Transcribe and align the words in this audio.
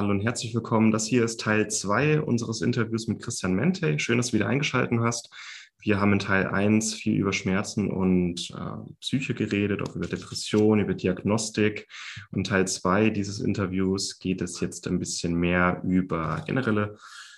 Hallo 0.00 0.12
und 0.12 0.22
herzlich 0.22 0.54
willkommen. 0.54 0.92
Das 0.92 1.04
hier 1.04 1.22
ist 1.26 1.42
Teil 1.42 1.68
2 1.68 2.22
unseres 2.22 2.62
Interviews 2.62 3.06
mit 3.06 3.20
Christian 3.20 3.52
Mente. 3.52 3.98
Schön, 3.98 4.16
dass 4.16 4.28
du 4.28 4.32
wieder 4.32 4.46
eingeschaltet 4.46 4.98
hast. 4.98 5.28
Wir 5.78 6.00
haben 6.00 6.14
in 6.14 6.18
Teil 6.18 6.46
1 6.46 6.94
viel 6.94 7.18
über 7.18 7.34
Schmerzen 7.34 7.90
und 7.90 8.48
äh, 8.48 8.92
Psyche 9.00 9.34
geredet, 9.34 9.82
auch 9.82 9.94
über 9.94 10.06
Depression, 10.06 10.80
über 10.80 10.94
Diagnostik. 10.94 11.86
Und 12.32 12.46
Teil 12.46 12.66
2 12.66 13.10
dieses 13.10 13.40
Interviews 13.40 14.18
geht 14.18 14.40
es 14.40 14.58
jetzt 14.60 14.88
ein 14.88 14.98
bisschen 14.98 15.34
mehr 15.34 15.82
über 15.84 16.42
generelle 16.46 16.96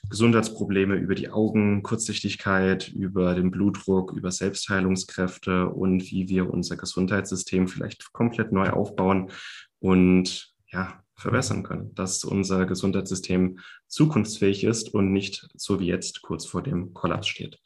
Gesundheitsprobleme, 0.08 0.94
über 0.94 1.16
die 1.16 1.30
Augen, 1.30 1.82
Kurzsichtigkeit, 1.82 2.86
über 2.86 3.34
den 3.34 3.50
Blutdruck, 3.50 4.12
über 4.12 4.30
Selbstheilungskräfte 4.30 5.68
und 5.68 6.12
wie 6.12 6.28
wir 6.28 6.48
unser 6.48 6.76
Gesundheitssystem 6.76 7.66
vielleicht 7.66 8.12
komplett 8.12 8.52
neu 8.52 8.70
aufbauen 8.70 9.32
und 9.80 10.54
ja, 10.68 11.01
verbessern 11.22 11.62
können, 11.62 11.94
dass 11.94 12.24
unser 12.24 12.66
Gesundheitssystem 12.66 13.58
zukunftsfähig 13.88 14.64
ist 14.64 14.92
und 14.92 15.12
nicht 15.12 15.48
so 15.54 15.80
wie 15.80 15.86
jetzt 15.86 16.22
kurz 16.22 16.44
vor 16.44 16.62
dem 16.62 16.92
Kollaps 16.92 17.28
steht. 17.28 17.58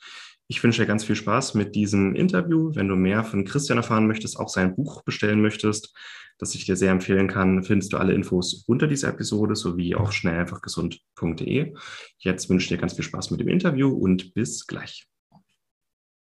Ich 0.48 0.62
wünsche 0.62 0.83
dir 0.83 0.86
ganz 0.86 1.05
viel 1.05 1.17
Spaß 1.17 1.55
mit 1.55 1.75
diesem 1.75 2.14
Interview. 2.14 2.70
Wenn 2.75 2.86
du 2.86 2.95
mehr 2.95 3.25
von 3.25 3.45
Christian 3.45 3.78
erfahren 3.78 4.06
möchtest, 4.06 4.39
auch 4.39 4.48
sein 4.48 4.77
Buch 4.77 5.03
bestellen 5.03 5.42
möchtest, 5.42 5.92
das 6.39 6.55
ich 6.55 6.67
dir 6.67 6.77
sehr 6.77 6.92
empfehlen 6.92 7.27
kann, 7.27 7.64
findest 7.64 7.92
du 7.92 7.97
alle 7.97 8.12
Infos 8.12 8.64
unter 8.67 8.86
dieser 8.86 9.08
Episode 9.08 9.56
sowie 9.56 9.97
auf 9.97 10.12
schnelleinfachgesund.de. 10.12 11.75
Jetzt 12.19 12.48
wünsche 12.48 12.64
ich 12.64 12.69
dir 12.69 12.78
ganz 12.78 12.95
viel 12.95 13.05
Spaß 13.05 13.33
mit 13.33 13.41
dem 13.41 13.48
Interview 13.48 13.89
und 13.89 14.34
bis 14.34 14.67
gleich. 14.67 15.08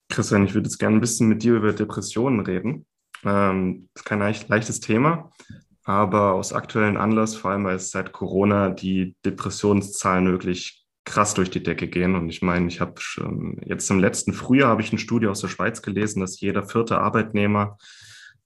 Christian, 0.10 0.46
ich 0.46 0.54
würde 0.54 0.68
jetzt 0.68 0.78
gerne 0.78 0.98
ein 0.98 1.02
bisschen 1.02 1.28
mit 1.28 1.44
dir 1.44 1.56
über 1.56 1.74
Depressionen 1.74 2.40
reden. 2.40 2.86
Ähm, 3.26 3.90
das 3.94 4.02
ist 4.02 4.06
kein 4.06 4.20
leichtes 4.20 4.80
Thema, 4.80 5.32
aber 5.86 6.34
aus 6.34 6.52
aktuellen 6.52 6.98
Anlass, 6.98 7.36
vor 7.36 7.52
allem 7.52 7.64
weil 7.64 7.76
es 7.76 7.92
seit 7.92 8.12
Corona 8.12 8.70
die 8.70 9.16
Depressionszahlen 9.24 10.28
wirklich 10.32 10.84
krass 11.06 11.36
durch 11.36 11.52
die 11.52 11.62
Decke 11.62 11.88
gehen. 11.88 12.16
Und 12.16 12.30
ich 12.30 12.42
meine, 12.42 12.68
ich 12.68 12.82
habe 12.82 13.00
schon 13.00 13.62
jetzt 13.64 13.90
im 13.92 14.00
letzten 14.00 14.34
Frühjahr 14.34 14.70
habe 14.70 14.82
ich 14.82 14.90
eine 14.90 15.00
Studie 15.00 15.28
aus 15.28 15.42
der 15.42 15.48
Schweiz 15.48 15.84
gelesen, 15.84 16.20
dass 16.20 16.42
jeder 16.42 16.64
vierte 16.64 16.98
Arbeitnehmer 16.98 17.78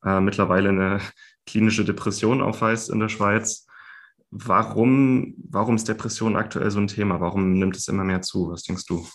äh, 0.06 0.20
mittlerweile 0.20 0.70
eine 0.70 1.00
klinische 1.46 1.86
Depression 1.86 2.42
aufweist 2.42 2.90
in 2.90 3.00
der 3.00 3.08
Schweiz. 3.08 3.66
Warum, 4.32 5.34
warum 5.50 5.78
ist 5.78 5.88
Depression 5.88 6.36
aktuell 6.36 6.70
so 6.70 6.80
ein 6.80 6.88
Thema? 6.88 7.22
Warum 7.22 7.54
nimmt 7.54 7.78
es 7.78 7.88
immer 7.88 8.04
mehr 8.04 8.22
zu? 8.22 8.52
Was 8.52 8.64
denkst 8.64 8.86
du? 8.86 9.08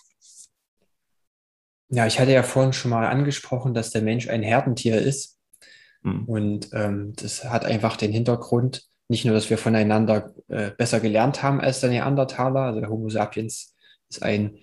Ja, 1.91 2.07
ich 2.07 2.19
hatte 2.19 2.33
ja 2.33 2.43
vorhin 2.43 2.73
schon 2.73 2.91
mal 2.91 3.07
angesprochen, 3.07 3.75
dass 3.75 3.91
der 3.91 4.03
Mensch 4.03 4.29
ein 4.29 4.43
Herdentier 4.43 4.99
ist. 4.99 5.34
Mhm. 6.05 6.25
Und 6.27 6.69
ähm, 6.73 7.13
das 7.17 7.45
hat 7.45 7.65
einfach 7.65 7.97
den 7.97 8.13
Hintergrund, 8.13 8.85
nicht 9.09 9.25
nur, 9.25 9.35
dass 9.35 9.51
wir 9.51 9.59
voneinander 9.59 10.33
äh, 10.49 10.71
besser 10.71 11.01
gelernt 11.01 11.43
haben 11.43 11.61
als 11.61 11.81
der 11.81 11.91
Neandertaler, 11.91 12.61
also 12.61 12.81
der 12.81 12.89
Homo 12.89 13.09
sapiens 13.09 13.75
ist 14.09 14.23
ein 14.23 14.59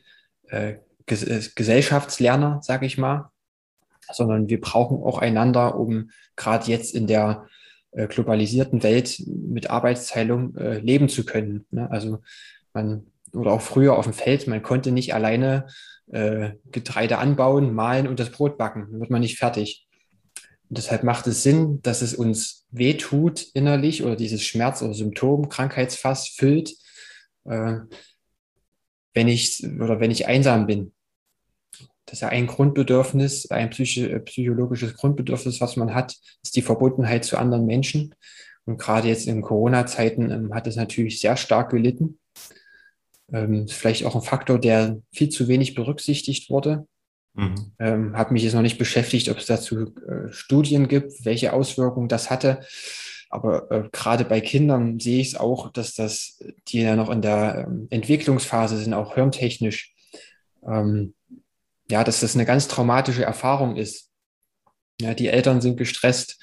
äh, 0.48 0.76
Ges 1.06 1.24
äh, 1.24 1.42
Gesellschaftslerner, 1.56 2.60
sage 2.62 2.86
ich 2.86 2.98
mal, 2.98 3.32
sondern 4.12 4.50
wir 4.50 4.62
brauchen 4.62 5.04
auch 5.04 5.20
einander, 5.20 5.78
um 5.78 6.10
gerade 6.36 6.70
jetzt 6.72 6.96
in 6.96 7.08
der 7.08 7.48
äh, 7.92 8.08
globalisierten 8.08 8.84
Welt 8.84 9.22
mit 9.28 9.70
Arbeitsteilung 9.70 10.56
äh, 10.56 10.80
leben 10.80 11.10
zu 11.10 11.26
können. 11.26 11.66
Ne? 11.72 11.90
Also 11.92 12.20
man, 12.74 13.08
oder 13.34 13.52
auch 13.52 13.62
früher 13.62 13.98
auf 13.98 14.06
dem 14.06 14.14
Feld, 14.14 14.48
man 14.48 14.64
konnte 14.64 14.92
nicht 14.92 15.14
alleine 15.14 15.68
äh, 16.12 16.52
Getreide 16.72 17.18
anbauen, 17.18 17.74
mahlen 17.74 18.08
und 18.08 18.20
das 18.20 18.32
Brot 18.32 18.58
backen, 18.58 18.88
dann 18.92 19.00
wird 19.00 19.10
man 19.10 19.22
nicht 19.22 19.38
fertig. 19.38 19.88
Und 20.72 20.78
deshalb 20.78 21.04
macht 21.04 21.28
es 21.28 21.44
Sinn, 21.44 21.82
dass 21.82 22.02
es 22.02 22.14
uns 22.14 22.66
wehtut 22.72 23.46
innerlich 23.54 24.06
oder 24.06 24.16
dieses 24.16 24.42
Schmerz- 24.42 24.82
oder 24.82 24.94
Symptom, 24.94 25.50
Krankheitsfass 25.50 26.30
füllt, 26.30 26.74
äh, 27.44 27.80
wenn 29.14 29.28
ich 29.28 29.68
oder 29.82 30.00
wenn 30.00 30.12
ich 30.12 30.28
einsam 30.28 30.68
bin. 30.68 30.94
Das 32.06 32.14
ist 32.14 32.22
ja 32.22 32.30
ein 32.30 32.48
Grundbedürfnis, 32.48 33.52
ein 33.52 33.70
psychi 33.70 34.18
psychologisches 34.20 34.94
Grundbedürfnis, 34.96 35.60
was 35.60 35.76
man 35.76 35.94
hat, 35.94 36.16
ist 36.42 36.56
die 36.56 36.62
Verbundenheit 36.62 37.26
zu 37.26 37.38
anderen 37.38 37.66
Menschen. 37.66 38.16
Und 38.64 38.78
gerade 38.78 39.10
jetzt 39.10 39.28
in 39.28 39.42
Corona-Zeiten 39.42 40.32
ähm, 40.32 40.54
hat 40.54 40.68
es 40.68 40.78
natürlich 40.78 41.20
sehr 41.20 41.36
stark 41.36 41.72
gelitten. 41.72 42.18
Ähm, 43.30 43.68
vielleicht 43.68 44.06
auch 44.06 44.16
ein 44.16 44.22
Faktor, 44.22 44.58
der 44.58 45.02
viel 45.12 45.28
zu 45.28 45.50
wenig 45.50 45.76
berücksichtigt 45.76 46.50
wurde. 46.50 46.88
Mhm. 47.34 47.72
Ähm, 47.80 48.18
habe 48.18 48.34
mich 48.34 48.44
jetzt 48.44 48.54
noch 48.54 48.62
nicht 48.62 48.78
beschäftigt, 48.78 49.30
ob 49.30 49.38
es 49.38 49.46
dazu 49.46 49.94
äh, 49.96 50.32
Studien 50.32 50.88
gibt, 50.88 51.26
welche 51.26 51.54
Auswirkungen 51.54 52.10
das 52.10 52.30
hatte. 52.30 52.62
Aber 53.30 53.72
äh, 53.72 53.90
gerade 53.92 54.26
bei 54.26 54.42
Kindern 54.42 55.00
sehe 55.00 55.22
ich 55.22 55.30
es 55.30 55.36
auch, 55.36 55.72
dass 55.72 55.96
das, 55.96 56.44
die 56.68 56.82
ja 56.82 56.98
noch 56.98 57.10
in 57.10 57.22
der 57.22 57.66
ähm, 57.68 57.88
Entwicklungsphase 57.90 58.78
sind, 58.78 58.94
auch 58.94 59.16
hirntechnisch, 59.16 59.94
ähm, 60.68 61.14
ja, 61.90 62.04
dass 62.04 62.20
das 62.20 62.36
eine 62.36 62.46
ganz 62.46 62.68
traumatische 62.68 63.24
Erfahrung 63.24 63.78
ist. 63.78 64.12
Ja, 65.00 65.14
die 65.14 65.30
Eltern 65.30 65.62
sind 65.62 65.78
gestresst. 65.78 66.40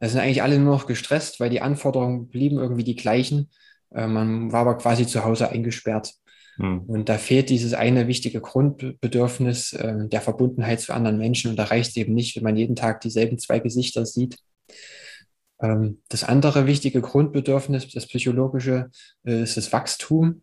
Es 0.00 0.12
sind 0.12 0.20
eigentlich 0.20 0.42
alle 0.42 0.58
nur 0.58 0.74
noch 0.74 0.86
gestresst, 0.86 1.38
weil 1.38 1.50
die 1.50 1.60
Anforderungen 1.60 2.28
blieben 2.28 2.58
irgendwie 2.58 2.84
die 2.84 2.96
gleichen. 2.96 3.50
Äh, 3.94 4.08
man 4.08 4.50
war 4.50 4.62
aber 4.62 4.78
quasi 4.78 5.06
zu 5.06 5.24
Hause 5.24 5.48
eingesperrt. 5.50 6.14
Hm. 6.56 6.80
Und 6.82 7.08
da 7.08 7.18
fehlt 7.18 7.50
dieses 7.50 7.74
eine 7.74 8.06
wichtige 8.06 8.40
Grundbedürfnis 8.40 9.72
äh, 9.72 10.08
der 10.08 10.20
Verbundenheit 10.20 10.80
zu 10.80 10.92
anderen 10.92 11.18
Menschen. 11.18 11.50
Und 11.50 11.56
da 11.56 11.64
reicht 11.64 11.90
es 11.90 11.96
eben 11.96 12.14
nicht, 12.14 12.36
wenn 12.36 12.44
man 12.44 12.56
jeden 12.56 12.76
Tag 12.76 13.00
dieselben 13.00 13.38
zwei 13.38 13.58
Gesichter 13.58 14.06
sieht. 14.06 14.38
Ähm, 15.60 16.02
das 16.08 16.24
andere 16.24 16.66
wichtige 16.66 17.00
Grundbedürfnis, 17.00 17.88
das 17.88 18.06
psychologische, 18.06 18.90
äh, 19.24 19.42
ist 19.42 19.56
das 19.56 19.72
Wachstum. 19.72 20.42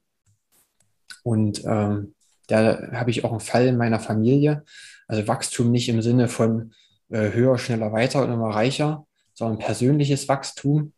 Und 1.23 1.63
ähm, 1.65 2.13
da 2.47 2.91
habe 2.93 3.11
ich 3.11 3.23
auch 3.23 3.31
einen 3.31 3.39
Fall 3.39 3.67
in 3.67 3.77
meiner 3.77 3.99
Familie. 3.99 4.63
Also 5.07 5.27
Wachstum 5.27 5.71
nicht 5.71 5.89
im 5.89 6.01
Sinne 6.01 6.27
von 6.27 6.73
äh, 7.09 7.31
höher, 7.31 7.57
schneller, 7.57 7.91
weiter 7.93 8.23
und 8.23 8.31
immer 8.31 8.49
reicher, 8.49 9.05
sondern 9.33 9.59
persönliches 9.59 10.27
Wachstum. 10.27 10.93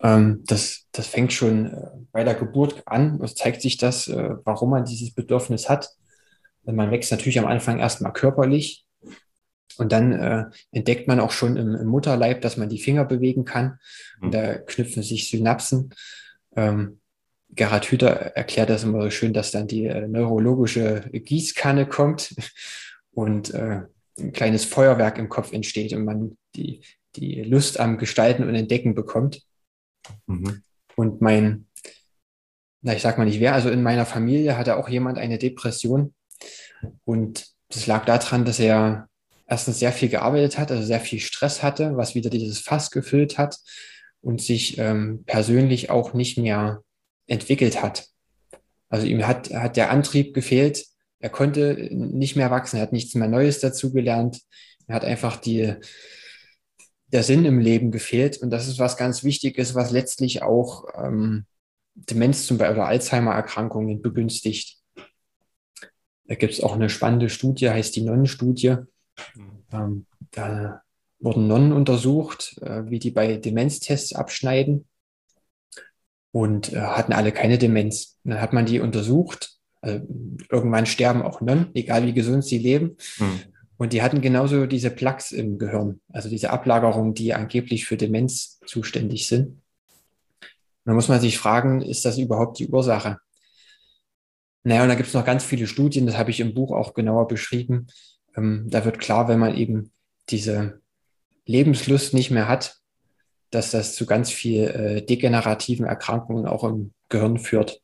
Ähm, 0.00 0.42
das, 0.46 0.86
das 0.92 1.06
fängt 1.06 1.32
schon 1.32 1.66
äh, 1.66 1.86
bei 2.12 2.24
der 2.24 2.34
Geburt 2.34 2.82
an. 2.86 3.20
Es 3.22 3.34
zeigt 3.34 3.62
sich 3.62 3.76
das, 3.76 4.08
äh, 4.08 4.36
warum 4.44 4.70
man 4.70 4.84
dieses 4.84 5.12
Bedürfnis 5.12 5.68
hat. 5.68 5.90
Man 6.64 6.90
wächst 6.90 7.10
natürlich 7.10 7.38
am 7.38 7.46
Anfang 7.46 7.78
erstmal 7.78 8.12
körperlich 8.12 8.86
und 9.78 9.92
dann 9.92 10.12
äh, 10.12 10.44
entdeckt 10.72 11.08
man 11.08 11.20
auch 11.20 11.30
schon 11.30 11.56
im, 11.56 11.74
im, 11.74 11.86
Mutterleib, 11.86 12.42
dass 12.42 12.56
man 12.56 12.68
die 12.68 12.80
Finger 12.80 13.04
bewegen 13.04 13.44
kann. 13.44 13.78
Und 14.20 14.34
da 14.34 14.54
knüpfen 14.54 15.02
sich 15.02 15.30
Synapsen. 15.30 15.94
Ähm, 16.56 17.00
Gerhard 17.50 17.86
Hüther 17.86 18.10
erklärt 18.36 18.68
das 18.68 18.84
immer 18.84 19.02
so 19.02 19.10
schön, 19.10 19.32
dass 19.32 19.50
dann 19.50 19.66
die 19.66 19.86
äh, 19.86 20.06
neurologische 20.06 21.08
Gießkanne 21.12 21.86
kommt 21.86 22.34
und 23.12 23.54
äh, 23.54 23.82
ein 24.18 24.32
kleines 24.32 24.64
Feuerwerk 24.64 25.18
im 25.18 25.28
Kopf 25.28 25.52
entsteht 25.52 25.92
und 25.92 26.04
man 26.04 26.36
die, 26.56 26.82
die 27.16 27.42
Lust 27.42 27.80
am 27.80 27.98
Gestalten 27.98 28.42
und 28.44 28.54
Entdecken 28.54 28.94
bekommt. 28.94 29.42
Mhm. 30.26 30.62
Und 30.96 31.20
mein, 31.20 31.66
na, 32.82 32.94
ich 32.94 33.02
sag 33.02 33.18
mal 33.18 33.24
nicht 33.24 33.40
wer, 33.40 33.54
also 33.54 33.70
in 33.70 33.82
meiner 33.82 34.06
Familie 34.06 34.56
hatte 34.56 34.76
auch 34.76 34.88
jemand 34.88 35.18
eine 35.18 35.38
Depression. 35.38 36.14
Und 37.04 37.46
das 37.68 37.86
lag 37.86 38.04
daran, 38.04 38.44
dass 38.44 38.58
er 38.58 39.08
erstens 39.46 39.78
sehr 39.78 39.92
viel 39.92 40.08
gearbeitet 40.08 40.58
hat, 40.58 40.70
also 40.70 40.84
sehr 40.84 41.00
viel 41.00 41.20
Stress 41.20 41.62
hatte, 41.62 41.96
was 41.96 42.14
wieder 42.14 42.30
dieses 42.30 42.60
Fass 42.60 42.90
gefüllt 42.90 43.38
hat 43.38 43.58
und 44.20 44.42
sich 44.42 44.78
ähm, 44.78 45.24
persönlich 45.26 45.90
auch 45.90 46.14
nicht 46.14 46.38
mehr 46.38 46.82
entwickelt 47.26 47.82
hat. 47.82 48.08
Also 48.88 49.06
ihm 49.06 49.26
hat, 49.26 49.50
hat 49.52 49.76
der 49.76 49.90
Antrieb 49.90 50.34
gefehlt. 50.34 50.84
Er 51.20 51.30
konnte 51.30 51.88
nicht 51.90 52.36
mehr 52.36 52.50
wachsen. 52.50 52.76
Er 52.76 52.82
hat 52.82 52.92
nichts 52.92 53.14
mehr 53.14 53.28
Neues 53.28 53.60
dazugelernt. 53.60 54.40
Er 54.86 54.96
hat 54.96 55.04
einfach 55.04 55.36
die, 55.36 55.74
der 57.12 57.22
Sinn 57.22 57.44
im 57.44 57.58
Leben 57.58 57.90
gefehlt. 57.90 58.38
Und 58.38 58.50
das 58.50 58.68
ist 58.68 58.78
was 58.78 58.96
ganz 58.96 59.24
Wichtiges, 59.24 59.74
was 59.74 59.90
letztlich 59.90 60.42
auch 60.42 60.84
ähm, 60.94 61.46
Demenz 61.94 62.46
zum 62.46 62.58
Beispiel 62.58 62.76
oder 62.76 62.86
Alzheimer-Erkrankungen 62.86 64.02
begünstigt. 64.02 64.78
Da 66.26 66.34
gibt 66.34 66.52
es 66.52 66.62
auch 66.62 66.74
eine 66.74 66.90
spannende 66.90 67.30
Studie, 67.30 67.70
heißt 67.70 67.96
die 67.96 68.02
Nonnenstudie. 68.02 68.76
Ähm, 69.72 70.06
da 70.30 70.82
wurden 71.18 71.48
Nonnen 71.48 71.72
untersucht, 71.72 72.58
äh, 72.60 72.84
wie 72.90 72.98
die 72.98 73.10
bei 73.10 73.36
Demenztests 73.38 74.14
abschneiden. 74.14 74.86
und 76.30 76.72
äh, 76.72 76.80
hatten 76.80 77.12
alle 77.12 77.32
keine 77.32 77.58
Demenz. 77.58 78.18
Und 78.24 78.32
dann 78.32 78.40
hat 78.40 78.52
man 78.52 78.66
die 78.66 78.80
untersucht. 78.80 79.56
Also 79.80 80.06
irgendwann 80.50 80.86
sterben 80.86 81.22
auch 81.22 81.40
Nonnen, 81.40 81.70
egal 81.74 82.04
wie 82.06 82.12
gesund 82.12 82.44
sie 82.44 82.58
leben. 82.58 82.96
Mhm. 83.18 83.40
Und 83.78 83.92
die 83.92 84.02
hatten 84.02 84.20
genauso 84.20 84.66
diese 84.66 84.90
Plaques 84.90 85.30
im 85.30 85.56
Gehirn, 85.56 86.00
also 86.12 86.28
diese 86.28 86.50
Ablagerungen, 86.50 87.14
die 87.14 87.32
angeblich 87.32 87.86
für 87.86 87.96
Demenz 87.96 88.60
zuständig 88.66 89.28
sind. 89.28 89.62
Da 90.84 90.94
muss 90.94 91.08
man 91.08 91.20
sich 91.20 91.38
fragen, 91.38 91.80
ist 91.80 92.04
das 92.04 92.18
überhaupt 92.18 92.58
die 92.58 92.68
Ursache? 92.68 93.18
Naja, 94.64 94.82
und 94.82 94.88
da 94.88 94.96
gibt 94.96 95.08
es 95.08 95.14
noch 95.14 95.24
ganz 95.24 95.44
viele 95.44 95.66
Studien, 95.66 96.06
das 96.06 96.18
habe 96.18 96.30
ich 96.30 96.40
im 96.40 96.54
Buch 96.54 96.72
auch 96.72 96.92
genauer 96.92 97.28
beschrieben. 97.28 97.86
Ähm, 98.36 98.66
da 98.68 98.84
wird 98.84 98.98
klar, 98.98 99.28
wenn 99.28 99.38
man 99.38 99.56
eben 99.56 99.92
diese 100.28 100.80
Lebenslust 101.46 102.14
nicht 102.14 102.30
mehr 102.30 102.48
hat, 102.48 102.78
dass 103.50 103.70
das 103.70 103.94
zu 103.94 104.06
ganz 104.06 104.30
viel 104.30 104.64
äh, 104.64 105.02
degenerativen 105.02 105.86
Erkrankungen 105.86 106.46
auch 106.46 106.64
im 106.64 106.92
Gehirn 107.08 107.38
führt. 107.38 107.80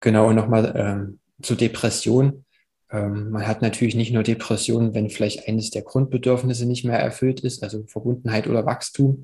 Genau, 0.00 0.28
und 0.28 0.36
nochmal 0.36 0.72
ähm, 0.76 1.20
zur 1.40 1.56
Depression. 1.56 2.43
Ähm, 2.90 3.30
man 3.30 3.46
hat 3.46 3.62
natürlich 3.62 3.94
nicht 3.94 4.12
nur 4.12 4.22
Depressionen, 4.22 4.94
wenn 4.94 5.10
vielleicht 5.10 5.48
eines 5.48 5.70
der 5.70 5.82
Grundbedürfnisse 5.82 6.66
nicht 6.66 6.84
mehr 6.84 6.98
erfüllt 6.98 7.40
ist, 7.40 7.62
also 7.62 7.84
Verbundenheit 7.86 8.46
oder 8.46 8.66
Wachstum. 8.66 9.22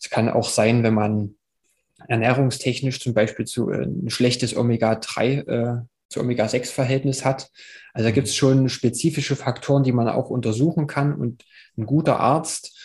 Es 0.00 0.10
kann 0.10 0.28
auch 0.28 0.48
sein, 0.48 0.82
wenn 0.82 0.94
man 0.94 1.34
ernährungstechnisch 2.06 3.00
zum 3.00 3.14
Beispiel 3.14 3.46
zu 3.46 3.70
äh, 3.70 3.84
ein 3.84 4.10
schlechtes 4.10 4.56
Omega-3 4.56 5.46
äh, 5.46 5.82
zu 6.08 6.20
Omega-6-Verhältnis 6.20 7.24
hat. 7.24 7.50
Also 7.92 8.08
da 8.08 8.10
gibt 8.12 8.28
es 8.28 8.34
schon 8.34 8.68
spezifische 8.68 9.36
Faktoren, 9.36 9.82
die 9.82 9.92
man 9.92 10.08
auch 10.08 10.30
untersuchen 10.30 10.86
kann. 10.86 11.14
Und 11.14 11.44
ein 11.76 11.86
guter 11.86 12.20
Arzt 12.20 12.78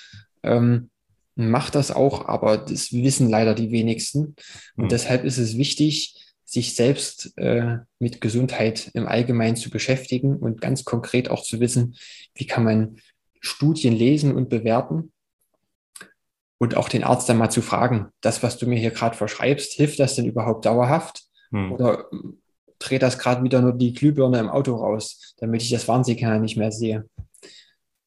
ähm, 0.43 0.89
macht 1.35 1.75
das 1.75 1.91
auch, 1.91 2.27
aber 2.27 2.57
das 2.57 2.91
wissen 2.91 3.29
leider 3.29 3.55
die 3.55 3.71
wenigsten. 3.71 4.35
Und 4.75 4.85
mhm. 4.85 4.89
deshalb 4.89 5.23
ist 5.23 5.37
es 5.37 5.57
wichtig, 5.57 6.32
sich 6.53 6.75
selbst 6.75 7.35
äh, 7.37 7.77
mit 7.97 8.21
Gesundheit 8.21 8.91
im 8.93 9.07
Allgemeinen 9.07 9.55
zu 9.55 9.71
beschäftigen 9.71 10.37
und 10.37 10.61
ganz 10.61 10.85
konkret 10.85 11.29
auch 11.29 11.41
zu 11.41 11.59
wissen, 11.59 11.95
wie 12.35 12.45
kann 12.45 12.63
man 12.63 12.97
Studien 13.41 13.93
lesen 13.93 14.35
und 14.35 14.49
bewerten 14.49 15.11
und 16.59 16.77
auch 16.77 16.89
den 16.89 17.03
Arzt 17.03 17.27
dann 17.27 17.39
mal 17.39 17.49
zu 17.49 17.63
fragen, 17.63 18.09
das, 18.21 18.43
was 18.43 18.59
du 18.59 18.67
mir 18.67 18.77
hier 18.77 18.91
gerade 18.91 19.17
verschreibst, 19.17 19.73
hilft 19.73 19.99
das 19.99 20.15
denn 20.15 20.25
überhaupt 20.25 20.65
dauerhaft? 20.65 21.23
Hm. 21.49 21.71
Oder 21.71 22.05
dreht 22.77 23.01
das 23.01 23.17
gerade 23.17 23.43
wieder 23.43 23.59
nur 23.59 23.73
die 23.73 23.93
Glühbirne 23.93 24.37
im 24.37 24.49
Auto 24.49 24.75
raus, 24.75 25.33
damit 25.37 25.63
ich 25.63 25.71
das 25.71 25.87
Warnsignal 25.87 26.39
nicht 26.39 26.55
mehr 26.55 26.71
sehe? 26.71 27.09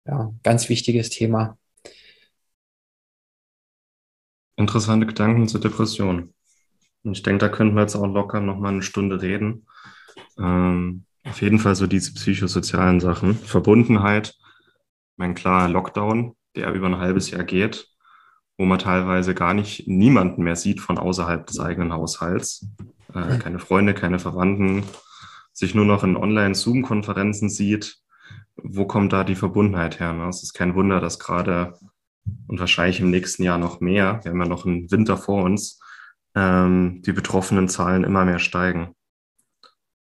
Ja, 0.06 0.32
ganz 0.44 0.68
wichtiges 0.68 1.10
Thema. 1.10 1.58
Interessante 4.56 5.06
Gedanken 5.06 5.48
zur 5.48 5.60
Depression. 5.60 6.32
Und 7.06 7.16
ich 7.16 7.22
denke, 7.22 7.38
da 7.38 7.48
könnten 7.48 7.76
wir 7.76 7.82
jetzt 7.82 7.94
auch 7.94 8.06
locker 8.06 8.40
noch 8.40 8.58
mal 8.58 8.70
eine 8.70 8.82
Stunde 8.82 9.22
reden. 9.22 9.66
Ähm, 10.38 11.04
auf 11.24 11.40
jeden 11.40 11.60
Fall 11.60 11.76
so 11.76 11.86
diese 11.86 12.12
psychosozialen 12.12 12.98
Sachen. 12.98 13.36
Verbundenheit, 13.36 14.34
mein 15.16 15.36
klarer 15.36 15.68
Lockdown, 15.68 16.34
der 16.56 16.72
über 16.72 16.88
ein 16.88 16.98
halbes 16.98 17.30
Jahr 17.30 17.44
geht, 17.44 17.88
wo 18.58 18.64
man 18.64 18.80
teilweise 18.80 19.34
gar 19.34 19.54
nicht 19.54 19.86
niemanden 19.86 20.42
mehr 20.42 20.56
sieht 20.56 20.80
von 20.80 20.98
außerhalb 20.98 21.46
des 21.46 21.60
eigenen 21.60 21.92
Haushalts. 21.92 22.66
Äh, 23.14 23.38
keine 23.38 23.60
Freunde, 23.60 23.94
keine 23.94 24.18
Verwandten, 24.18 24.82
sich 25.52 25.76
nur 25.76 25.84
noch 25.84 26.02
in 26.02 26.16
Online-Zoom-Konferenzen 26.16 27.50
sieht. 27.50 27.98
Wo 28.56 28.84
kommt 28.84 29.12
da 29.12 29.22
die 29.22 29.36
Verbundenheit 29.36 30.00
her? 30.00 30.12
Ne? 30.12 30.28
Es 30.28 30.42
ist 30.42 30.54
kein 30.54 30.74
Wunder, 30.74 31.00
dass 31.00 31.20
gerade 31.20 31.74
und 32.48 32.58
wahrscheinlich 32.58 32.98
im 32.98 33.10
nächsten 33.10 33.44
Jahr 33.44 33.58
noch 33.58 33.78
mehr, 33.78 34.18
wir 34.24 34.32
haben 34.32 34.40
ja 34.40 34.48
noch 34.48 34.66
einen 34.66 34.90
Winter 34.90 35.16
vor 35.16 35.44
uns, 35.44 35.78
ähm, 36.36 37.02
die 37.02 37.12
betroffenen 37.12 37.68
Zahlen 37.68 38.04
immer 38.04 38.24
mehr 38.24 38.38
steigen. 38.38 38.94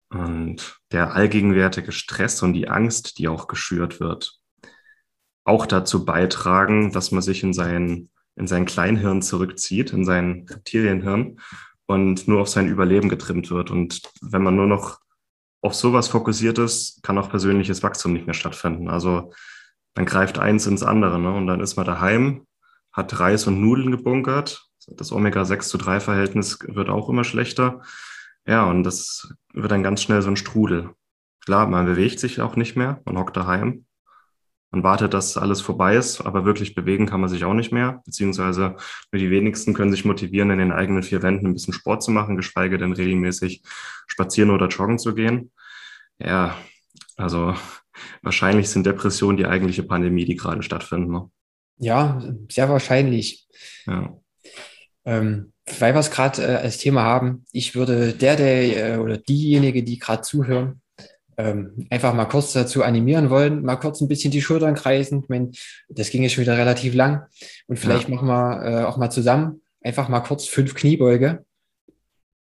Und 0.08 0.78
der 0.92 1.14
allgegenwärtige 1.14 1.92
Stress 1.92 2.42
und 2.42 2.52
die 2.52 2.68
Angst, 2.68 3.18
die 3.18 3.28
auch 3.28 3.48
geschürt 3.48 3.98
wird, 3.98 4.38
auch 5.44 5.66
dazu 5.66 6.04
beitragen, 6.04 6.92
dass 6.92 7.10
man 7.10 7.22
sich 7.22 7.42
in 7.42 7.52
sein, 7.52 8.10
in 8.36 8.46
sein 8.46 8.64
Kleinhirn 8.64 9.22
zurückzieht, 9.22 9.92
in 9.92 10.04
sein 10.04 10.46
Reptilienhirn 10.48 11.40
und 11.86 12.28
nur 12.28 12.42
auf 12.42 12.48
sein 12.48 12.68
Überleben 12.68 13.08
getrimmt 13.08 13.50
wird. 13.50 13.70
Und 13.70 14.02
wenn 14.20 14.42
man 14.42 14.54
nur 14.54 14.66
noch 14.66 15.00
auf 15.62 15.74
sowas 15.74 16.08
fokussiert 16.08 16.58
ist, 16.58 17.02
kann 17.02 17.18
auch 17.18 17.30
persönliches 17.30 17.82
Wachstum 17.82 18.12
nicht 18.12 18.26
mehr 18.26 18.34
stattfinden. 18.34 18.88
Also 18.88 19.32
dann 19.94 20.06
greift 20.06 20.38
eins 20.38 20.66
ins 20.66 20.82
andere. 20.82 21.18
Ne? 21.18 21.34
Und 21.34 21.46
dann 21.46 21.60
ist 21.60 21.76
man 21.76 21.86
daheim, 21.86 22.46
hat 22.92 23.18
Reis 23.18 23.46
und 23.46 23.60
Nudeln 23.60 23.90
gebunkert. 23.90 24.68
Das 24.88 25.12
Omega-6 25.12 25.60
zu 25.68 25.78
3 25.78 26.00
Verhältnis 26.00 26.58
wird 26.66 26.88
auch 26.88 27.08
immer 27.08 27.24
schlechter. 27.24 27.82
Ja, 28.46 28.64
und 28.64 28.84
das 28.84 29.32
wird 29.52 29.70
dann 29.70 29.82
ganz 29.82 30.02
schnell 30.02 30.22
so 30.22 30.28
ein 30.28 30.36
Strudel. 30.36 30.90
Klar, 31.44 31.66
man 31.66 31.86
bewegt 31.86 32.20
sich 32.20 32.40
auch 32.40 32.56
nicht 32.56 32.76
mehr, 32.76 33.00
man 33.04 33.18
hockt 33.18 33.36
daheim. 33.36 33.84
Man 34.70 34.84
wartet, 34.84 35.12
dass 35.12 35.36
alles 35.36 35.60
vorbei 35.60 35.96
ist, 35.96 36.22
aber 36.22 36.46
wirklich 36.46 36.74
bewegen 36.74 37.04
kann 37.04 37.20
man 37.20 37.28
sich 37.28 37.44
auch 37.44 37.52
nicht 37.52 37.72
mehr. 37.72 38.00
Beziehungsweise 38.06 38.76
nur 39.12 39.20
die 39.20 39.30
wenigsten 39.30 39.74
können 39.74 39.90
sich 39.90 40.06
motivieren, 40.06 40.50
in 40.50 40.58
den 40.58 40.72
eigenen 40.72 41.02
vier 41.02 41.22
Wänden 41.22 41.46
ein 41.46 41.52
bisschen 41.52 41.74
Sport 41.74 42.02
zu 42.02 42.10
machen, 42.10 42.36
geschweige 42.36 42.78
denn 42.78 42.92
regelmäßig 42.92 43.62
spazieren 44.06 44.50
oder 44.50 44.68
joggen 44.68 44.98
zu 44.98 45.14
gehen. 45.14 45.52
Ja, 46.18 46.56
also 47.16 47.54
wahrscheinlich 48.22 48.70
sind 48.70 48.86
Depressionen 48.86 49.36
die 49.36 49.46
eigentliche 49.46 49.82
Pandemie, 49.82 50.24
die 50.24 50.36
gerade 50.36 50.62
stattfindet. 50.62 51.10
Ne? 51.10 51.30
Ja, 51.76 52.22
sehr 52.50 52.70
wahrscheinlich. 52.70 53.46
Ja. 53.84 54.16
Ähm, 55.04 55.52
weil 55.78 55.94
wir 55.94 56.00
es 56.00 56.10
gerade 56.10 56.42
äh, 56.42 56.56
als 56.56 56.78
Thema 56.78 57.02
haben, 57.02 57.44
ich 57.52 57.74
würde 57.74 58.12
der, 58.12 58.36
der 58.36 58.94
äh, 58.94 58.96
oder 58.98 59.18
diejenige, 59.18 59.82
die 59.82 59.98
gerade 59.98 60.22
zuhören, 60.22 60.80
ähm, 61.36 61.86
einfach 61.90 62.14
mal 62.14 62.26
kurz 62.26 62.52
dazu 62.52 62.82
animieren 62.82 63.30
wollen, 63.30 63.62
mal 63.62 63.76
kurz 63.76 64.00
ein 64.00 64.08
bisschen 64.08 64.30
die 64.30 64.42
Schultern 64.42 64.74
kreisen. 64.74 65.22
Ich 65.22 65.28
meine, 65.28 65.50
das 65.88 66.10
ging 66.10 66.22
jetzt 66.22 66.32
schon 66.32 66.42
wieder 66.42 66.58
relativ 66.58 66.94
lang. 66.94 67.26
Und 67.66 67.78
vielleicht 67.78 68.08
ja. 68.08 68.14
machen 68.14 68.28
wir 68.28 68.62
äh, 68.64 68.84
auch 68.84 68.96
mal 68.96 69.10
zusammen 69.10 69.62
einfach 69.84 70.08
mal 70.08 70.20
kurz 70.20 70.46
fünf 70.46 70.74
Kniebeuge. 70.74 71.44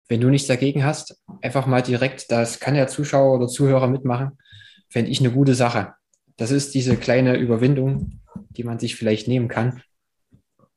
Wenn 0.09 0.21
du 0.21 0.29
nichts 0.29 0.47
dagegen 0.47 0.85
hast, 0.85 1.21
einfach 1.41 1.67
mal 1.67 1.81
direkt, 1.81 2.31
das 2.31 2.59
kann 2.59 2.75
der 2.75 2.87
Zuschauer 2.87 3.35
oder 3.35 3.47
Zuhörer 3.47 3.87
mitmachen, 3.87 4.37
fände 4.89 5.11
ich 5.11 5.19
eine 5.19 5.31
gute 5.31 5.53
Sache. 5.53 5.93
Das 6.37 6.51
ist 6.51 6.73
diese 6.73 6.95
kleine 6.95 7.37
Überwindung, 7.37 8.21
die 8.49 8.63
man 8.63 8.79
sich 8.79 8.95
vielleicht 8.95 9.27
nehmen 9.27 9.47
kann. 9.47 9.81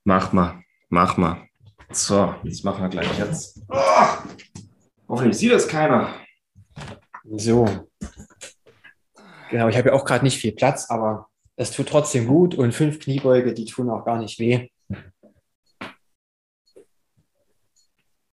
Mach 0.04 0.32
mal, 0.32 0.62
mach 0.88 1.16
mal. 1.16 1.46
So, 1.92 2.34
jetzt 2.44 2.64
machen 2.64 2.82
wir 2.82 2.88
gleich 2.88 3.18
jetzt. 3.18 3.62
Oh, 3.68 3.76
hoffentlich 5.08 5.36
sieht 5.36 5.52
das 5.52 5.66
keiner. 5.66 6.14
So. 7.36 7.66
Genau, 9.50 9.68
ich 9.68 9.76
habe 9.76 9.88
ja 9.88 9.94
auch 9.94 10.04
gerade 10.04 10.24
nicht 10.24 10.38
viel 10.38 10.52
Platz, 10.52 10.88
aber 10.88 11.28
es 11.56 11.72
tut 11.72 11.88
trotzdem 11.88 12.28
gut 12.28 12.54
und 12.54 12.72
fünf 12.72 13.00
Kniebeuge, 13.00 13.52
die 13.52 13.64
tun 13.64 13.90
auch 13.90 14.04
gar 14.04 14.18
nicht 14.18 14.38
weh. 14.38 14.68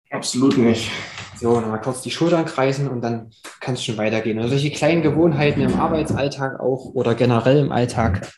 Absolut 0.10 0.58
nicht. 0.58 0.92
So, 1.40 1.60
nochmal 1.60 1.82
kurz 1.82 2.02
die 2.02 2.12
Schultern 2.12 2.46
kreisen 2.46 2.88
und 2.88 3.02
dann 3.02 3.32
kann 3.60 3.76
es 3.76 3.84
schon 3.84 3.98
weitergehen. 3.98 4.40
Also 4.40 4.50
solche 4.50 4.72
kleinen 4.72 5.04
Gewohnheiten 5.04 5.62
im 5.62 5.80
Arbeitsalltag 5.80 6.60
auch 6.60 6.86
oder 6.94 7.14
generell 7.16 7.58
im 7.58 7.72
Alltag, 7.72 8.32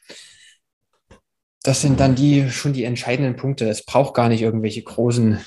das 1.66 1.82
sind 1.82 2.00
dann 2.00 2.16
die 2.16 2.50
schon 2.50 2.74
die 2.74 2.84
entscheidenden 2.84 3.36
Punkte. 3.36 3.68
Es 3.68 3.84
braucht 3.84 4.14
gar 4.14 4.30
nicht 4.30 4.42
irgendwelche 4.42 4.84
großen, 4.84 5.40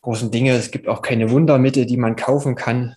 großen 0.00 0.30
Dinge. 0.30 0.52
Es 0.52 0.70
gibt 0.72 0.88
auch 0.88 1.00
keine 1.00 1.30
Wundermittel, 1.30 1.86
die 1.86 1.96
man 1.96 2.16
kaufen 2.16 2.56
kann. 2.56 2.96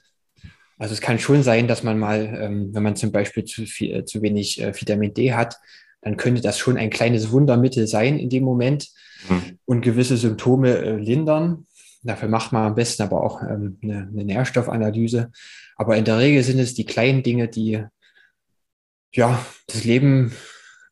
Also 0.77 0.93
es 0.93 1.01
kann 1.01 1.19
schon 1.19 1.43
sein, 1.43 1.67
dass 1.67 1.83
man 1.83 1.99
mal, 1.99 2.37
ähm, 2.41 2.73
wenn 2.73 2.83
man 2.83 2.95
zum 2.95 3.11
Beispiel 3.11 3.45
zu, 3.45 3.65
viel, 3.65 3.95
äh, 3.95 4.05
zu 4.05 4.21
wenig 4.21 4.61
äh, 4.61 4.73
Vitamin 4.73 5.13
D 5.13 5.33
hat, 5.33 5.57
dann 6.01 6.17
könnte 6.17 6.41
das 6.41 6.57
schon 6.57 6.77
ein 6.77 6.89
kleines 6.89 7.31
Wundermittel 7.31 7.87
sein 7.87 8.19
in 8.19 8.29
dem 8.29 8.43
Moment 8.43 8.89
mhm. 9.29 9.59
und 9.65 9.81
gewisse 9.81 10.17
Symptome 10.17 10.77
äh, 10.77 10.95
lindern. 10.97 11.67
Dafür 12.03 12.27
macht 12.27 12.51
man 12.51 12.67
am 12.67 12.75
besten 12.75 13.03
aber 13.03 13.23
auch 13.23 13.41
ähm, 13.41 13.77
eine, 13.81 14.09
eine 14.11 14.25
Nährstoffanalyse. 14.25 15.31
Aber 15.75 15.95
in 15.95 16.05
der 16.05 16.17
Regel 16.17 16.43
sind 16.43 16.59
es 16.59 16.73
die 16.73 16.85
kleinen 16.85 17.23
Dinge, 17.23 17.47
die 17.47 17.83
ja 19.13 19.45
das 19.67 19.83
Leben 19.83 20.33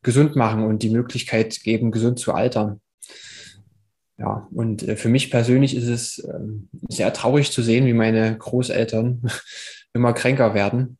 gesund 0.04 0.36
machen 0.36 0.62
und 0.62 0.82
die 0.82 0.90
Möglichkeit 0.90 1.60
geben, 1.62 1.90
gesund 1.90 2.20
zu 2.20 2.32
altern. 2.32 2.80
Ja, 4.16 4.46
und 4.52 4.86
äh, 4.86 4.96
für 4.96 5.08
mich 5.08 5.30
persönlich 5.30 5.74
ist 5.74 5.88
es 5.88 6.24
ähm, 6.24 6.68
sehr 6.88 7.12
traurig 7.12 7.50
zu 7.50 7.62
sehen, 7.62 7.86
wie 7.86 7.94
meine 7.94 8.38
Großeltern 8.38 9.28
immer 9.92 10.12
kränker 10.12 10.54
werden 10.54 10.98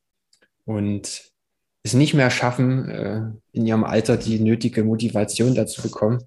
und 0.65 1.33
es 1.85 1.95
nicht 1.95 2.15
mehr 2.15 2.31
schaffen, 2.31 2.89
äh, 2.89 3.21
in 3.53 3.67
ihrem 3.67 3.85
Alter 3.85 4.17
die 4.17 4.41
nötige 4.41 4.83
Motivation 4.83 5.55
dazu 5.55 5.83
bekommen, 5.83 6.25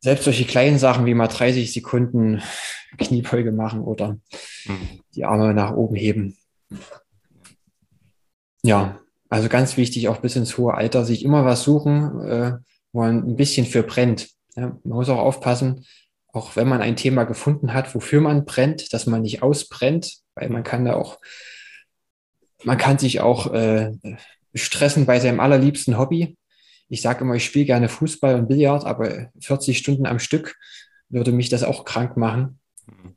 selbst 0.00 0.24
solche 0.24 0.44
kleinen 0.44 0.78
Sachen 0.78 1.06
wie 1.06 1.14
mal 1.14 1.28
30 1.28 1.72
Sekunden 1.72 2.40
Kniebeuge 2.98 3.50
machen 3.50 3.80
oder 3.80 4.18
mhm. 4.66 5.00
die 5.16 5.24
Arme 5.24 5.54
nach 5.54 5.72
oben 5.72 5.96
heben. 5.96 6.36
Ja, 8.62 9.00
also 9.28 9.48
ganz 9.48 9.76
wichtig, 9.76 10.08
auch 10.08 10.18
bis 10.18 10.36
ins 10.36 10.56
hohe 10.58 10.74
Alter, 10.74 11.04
sich 11.04 11.24
immer 11.24 11.44
was 11.44 11.62
suchen, 11.62 12.20
äh, 12.20 12.52
wo 12.92 13.00
man 13.00 13.26
ein 13.26 13.36
bisschen 13.36 13.66
für 13.66 13.82
brennt. 13.82 14.28
Ja, 14.56 14.78
man 14.84 14.98
muss 14.98 15.08
auch 15.08 15.18
aufpassen, 15.18 15.84
auch 16.32 16.56
wenn 16.56 16.68
man 16.68 16.82
ein 16.82 16.96
Thema 16.96 17.24
gefunden 17.24 17.72
hat, 17.72 17.94
wofür 17.94 18.20
man 18.20 18.44
brennt, 18.44 18.92
dass 18.92 19.06
man 19.06 19.22
nicht 19.22 19.42
ausbrennt, 19.42 20.18
weil 20.34 20.48
man 20.48 20.64
kann 20.64 20.84
da 20.84 20.94
auch, 20.94 21.18
man 22.64 22.78
kann 22.78 22.98
sich 22.98 23.20
auch 23.20 23.52
äh, 23.52 23.92
stressen 24.54 25.06
bei 25.06 25.20
seinem 25.20 25.40
allerliebsten 25.40 25.98
Hobby. 25.98 26.36
Ich 26.88 27.02
sage 27.02 27.24
immer, 27.24 27.34
ich 27.34 27.44
spiele 27.44 27.64
gerne 27.64 27.88
Fußball 27.88 28.36
und 28.36 28.48
Billard, 28.48 28.84
aber 28.84 29.30
40 29.40 29.78
Stunden 29.78 30.06
am 30.06 30.18
Stück 30.18 30.56
würde 31.08 31.32
mich 31.32 31.48
das 31.48 31.62
auch 31.62 31.84
krank 31.84 32.16
machen. 32.16 32.58
Mhm. 32.86 33.16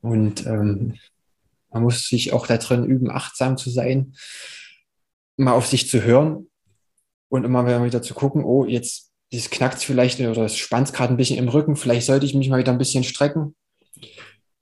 Und 0.00 0.46
ähm, 0.46 0.94
man 1.70 1.82
muss 1.82 2.08
sich 2.08 2.32
auch 2.32 2.46
da 2.46 2.56
drin 2.56 2.84
üben, 2.84 3.10
achtsam 3.10 3.56
zu 3.56 3.70
sein, 3.70 4.14
mal 5.38 5.52
auf 5.52 5.66
sich 5.66 5.88
zu 5.88 6.02
hören 6.02 6.48
und 7.28 7.44
immer 7.44 7.84
wieder 7.84 8.02
zu 8.02 8.14
gucken, 8.14 8.44
oh, 8.44 8.64
jetzt 8.64 9.12
das 9.30 9.50
knackt 9.50 9.82
vielleicht 9.82 10.20
oder 10.20 10.44
es 10.44 10.56
spannt 10.56 10.92
gerade 10.92 11.12
ein 11.12 11.18
bisschen 11.18 11.38
im 11.38 11.48
Rücken, 11.48 11.76
vielleicht 11.76 12.06
sollte 12.06 12.26
ich 12.26 12.34
mich 12.34 12.48
mal 12.48 12.58
wieder 12.58 12.72
ein 12.72 12.78
bisschen 12.78 13.04
strecken. 13.04 13.54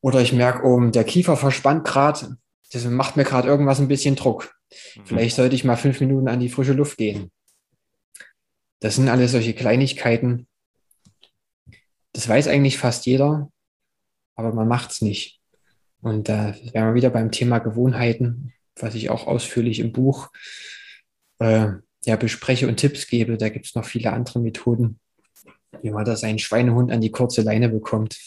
Oder 0.00 0.20
ich 0.20 0.32
merke, 0.32 0.66
oh, 0.66 0.80
der 0.90 1.04
Kiefer 1.04 1.36
verspannt 1.36 1.84
gerade, 1.84 2.36
das 2.72 2.84
macht 2.84 3.16
mir 3.16 3.24
gerade 3.24 3.48
irgendwas 3.48 3.80
ein 3.80 3.88
bisschen 3.88 4.16
Druck. 4.16 4.54
Mhm. 4.96 5.06
Vielleicht 5.06 5.36
sollte 5.36 5.54
ich 5.54 5.64
mal 5.64 5.76
fünf 5.76 6.00
Minuten 6.00 6.28
an 6.28 6.40
die 6.40 6.48
frische 6.48 6.72
Luft 6.72 6.98
gehen. 6.98 7.30
Das 8.80 8.96
sind 8.96 9.08
alles 9.08 9.32
solche 9.32 9.54
Kleinigkeiten. 9.54 10.46
Das 12.12 12.28
weiß 12.28 12.48
eigentlich 12.48 12.78
fast 12.78 13.06
jeder, 13.06 13.50
aber 14.34 14.52
man 14.52 14.68
macht 14.68 14.90
es 14.90 15.02
nicht. 15.02 15.40
Und 16.02 16.28
da 16.28 16.50
äh, 16.50 16.74
wären 16.74 16.88
wir 16.88 16.94
wieder 16.94 17.10
beim 17.10 17.30
Thema 17.30 17.58
Gewohnheiten, 17.58 18.52
was 18.78 18.94
ich 18.94 19.10
auch 19.10 19.26
ausführlich 19.26 19.80
im 19.80 19.92
Buch 19.92 20.30
äh, 21.38 21.68
ja, 22.04 22.16
bespreche 22.16 22.68
und 22.68 22.76
Tipps 22.76 23.06
gebe. 23.06 23.36
Da 23.36 23.48
gibt 23.48 23.66
es 23.66 23.74
noch 23.74 23.84
viele 23.84 24.12
andere 24.12 24.40
Methoden, 24.40 25.00
wie 25.82 25.90
man 25.90 26.04
da 26.04 26.16
seinen 26.16 26.38
Schweinehund 26.38 26.92
an 26.92 27.00
die 27.00 27.10
kurze 27.10 27.42
Leine 27.42 27.68
bekommt. 27.68 28.18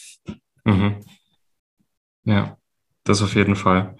Mhm. 0.64 1.04
Ja, 2.24 2.58
das 3.04 3.22
auf 3.22 3.34
jeden 3.34 3.56
Fall. 3.56 3.96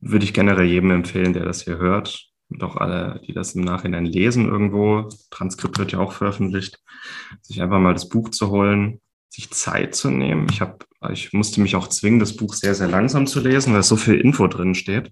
Würde 0.00 0.24
ich 0.24 0.34
generell 0.34 0.66
jedem 0.66 0.90
empfehlen, 0.90 1.32
der 1.32 1.44
das 1.44 1.62
hier 1.62 1.78
hört. 1.78 2.28
Und 2.48 2.62
auch 2.64 2.76
alle, 2.76 3.22
die 3.26 3.32
das 3.32 3.54
im 3.54 3.62
Nachhinein 3.62 4.04
lesen 4.04 4.46
irgendwo. 4.46 5.08
Transkript 5.30 5.78
wird 5.78 5.92
ja 5.92 6.00
auch 6.00 6.12
veröffentlicht. 6.12 6.82
Sich 7.40 7.62
einfach 7.62 7.78
mal 7.78 7.94
das 7.94 8.10
Buch 8.10 8.28
zu 8.28 8.50
holen, 8.50 9.00
sich 9.32 9.50
Zeit 9.50 9.94
zu 9.94 10.10
nehmen. 10.10 10.46
Ich 10.50 10.60
habe, 10.60 10.78
ich 11.10 11.32
musste 11.32 11.62
mich 11.62 11.74
auch 11.74 11.88
zwingen, 11.88 12.20
das 12.20 12.36
Buch 12.36 12.52
sehr, 12.52 12.74
sehr 12.74 12.88
langsam 12.88 13.26
zu 13.26 13.40
lesen, 13.40 13.72
weil 13.72 13.82
so 13.82 13.96
viel 13.96 14.20
Info 14.20 14.46
drin 14.46 14.74
steht. 14.74 15.10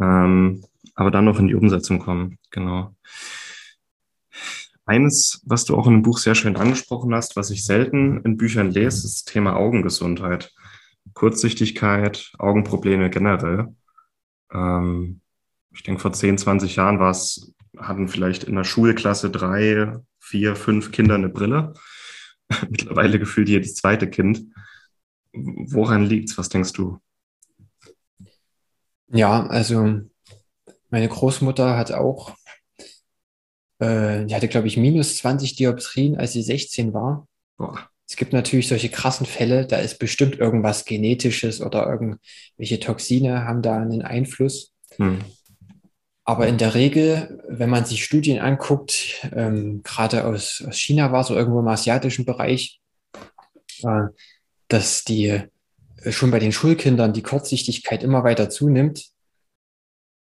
Ähm, 0.00 0.64
aber 0.96 1.12
dann 1.12 1.26
noch 1.26 1.38
in 1.38 1.46
die 1.46 1.54
Umsetzung 1.54 2.00
kommen. 2.00 2.38
Genau. 2.50 2.96
Eines, 4.84 5.42
was 5.46 5.64
du 5.64 5.76
auch 5.76 5.86
in 5.86 5.92
dem 5.92 6.02
Buch 6.02 6.18
sehr 6.18 6.34
schön 6.34 6.56
angesprochen 6.56 7.14
hast, 7.14 7.36
was 7.36 7.50
ich 7.50 7.64
selten 7.64 8.20
in 8.24 8.36
Büchern 8.36 8.72
lese, 8.72 9.06
ist 9.06 9.14
das 9.14 9.24
Thema 9.24 9.54
Augengesundheit. 9.54 10.52
Kurzsichtigkeit, 11.14 12.32
Augenprobleme 12.38 13.10
generell. 13.10 13.68
Ähm, 14.52 15.20
ich 15.72 15.84
denke, 15.84 16.00
vor 16.00 16.12
10, 16.12 16.36
20 16.36 16.74
Jahren 16.74 16.98
war 16.98 17.12
es, 17.12 17.54
hatten 17.78 18.08
vielleicht 18.08 18.42
in 18.42 18.56
der 18.56 18.64
Schulklasse 18.64 19.30
drei, 19.30 19.92
vier, 20.18 20.56
fünf 20.56 20.90
Kinder 20.90 21.14
eine 21.14 21.28
Brille. 21.28 21.74
Mittlerweile 22.68 23.18
gefühlt 23.18 23.48
jedes 23.48 23.74
zweite 23.74 24.08
Kind. 24.08 24.44
Woran 25.32 26.04
liegt 26.04 26.30
es? 26.30 26.38
Was 26.38 26.48
denkst 26.48 26.72
du? 26.72 26.98
Ja, 29.12 29.46
also 29.46 30.00
meine 30.90 31.08
Großmutter 31.08 31.76
hat 31.76 31.92
auch, 31.92 32.36
äh, 33.78 34.24
die 34.26 34.34
hatte, 34.34 34.48
glaube 34.48 34.66
ich, 34.66 34.76
minus 34.76 35.16
20 35.18 35.56
Dioptrien, 35.56 36.16
als 36.16 36.32
sie 36.32 36.42
16 36.42 36.92
war. 36.92 37.26
Boah. 37.56 37.90
Es 38.08 38.16
gibt 38.16 38.32
natürlich 38.32 38.66
solche 38.66 38.88
krassen 38.88 39.24
Fälle, 39.24 39.66
da 39.66 39.76
ist 39.76 40.00
bestimmt 40.00 40.36
irgendwas 40.38 40.84
Genetisches 40.84 41.60
oder 41.60 41.86
irgendwelche 41.86 42.80
Toxine 42.80 43.44
haben 43.44 43.62
da 43.62 43.80
einen 43.80 44.02
Einfluss. 44.02 44.72
Hm. 44.96 45.20
Aber 46.24 46.46
in 46.46 46.58
der 46.58 46.74
Regel, 46.74 47.42
wenn 47.48 47.70
man 47.70 47.84
sich 47.84 48.04
Studien 48.04 48.40
anguckt, 48.40 49.26
ähm, 49.32 49.82
gerade 49.82 50.24
aus, 50.26 50.62
aus 50.66 50.76
China 50.76 51.12
war 51.12 51.22
es 51.22 51.30
oder 51.30 51.40
irgendwo 51.40 51.60
im 51.60 51.68
asiatischen 51.68 52.24
Bereich, 52.24 52.80
äh, 53.82 54.08
dass 54.68 55.04
die 55.04 55.42
äh, 56.02 56.12
schon 56.12 56.30
bei 56.30 56.38
den 56.38 56.52
Schulkindern 56.52 57.12
die 57.12 57.22
Kurzsichtigkeit 57.22 58.02
immer 58.02 58.22
weiter 58.22 58.50
zunimmt. 58.50 59.06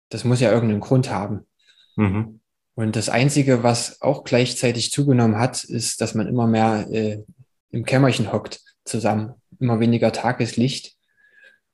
Das 0.09 0.23
muss 0.23 0.39
ja 0.39 0.51
irgendeinen 0.51 0.81
Grund 0.81 1.09
haben. 1.09 1.47
Mhm. 1.95 2.39
Und 2.75 2.95
das 2.95 3.09
Einzige, 3.09 3.63
was 3.63 4.01
auch 4.01 4.23
gleichzeitig 4.23 4.91
zugenommen 4.91 5.37
hat, 5.37 5.63
ist, 5.63 6.01
dass 6.01 6.15
man 6.15 6.27
immer 6.27 6.47
mehr 6.47 6.87
äh, 6.91 7.23
im 7.71 7.85
Kämmerchen 7.85 8.31
hockt 8.31 8.61
zusammen, 8.83 9.35
immer 9.59 9.79
weniger 9.79 10.11
Tageslicht. 10.11 10.95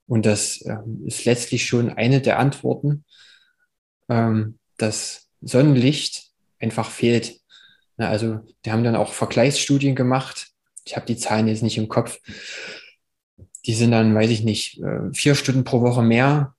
Und 0.08 0.26
das 0.26 0.62
äh, 0.62 0.78
ist 1.06 1.26
letztlich 1.26 1.66
schon 1.66 1.90
eine 1.90 2.20
der 2.22 2.38
Antworten 2.38 3.06
ähm, 4.10 4.58
das 4.78 5.30
Sonnenlicht 5.42 6.32
einfach 6.60 6.90
fehlt. 6.90 7.40
Na, 7.98 8.10
also 8.10 8.40
die 8.66 8.72
haben 8.72 8.84
dann 8.84 8.96
auch 8.96 9.14
Vergleichsstudien 9.14 9.96
gemacht. 9.96 10.50
Ich 10.86 10.96
habe 10.96 11.06
die 11.06 11.18
Zahlen 11.18 11.48
jetzt 11.48 11.64
nicht 11.64 11.78
im 11.78 11.88
Kopf. 11.88 12.20
Die 13.66 13.74
sind 13.74 13.92
dann, 13.92 14.16
weiß 14.16 14.30
ich 14.32 14.44
nicht, 14.44 14.82
äh, 14.82 15.14
vier 15.14 15.36
Stunden 15.36 15.64
pro 15.64 15.82
Woche 15.82 16.02
mehr, 16.02 16.56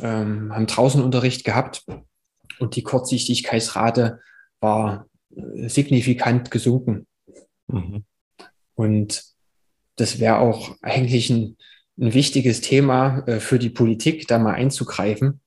ähm, 0.00 0.54
haben 0.54 0.66
draußen 0.66 1.02
Unterricht 1.02 1.44
gehabt 1.44 1.84
und 2.58 2.76
die 2.76 2.82
Kurzsichtigkeitsrate 2.82 4.20
war 4.60 5.06
äh, 5.34 5.68
signifikant 5.68 6.50
gesunken. 6.50 7.06
Mhm. 7.66 8.04
Und 8.74 9.24
das 9.96 10.18
wäre 10.18 10.38
auch 10.38 10.76
eigentlich 10.82 11.30
ein, 11.30 11.56
ein 11.98 12.14
wichtiges 12.14 12.60
Thema 12.60 13.24
äh, 13.26 13.40
für 13.40 13.58
die 13.58 13.70
Politik, 13.70 14.28
da 14.28 14.38
mal 14.38 14.54
einzugreifen 14.54 15.40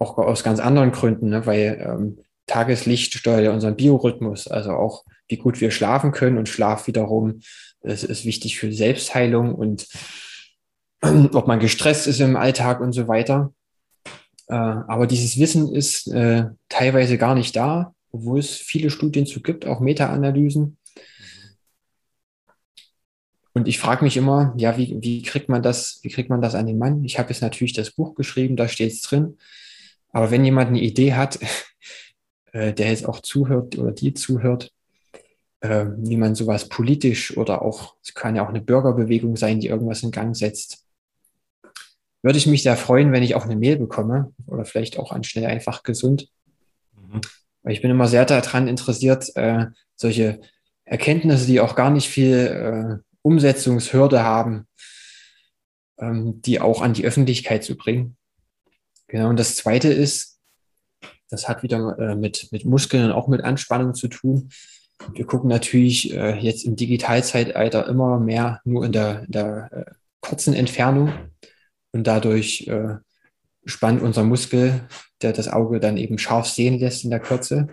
auch 0.00 0.18
aus 0.18 0.42
ganz 0.42 0.58
anderen 0.58 0.92
Gründen, 0.92 1.28
ne? 1.28 1.46
weil 1.46 1.86
ähm, 1.86 2.18
Tageslicht 2.46 3.14
steuert 3.14 3.44
ja 3.44 3.52
unseren 3.52 3.76
Biorhythmus, 3.76 4.48
also 4.48 4.72
auch 4.72 5.04
wie 5.28 5.36
gut 5.36 5.60
wir 5.60 5.70
schlafen 5.70 6.10
können 6.10 6.38
und 6.38 6.48
Schlaf 6.48 6.86
wiederum 6.86 7.40
ist, 7.82 8.04
ist 8.04 8.24
wichtig 8.24 8.58
für 8.58 8.72
Selbstheilung 8.72 9.54
und 9.54 9.86
ob 11.02 11.46
man 11.46 11.60
gestresst 11.60 12.06
ist 12.06 12.20
im 12.20 12.36
Alltag 12.36 12.80
und 12.80 12.92
so 12.92 13.08
weiter. 13.08 13.52
Äh, 14.48 14.54
aber 14.54 15.06
dieses 15.06 15.38
Wissen 15.38 15.72
ist 15.74 16.08
äh, 16.08 16.46
teilweise 16.68 17.18
gar 17.18 17.34
nicht 17.34 17.54
da, 17.54 17.94
obwohl 18.10 18.40
es 18.40 18.56
viele 18.56 18.90
Studien 18.90 19.26
zu 19.26 19.40
gibt, 19.42 19.66
auch 19.66 19.80
Meta-Analysen. 19.80 20.76
Und 23.52 23.68
ich 23.68 23.78
frage 23.78 24.04
mich 24.04 24.16
immer, 24.16 24.54
ja, 24.56 24.76
wie, 24.76 24.96
wie 25.00 25.22
kriegt 25.22 25.48
man 25.48 25.62
das, 25.62 26.00
wie 26.02 26.08
kriegt 26.08 26.30
man 26.30 26.40
das 26.40 26.54
an 26.54 26.66
den 26.66 26.78
Mann? 26.78 27.04
Ich 27.04 27.18
habe 27.18 27.30
jetzt 27.30 27.42
natürlich 27.42 27.72
das 27.72 27.90
Buch 27.90 28.14
geschrieben, 28.14 28.56
da 28.56 28.68
steht 28.68 28.92
es 28.92 29.02
drin. 29.02 29.38
Aber 30.12 30.30
wenn 30.30 30.44
jemand 30.44 30.68
eine 30.68 30.80
Idee 30.80 31.14
hat, 31.14 31.38
äh, 32.52 32.72
der 32.72 32.88
jetzt 32.88 33.06
auch 33.06 33.20
zuhört 33.20 33.78
oder 33.78 33.92
die 33.92 34.14
zuhört, 34.14 34.72
äh, 35.60 35.86
wie 35.96 36.16
man 36.16 36.34
sowas 36.34 36.68
politisch 36.68 37.36
oder 37.36 37.62
auch, 37.62 37.96
es 38.02 38.14
kann 38.14 38.36
ja 38.36 38.44
auch 38.44 38.48
eine 38.48 38.62
Bürgerbewegung 38.62 39.36
sein, 39.36 39.60
die 39.60 39.68
irgendwas 39.68 40.02
in 40.02 40.10
Gang 40.10 40.36
setzt, 40.36 40.86
würde 42.22 42.38
ich 42.38 42.46
mich 42.46 42.62
sehr 42.62 42.76
freuen, 42.76 43.12
wenn 43.12 43.22
ich 43.22 43.34
auch 43.34 43.44
eine 43.44 43.56
Mail 43.56 43.78
bekomme 43.78 44.32
oder 44.46 44.64
vielleicht 44.64 44.98
auch 44.98 45.12
an 45.12 45.24
schnell 45.24 45.46
einfach 45.46 45.82
gesund. 45.82 46.28
Mhm. 46.94 47.20
Weil 47.62 47.72
ich 47.72 47.82
bin 47.82 47.90
immer 47.90 48.08
sehr 48.08 48.24
daran 48.24 48.68
interessiert, 48.68 49.34
äh, 49.36 49.66
solche 49.96 50.40
Erkenntnisse, 50.84 51.46
die 51.46 51.60
auch 51.60 51.76
gar 51.76 51.90
nicht 51.90 52.08
viel 52.08 52.34
äh, 52.36 53.02
Umsetzungshürde 53.22 54.22
haben, 54.22 54.66
ähm, 55.98 56.42
die 56.42 56.60
auch 56.60 56.82
an 56.82 56.94
die 56.94 57.04
Öffentlichkeit 57.04 57.64
zu 57.64 57.76
bringen. 57.76 58.16
Genau, 59.10 59.28
und 59.28 59.38
das 59.40 59.56
Zweite 59.56 59.88
ist, 59.92 60.38
das 61.30 61.48
hat 61.48 61.64
wieder 61.64 61.98
äh, 61.98 62.14
mit, 62.14 62.48
mit 62.52 62.64
Muskeln 62.64 63.06
und 63.06 63.12
auch 63.12 63.26
mit 63.26 63.42
Anspannung 63.42 63.94
zu 63.94 64.06
tun. 64.06 64.50
Wir 65.12 65.26
gucken 65.26 65.48
natürlich 65.48 66.14
äh, 66.14 66.38
jetzt 66.38 66.64
im 66.64 66.76
Digitalzeitalter 66.76 67.88
immer 67.88 68.20
mehr 68.20 68.60
nur 68.64 68.84
in 68.84 68.92
der, 68.92 69.24
in 69.24 69.32
der 69.32 69.72
äh, 69.72 69.90
kurzen 70.20 70.54
Entfernung 70.54 71.12
und 71.92 72.06
dadurch 72.06 72.70
spannt 73.64 74.00
unser 74.00 74.22
Muskel, 74.22 74.86
der 75.22 75.32
das 75.32 75.48
Auge 75.48 75.80
dann 75.80 75.96
eben 75.96 76.18
scharf 76.18 76.46
sehen 76.46 76.78
lässt 76.78 77.02
in 77.02 77.10
der 77.10 77.18
Kürze, 77.18 77.68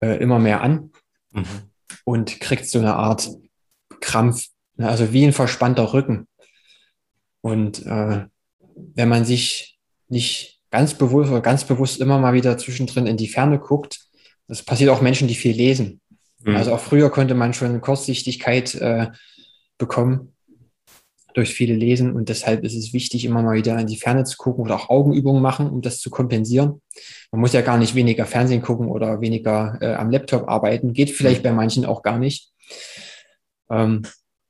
immer 0.00 0.38
mehr 0.38 0.60
an 0.60 0.92
mhm. 1.32 1.44
und 2.04 2.38
kriegt 2.40 2.68
so 2.68 2.78
eine 2.78 2.94
Art 2.94 3.28
Krampf, 4.00 4.46
ne, 4.76 4.88
also 4.88 5.12
wie 5.12 5.24
ein 5.24 5.32
verspannter 5.32 5.94
Rücken. 5.94 6.28
Und 7.40 7.84
äh, 7.86 8.26
wenn 8.94 9.08
man 9.08 9.24
sich 9.24 9.78
nicht 10.08 10.60
ganz 10.70 10.94
bewusst 10.94 11.30
oder 11.30 11.40
ganz 11.40 11.64
bewusst 11.64 12.00
immer 12.00 12.18
mal 12.18 12.34
wieder 12.34 12.58
zwischendrin 12.58 13.06
in 13.06 13.16
die 13.16 13.28
Ferne 13.28 13.58
guckt, 13.58 14.00
das 14.48 14.62
passiert 14.62 14.90
auch 14.90 15.00
Menschen, 15.00 15.28
die 15.28 15.34
viel 15.34 15.54
lesen. 15.54 16.00
Mhm. 16.40 16.56
Also 16.56 16.74
auch 16.74 16.80
früher 16.80 17.10
konnte 17.10 17.34
man 17.34 17.54
schon 17.54 17.80
Kurzsichtigkeit 17.80 18.74
äh, 18.74 19.08
bekommen 19.78 20.34
durch 21.34 21.52
viele 21.52 21.74
Lesen 21.74 22.14
und 22.14 22.28
deshalb 22.28 22.62
ist 22.62 22.76
es 22.76 22.92
wichtig, 22.92 23.24
immer 23.24 23.42
mal 23.42 23.56
wieder 23.56 23.78
in 23.78 23.88
die 23.88 23.96
Ferne 23.96 24.22
zu 24.22 24.36
gucken 24.36 24.64
oder 24.64 24.76
auch 24.76 24.88
Augenübungen 24.88 25.42
machen, 25.42 25.68
um 25.68 25.82
das 25.82 25.98
zu 25.98 26.08
kompensieren. 26.08 26.80
Man 27.32 27.40
muss 27.40 27.52
ja 27.52 27.60
gar 27.60 27.76
nicht 27.76 27.96
weniger 27.96 28.24
Fernsehen 28.24 28.62
gucken 28.62 28.86
oder 28.86 29.20
weniger 29.20 29.76
äh, 29.80 29.94
am 29.94 30.10
Laptop 30.10 30.48
arbeiten, 30.48 30.92
geht 30.92 31.10
vielleicht 31.10 31.40
mhm. 31.40 31.48
bei 31.48 31.52
manchen 31.52 31.86
auch 31.86 32.02
gar 32.02 32.18
nicht. 32.18 32.52
ähm, 33.68 34.02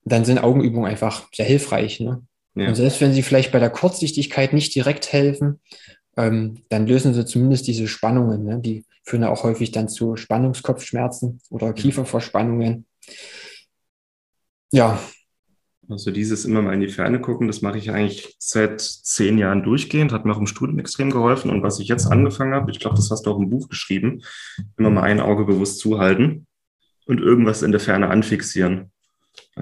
dann 0.05 0.27
sind 0.27 0.39
Augenübungen 0.39 0.91
einfach 0.91 1.29
sehr 1.35 1.47
hilfreich. 1.47 2.01
Ne? 2.01 2.23
Ja. 2.55 2.69
Und 2.69 2.75
selbst 2.77 3.01
wenn 3.01 3.13
sie 3.13 3.23
vielleicht 3.23 3.53
bei 3.53 3.59
der 3.59 3.71
Kurzsichtigkeit 3.71 4.53
nicht 4.53 4.75
direkt 4.75 5.13
helfen, 5.13 5.61
ähm, 6.17 6.59
dann 6.69 6.87
lösen 6.87 7.15
sie 7.15 7.27
zumindest 7.27 7.67
diese 7.67 7.89
Spannungen. 7.89 8.45
Ne? 8.45 8.61
Die 8.61 8.85
führen 9.03 9.23
ja 9.23 9.31
auch 9.31 9.43
häufig 9.43 9.73
dann 9.73 9.89
zu 9.89 10.17
Spannungskopfschmerzen 10.17 11.41
oder 11.51 11.73
Kieferverspannungen. 11.73 12.87
Ja. 14.73 14.99
Also 15.89 16.11
dieses 16.11 16.47
immer 16.47 16.63
mal 16.63 16.73
in 16.73 16.81
die 16.81 16.89
Ferne 16.89 17.21
gucken, 17.21 17.47
das 17.47 17.61
mache 17.61 17.77
ich 17.77 17.91
eigentlich 17.91 18.37
seit 18.39 18.81
zehn 18.81 19.37
Jahren 19.37 19.63
durchgehend, 19.63 20.13
hat 20.13 20.25
mir 20.25 20.33
auch 20.33 20.39
im 20.39 20.47
Studium 20.47 20.79
extrem 20.79 21.11
geholfen. 21.11 21.51
Und 21.51 21.63
was 21.63 21.79
ich 21.79 21.89
jetzt 21.89 22.07
angefangen 22.07 22.55
habe, 22.55 22.71
ich 22.71 22.81
glaube, 22.81 22.97
das 22.97 23.11
hast 23.11 23.27
du 23.27 23.31
auch 23.31 23.39
im 23.39 23.51
Buch 23.51 23.69
geschrieben, 23.69 24.23
immer 24.79 24.91
mal 24.91 25.03
ein 25.03 25.21
Auge 25.21 25.45
bewusst 25.45 25.81
zuhalten 25.81 26.47
und 27.07 27.21
irgendwas 27.21 27.63
in 27.63 27.73
der 27.73 27.81
Ferne 27.81 28.09
anfixieren. 28.09 28.93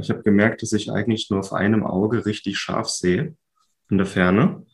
Ich 0.01 0.11
habe 0.11 0.23
gemerkt, 0.23 0.63
dass 0.63 0.73
ich 0.73 0.91
eigentlich 0.91 1.29
nur 1.31 1.41
auf 1.41 1.53
einem 1.53 1.85
Auge 1.85 2.25
richtig 2.25 2.59
scharf 2.59 2.89
sehe 2.89 3.37
in 3.91 3.99
der 3.99 4.07
Ferne. 4.07 4.65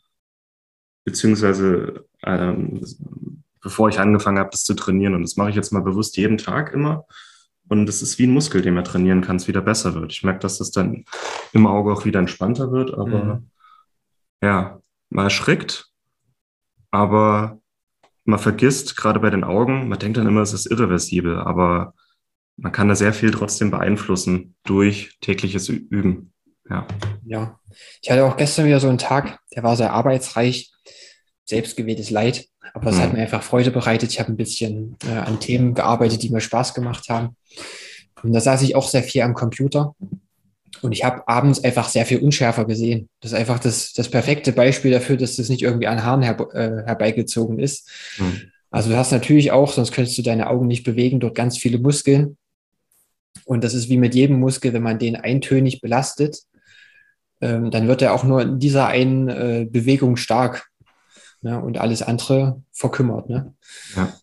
Beziehungsweise 1.03 2.05
ähm, 2.23 2.81
bevor 3.61 3.89
ich 3.89 3.99
angefangen 3.99 4.39
habe, 4.39 4.51
das 4.51 4.63
zu 4.63 4.73
trainieren. 4.73 5.15
Und 5.15 5.23
das 5.23 5.35
mache 5.35 5.49
ich 5.49 5.55
jetzt 5.55 5.71
mal 5.71 5.81
bewusst 5.81 6.17
jeden 6.17 6.37
Tag 6.37 6.73
immer. 6.73 7.05
Und 7.67 7.87
es 7.87 8.01
ist 8.01 8.17
wie 8.17 8.25
ein 8.25 8.33
Muskel, 8.33 8.61
den 8.61 8.73
man 8.73 8.83
trainieren 8.83 9.21
kann, 9.21 9.35
es 9.35 9.47
wieder 9.47 9.61
besser 9.61 9.93
wird. 9.93 10.11
Ich 10.11 10.23
merke, 10.23 10.39
dass 10.39 10.57
das 10.57 10.71
dann 10.71 11.05
im 11.53 11.67
Auge 11.67 11.93
auch 11.93 12.05
wieder 12.05 12.19
entspannter 12.19 12.71
wird, 12.71 12.93
aber 12.93 13.23
mhm. 13.23 13.51
ja, 14.41 14.79
man 15.09 15.25
erschrickt, 15.25 15.87
aber 16.89 17.59
man 18.23 18.39
vergisst, 18.39 18.97
gerade 18.97 19.19
bei 19.19 19.29
den 19.29 19.43
Augen, 19.43 19.87
man 19.87 19.99
denkt 19.99 20.17
dann 20.17 20.27
immer, 20.27 20.41
es 20.41 20.53
ist 20.53 20.65
irreversibel, 20.65 21.37
aber 21.37 21.93
man 22.61 22.71
kann 22.71 22.87
da 22.87 22.95
sehr 22.95 23.13
viel 23.13 23.31
trotzdem 23.31 23.71
beeinflussen 23.71 24.55
durch 24.63 25.17
tägliches 25.21 25.69
Üben. 25.69 26.33
Ja. 26.69 26.87
ja. 27.25 27.59
Ich 28.01 28.11
hatte 28.11 28.25
auch 28.25 28.37
gestern 28.37 28.65
wieder 28.65 28.79
so 28.79 28.89
einen 28.89 28.97
Tag, 28.97 29.39
der 29.55 29.63
war 29.63 29.75
sehr 29.75 29.93
arbeitsreich, 29.93 30.71
selbstgewähltes 31.45 32.09
Leid, 32.09 32.47
aber 32.73 32.91
es 32.91 32.97
mhm. 32.97 33.01
hat 33.01 33.13
mir 33.13 33.21
einfach 33.21 33.43
Freude 33.43 33.71
bereitet. 33.71 34.11
Ich 34.11 34.19
habe 34.19 34.31
ein 34.31 34.37
bisschen 34.37 34.97
äh, 35.07 35.17
an 35.17 35.39
Themen 35.39 35.73
gearbeitet, 35.73 36.21
die 36.21 36.29
mir 36.29 36.41
Spaß 36.41 36.73
gemacht 36.73 37.09
haben. 37.09 37.35
Und 38.21 38.33
da 38.33 38.41
saß 38.41 38.61
ich 38.61 38.75
auch 38.75 38.87
sehr 38.87 39.03
viel 39.03 39.21
am 39.21 39.33
Computer. 39.33 39.95
Und 40.81 40.91
ich 40.91 41.03
habe 41.03 41.27
abends 41.27 41.63
einfach 41.63 41.89
sehr 41.89 42.05
viel 42.05 42.19
unschärfer 42.19 42.65
gesehen. 42.65 43.09
Das 43.21 43.31
ist 43.31 43.37
einfach 43.37 43.59
das, 43.59 43.93
das 43.93 44.09
perfekte 44.09 44.51
Beispiel 44.51 44.91
dafür, 44.91 45.17
dass 45.17 45.37
das 45.37 45.49
nicht 45.49 45.61
irgendwie 45.61 45.87
an 45.87 46.03
Haaren 46.03 46.21
her, 46.21 46.37
äh, 46.53 46.85
herbeigezogen 46.85 47.59
ist. 47.59 47.89
Mhm. 48.17 48.51
Also 48.71 48.91
du 48.91 48.97
hast 48.97 49.11
natürlich 49.11 49.51
auch, 49.51 49.73
sonst 49.73 49.91
könntest 49.91 50.17
du 50.17 50.21
deine 50.21 50.47
Augen 50.47 50.67
nicht 50.67 50.83
bewegen, 50.83 51.19
dort 51.19 51.35
ganz 51.35 51.57
viele 51.57 51.79
Muskeln. 51.79 52.37
Und 53.49 53.63
das 53.63 53.73
ist 53.73 53.89
wie 53.89 53.97
mit 53.97 54.13
jedem 54.13 54.39
Muskel, 54.39 54.73
wenn 54.73 54.83
man 54.83 54.99
den 54.99 55.15
eintönig 55.15 55.81
belastet, 55.81 56.43
ähm, 57.41 57.71
dann 57.71 57.87
wird 57.87 58.03
er 58.03 58.13
auch 58.13 58.23
nur 58.23 58.43
in 58.43 58.59
dieser 58.59 58.85
einen 58.85 59.27
äh, 59.27 59.67
Bewegung 59.67 60.17
stark 60.17 60.67
ne? 61.41 61.59
und 61.59 61.79
alles 61.79 62.03
andere 62.03 62.61
verkümmert. 62.71 63.27
Ne? 63.27 63.55
Ja. 63.95 64.13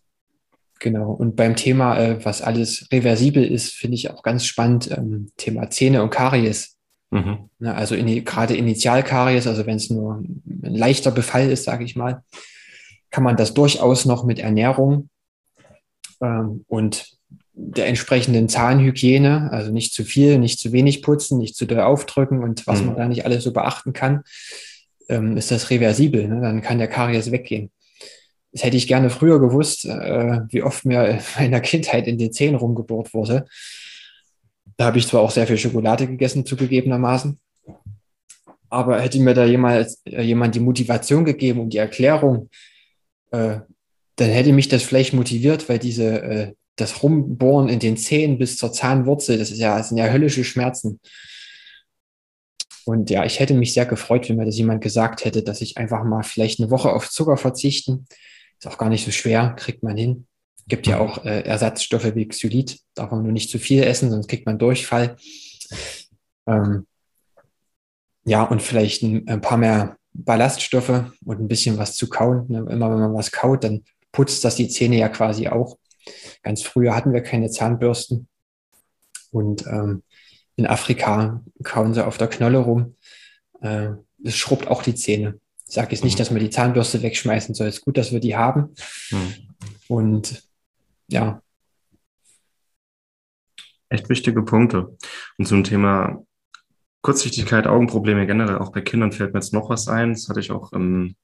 Genau. 0.79 1.11
Und 1.11 1.35
beim 1.35 1.57
Thema, 1.57 1.99
äh, 1.99 2.23
was 2.23 2.41
alles 2.41 2.87
reversibel 2.89 3.43
ist, 3.43 3.73
finde 3.73 3.95
ich 3.95 4.09
auch 4.09 4.23
ganz 4.23 4.45
spannend, 4.45 4.89
ähm, 4.97 5.29
Thema 5.35 5.69
Zähne 5.69 6.03
und 6.03 6.09
Karies. 6.09 6.77
Mhm. 7.09 7.49
Ne? 7.59 7.75
Also 7.75 7.95
in, 7.95 8.23
gerade 8.23 8.55
Initialkaries, 8.55 9.45
also 9.45 9.65
wenn 9.65 9.75
es 9.75 9.89
nur 9.89 10.23
ein 10.23 10.41
leichter 10.45 11.11
Befall 11.11 11.51
ist, 11.51 11.65
sage 11.65 11.83
ich 11.83 11.97
mal, 11.97 12.23
kann 13.11 13.25
man 13.25 13.35
das 13.35 13.53
durchaus 13.53 14.05
noch 14.05 14.23
mit 14.23 14.39
Ernährung 14.39 15.09
ähm, 16.21 16.63
und 16.69 17.16
der 17.59 17.87
entsprechenden 17.87 18.49
Zahnhygiene, 18.49 19.51
also 19.51 19.71
nicht 19.71 19.91
zu 19.91 20.03
viel, 20.03 20.37
nicht 20.37 20.59
zu 20.59 20.71
wenig 20.71 21.01
putzen, 21.01 21.39
nicht 21.39 21.55
zu 21.55 21.65
doll 21.65 21.79
aufdrücken 21.79 22.43
und 22.43 22.67
was 22.67 22.81
mhm. 22.81 22.87
man 22.87 22.95
da 22.97 23.07
nicht 23.07 23.25
alles 23.25 23.43
so 23.43 23.51
beachten 23.51 23.93
kann, 23.93 24.23
ähm, 25.09 25.37
ist 25.37 25.49
das 25.49 25.71
reversibel. 25.71 26.27
Ne? 26.27 26.39
Dann 26.39 26.61
kann 26.61 26.77
der 26.77 26.87
Karies 26.87 27.31
weggehen. 27.31 27.71
Das 28.51 28.63
hätte 28.63 28.77
ich 28.77 28.87
gerne 28.87 29.09
früher 29.09 29.39
gewusst, 29.39 29.85
äh, 29.85 30.41
wie 30.49 30.61
oft 30.61 30.85
mir 30.85 31.19
in 31.39 31.51
der 31.51 31.61
Kindheit 31.61 32.07
in 32.07 32.19
den 32.19 32.31
Zähnen 32.31 32.55
rumgebohrt 32.55 33.13
wurde. 33.13 33.45
Da 34.77 34.85
habe 34.85 34.99
ich 34.99 35.07
zwar 35.07 35.21
auch 35.21 35.31
sehr 35.31 35.47
viel 35.47 35.57
Schokolade 35.57 36.05
gegessen, 36.05 36.45
zugegebenermaßen, 36.45 37.39
aber 38.69 39.01
hätte 39.01 39.19
mir 39.19 39.33
da 39.33 39.45
jemand, 39.45 39.89
äh, 40.05 40.21
jemand 40.21 40.53
die 40.53 40.59
Motivation 40.59 41.25
gegeben 41.25 41.61
und 41.61 41.73
die 41.73 41.77
Erklärung, 41.77 42.49
äh, 43.31 43.57
dann 44.15 44.29
hätte 44.29 44.53
mich 44.53 44.67
das 44.67 44.83
vielleicht 44.83 45.13
motiviert, 45.13 45.67
weil 45.69 45.79
diese 45.79 46.21
äh, 46.21 46.53
das 46.77 47.03
Rumbohren 47.03 47.67
in 47.67 47.79
den 47.79 47.97
Zähnen 47.97 48.37
bis 48.37 48.57
zur 48.57 48.71
Zahnwurzel, 48.71 49.37
das 49.37 49.51
ist 49.51 49.59
ja, 49.59 49.77
das 49.77 49.89
sind 49.89 49.97
ja 49.97 50.07
höllische 50.07 50.43
Schmerzen. 50.43 50.99
Und 52.85 53.09
ja, 53.09 53.25
ich 53.25 53.41
hätte 53.41 53.53
mich 53.53 53.73
sehr 53.73 53.85
gefreut, 53.85 54.29
wenn 54.29 54.37
mir 54.37 54.45
das 54.45 54.57
jemand 54.57 54.81
gesagt 54.81 55.25
hätte, 55.25 55.43
dass 55.43 55.59
ich 55.59 55.77
einfach 55.77 56.05
mal 56.05 56.23
vielleicht 56.23 56.61
eine 56.61 56.71
Woche 56.71 56.93
auf 56.93 57.09
Zucker 57.09 57.35
verzichten. 57.35 58.05
Ist 58.57 58.67
auch 58.67 58.77
gar 58.77 58.89
nicht 58.89 59.03
so 59.03 59.11
schwer, 59.11 59.55
kriegt 59.57 59.83
man 59.83 59.97
hin. 59.97 60.25
Gibt 60.67 60.87
ja 60.87 60.99
auch 60.99 61.25
äh, 61.25 61.41
Ersatzstoffe 61.41 62.15
wie 62.15 62.27
Xylit, 62.27 62.79
darf 62.93 63.11
man 63.11 63.23
nur 63.23 63.31
nicht 63.31 63.49
zu 63.49 63.59
viel 63.59 63.83
essen, 63.83 64.09
sonst 64.09 64.27
kriegt 64.27 64.45
man 64.45 64.57
Durchfall. 64.57 65.17
Ähm, 66.45 66.87
ja, 68.25 68.43
und 68.43 68.61
vielleicht 68.61 69.03
ein, 69.03 69.27
ein, 69.27 69.41
paar 69.41 69.57
mehr 69.57 69.97
Ballaststoffe 70.13 71.11
und 71.25 71.39
ein 71.39 71.47
bisschen 71.47 71.77
was 71.77 71.95
zu 71.95 72.09
kauen. 72.09 72.45
Ne, 72.49 72.59
immer 72.69 72.91
wenn 72.91 72.99
man 72.99 73.13
was 73.13 73.31
kaut, 73.31 73.63
dann 73.63 73.83
putzt 74.11 74.43
das 74.43 74.55
die 74.55 74.67
Zähne 74.67 74.97
ja 74.97 75.09
quasi 75.09 75.47
auch. 75.47 75.77
Ganz 76.43 76.63
früher 76.63 76.95
hatten 76.95 77.13
wir 77.13 77.21
keine 77.21 77.49
Zahnbürsten. 77.49 78.27
Und 79.31 79.65
ähm, 79.67 80.03
in 80.55 80.65
Afrika 80.65 81.43
kauen 81.63 81.93
sie 81.93 82.05
auf 82.05 82.17
der 82.17 82.27
Knolle 82.27 82.59
rum. 82.59 82.95
Äh, 83.61 83.89
es 84.23 84.35
schrubbt 84.35 84.67
auch 84.67 84.83
die 84.83 84.95
Zähne. 84.95 85.39
Ich 85.67 85.73
sage 85.73 85.91
jetzt 85.91 86.03
nicht, 86.03 86.15
mhm. 86.15 86.19
dass 86.19 86.31
man 86.31 86.39
die 86.39 86.49
Zahnbürste 86.49 87.01
wegschmeißen 87.01 87.53
soll. 87.53 87.67
Es 87.67 87.77
ist 87.77 87.85
gut, 87.85 87.97
dass 87.97 88.11
wir 88.11 88.19
die 88.19 88.35
haben. 88.35 88.73
Mhm. 89.11 89.33
Und 89.87 90.43
ja. 91.07 91.41
Echt 93.89 94.09
wichtige 94.09 94.43
Punkte. 94.43 94.97
Und 95.37 95.45
zum 95.45 95.63
Thema 95.63 96.23
Kurzsichtigkeit, 97.01 97.67
Augenprobleme 97.67 98.25
generell, 98.27 98.57
auch 98.57 98.71
bei 98.71 98.81
Kindern 98.81 99.11
fällt 99.11 99.33
mir 99.33 99.39
jetzt 99.39 99.53
noch 99.53 99.69
was 99.69 99.87
ein. 99.87 100.13
Das 100.13 100.27
hatte 100.27 100.39
ich 100.39 100.51
auch 100.51 100.73
in 100.73 101.15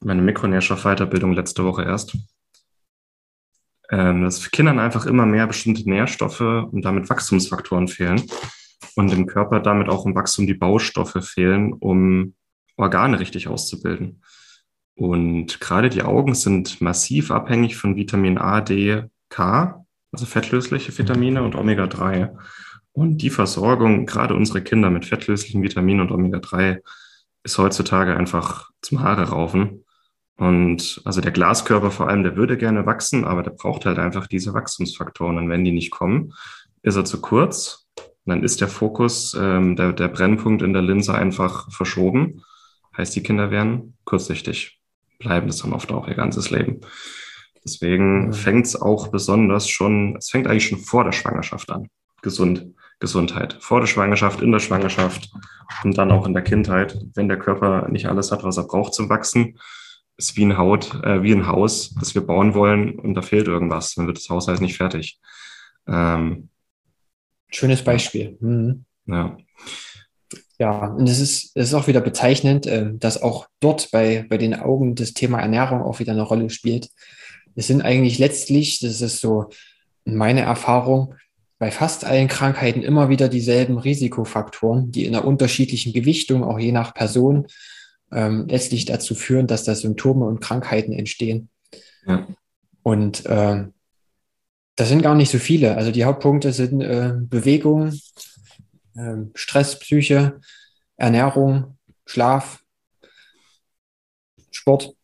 meiner 0.00 0.22
Mikronährstoffweiterbildung 0.22 1.32
letzte 1.32 1.64
Woche 1.64 1.82
erst 1.82 2.16
ähm, 3.90 4.22
dass 4.22 4.50
Kindern 4.50 4.78
einfach 4.78 5.06
immer 5.06 5.26
mehr 5.26 5.46
bestimmte 5.46 5.88
Nährstoffe 5.88 6.40
und 6.40 6.84
damit 6.84 7.10
Wachstumsfaktoren 7.10 7.88
fehlen 7.88 8.22
und 8.94 9.12
im 9.12 9.26
Körper 9.26 9.60
damit 9.60 9.88
auch 9.88 10.06
im 10.06 10.14
Wachstum 10.14 10.46
die 10.46 10.54
Baustoffe 10.54 11.22
fehlen, 11.22 11.72
um 11.72 12.34
Organe 12.76 13.20
richtig 13.20 13.48
auszubilden. 13.48 14.22
Und 14.96 15.60
gerade 15.60 15.88
die 15.88 16.02
Augen 16.02 16.34
sind 16.34 16.80
massiv 16.80 17.30
abhängig 17.30 17.76
von 17.76 17.96
Vitamin 17.96 18.38
A, 18.38 18.60
D, 18.60 19.04
K, 19.28 19.84
also 20.12 20.26
fettlösliche 20.26 20.96
Vitamine 20.96 21.42
und 21.42 21.54
Omega-3. 21.54 22.36
Und 22.92 23.18
die 23.18 23.30
Versorgung, 23.30 24.06
gerade 24.06 24.34
unsere 24.34 24.62
Kinder 24.62 24.90
mit 24.90 25.06
fettlöslichen 25.06 25.62
Vitaminen 25.62 26.02
und 26.02 26.10
Omega-3, 26.10 26.80
ist 27.44 27.58
heutzutage 27.58 28.16
einfach 28.16 28.70
zum 28.82 29.00
Haare 29.00 29.30
raufen. 29.30 29.84
Und 30.40 31.02
also 31.04 31.20
der 31.20 31.32
Glaskörper 31.32 31.90
vor 31.90 32.08
allem, 32.08 32.22
der 32.22 32.34
würde 32.34 32.56
gerne 32.56 32.86
wachsen, 32.86 33.26
aber 33.26 33.42
der 33.42 33.50
braucht 33.50 33.84
halt 33.84 33.98
einfach 33.98 34.26
diese 34.26 34.54
Wachstumsfaktoren. 34.54 35.36
Und 35.36 35.50
wenn 35.50 35.66
die 35.66 35.70
nicht 35.70 35.90
kommen, 35.90 36.32
ist 36.82 36.96
er 36.96 37.04
zu 37.04 37.20
kurz. 37.20 37.86
dann 38.24 38.42
ist 38.42 38.62
der 38.62 38.68
Fokus, 38.68 39.36
ähm, 39.38 39.76
der, 39.76 39.92
der 39.92 40.08
Brennpunkt 40.08 40.62
in 40.62 40.72
der 40.72 40.80
Linse 40.80 41.14
einfach 41.14 41.70
verschoben. 41.70 42.42
Heißt, 42.96 43.14
die 43.14 43.22
Kinder 43.22 43.50
werden 43.50 43.98
kurzsichtig, 44.04 44.80
bleiben 45.18 45.46
das 45.46 45.58
dann 45.58 45.74
oft 45.74 45.92
auch 45.92 46.08
ihr 46.08 46.14
ganzes 46.14 46.50
Leben. 46.50 46.80
Deswegen 47.62 48.28
mhm. 48.28 48.32
fängt 48.32 48.64
es 48.64 48.80
auch 48.80 49.08
besonders 49.08 49.68
schon, 49.68 50.16
es 50.16 50.30
fängt 50.30 50.46
eigentlich 50.46 50.68
schon 50.68 50.78
vor 50.78 51.04
der 51.04 51.12
Schwangerschaft 51.12 51.70
an. 51.70 51.88
Gesund, 52.22 52.74
Gesundheit. 52.98 53.58
Vor 53.60 53.80
der 53.80 53.86
Schwangerschaft, 53.88 54.40
in 54.40 54.52
der 54.52 54.60
Schwangerschaft 54.60 55.30
und 55.84 55.98
dann 55.98 56.10
auch 56.10 56.26
in 56.26 56.32
der 56.32 56.42
Kindheit, 56.42 56.96
wenn 57.14 57.28
der 57.28 57.38
Körper 57.38 57.88
nicht 57.90 58.06
alles 58.06 58.32
hat, 58.32 58.42
was 58.42 58.56
er 58.56 58.64
braucht 58.64 58.94
zum 58.94 59.10
Wachsen, 59.10 59.58
ist 60.20 60.36
wie 60.36 60.44
ein, 60.44 60.58
Haut, 60.58 60.94
äh, 61.02 61.22
wie 61.22 61.32
ein 61.32 61.46
Haus, 61.46 61.94
das 61.98 62.14
wir 62.14 62.22
bauen 62.22 62.54
wollen 62.54 62.98
und 62.98 63.14
da 63.14 63.22
fehlt 63.22 63.48
irgendwas, 63.48 63.94
dann 63.94 64.06
wird 64.06 64.18
das 64.18 64.28
Haus 64.28 64.48
halt 64.48 64.60
nicht 64.60 64.76
fertig. 64.76 65.18
Ähm, 65.88 66.50
Schönes 67.50 67.82
Beispiel. 67.82 68.36
Mhm. 68.40 68.84
Ja. 69.06 69.36
Ja, 70.58 70.88
und 70.88 71.08
es 71.08 71.20
ist, 71.20 71.52
es 71.54 71.68
ist 71.68 71.74
auch 71.74 71.86
wieder 71.86 72.02
bezeichnend, 72.02 72.66
äh, 72.66 72.90
dass 72.92 73.22
auch 73.22 73.46
dort 73.60 73.90
bei, 73.90 74.26
bei 74.28 74.36
den 74.36 74.54
Augen 74.54 74.94
das 74.94 75.14
Thema 75.14 75.40
Ernährung 75.40 75.80
auch 75.82 76.00
wieder 76.00 76.12
eine 76.12 76.22
Rolle 76.22 76.50
spielt. 76.50 76.90
Es 77.56 77.66
sind 77.66 77.80
eigentlich 77.80 78.18
letztlich, 78.18 78.78
das 78.80 79.00
ist 79.00 79.20
so 79.20 79.48
meine 80.04 80.42
Erfahrung, 80.42 81.14
bei 81.58 81.70
fast 81.70 82.04
allen 82.04 82.28
Krankheiten 82.28 82.82
immer 82.82 83.08
wieder 83.08 83.28
dieselben 83.28 83.78
Risikofaktoren, 83.78 84.90
die 84.92 85.06
in 85.06 85.14
einer 85.14 85.26
unterschiedlichen 85.26 85.92
Gewichtung, 85.92 86.44
auch 86.44 86.58
je 86.58 86.72
nach 86.72 86.94
Person, 86.94 87.46
ähm, 88.12 88.46
letztlich 88.48 88.84
dazu 88.84 89.14
führen, 89.14 89.46
dass 89.46 89.64
da 89.64 89.74
Symptome 89.74 90.26
und 90.26 90.40
Krankheiten 90.40 90.92
entstehen. 90.92 91.48
Ja. 92.06 92.26
Und 92.82 93.26
äh, 93.26 93.64
das 94.76 94.88
sind 94.88 95.02
gar 95.02 95.14
nicht 95.14 95.30
so 95.30 95.38
viele. 95.38 95.76
Also 95.76 95.90
die 95.90 96.04
Hauptpunkte 96.04 96.52
sind 96.52 96.80
äh, 96.80 97.12
Bewegung, 97.16 97.92
ähm, 98.96 99.30
Stress, 99.34 99.78
Psyche, 99.78 100.40
Ernährung, 100.96 101.76
Schlaf, 102.06 102.62
Sport. 104.50 104.94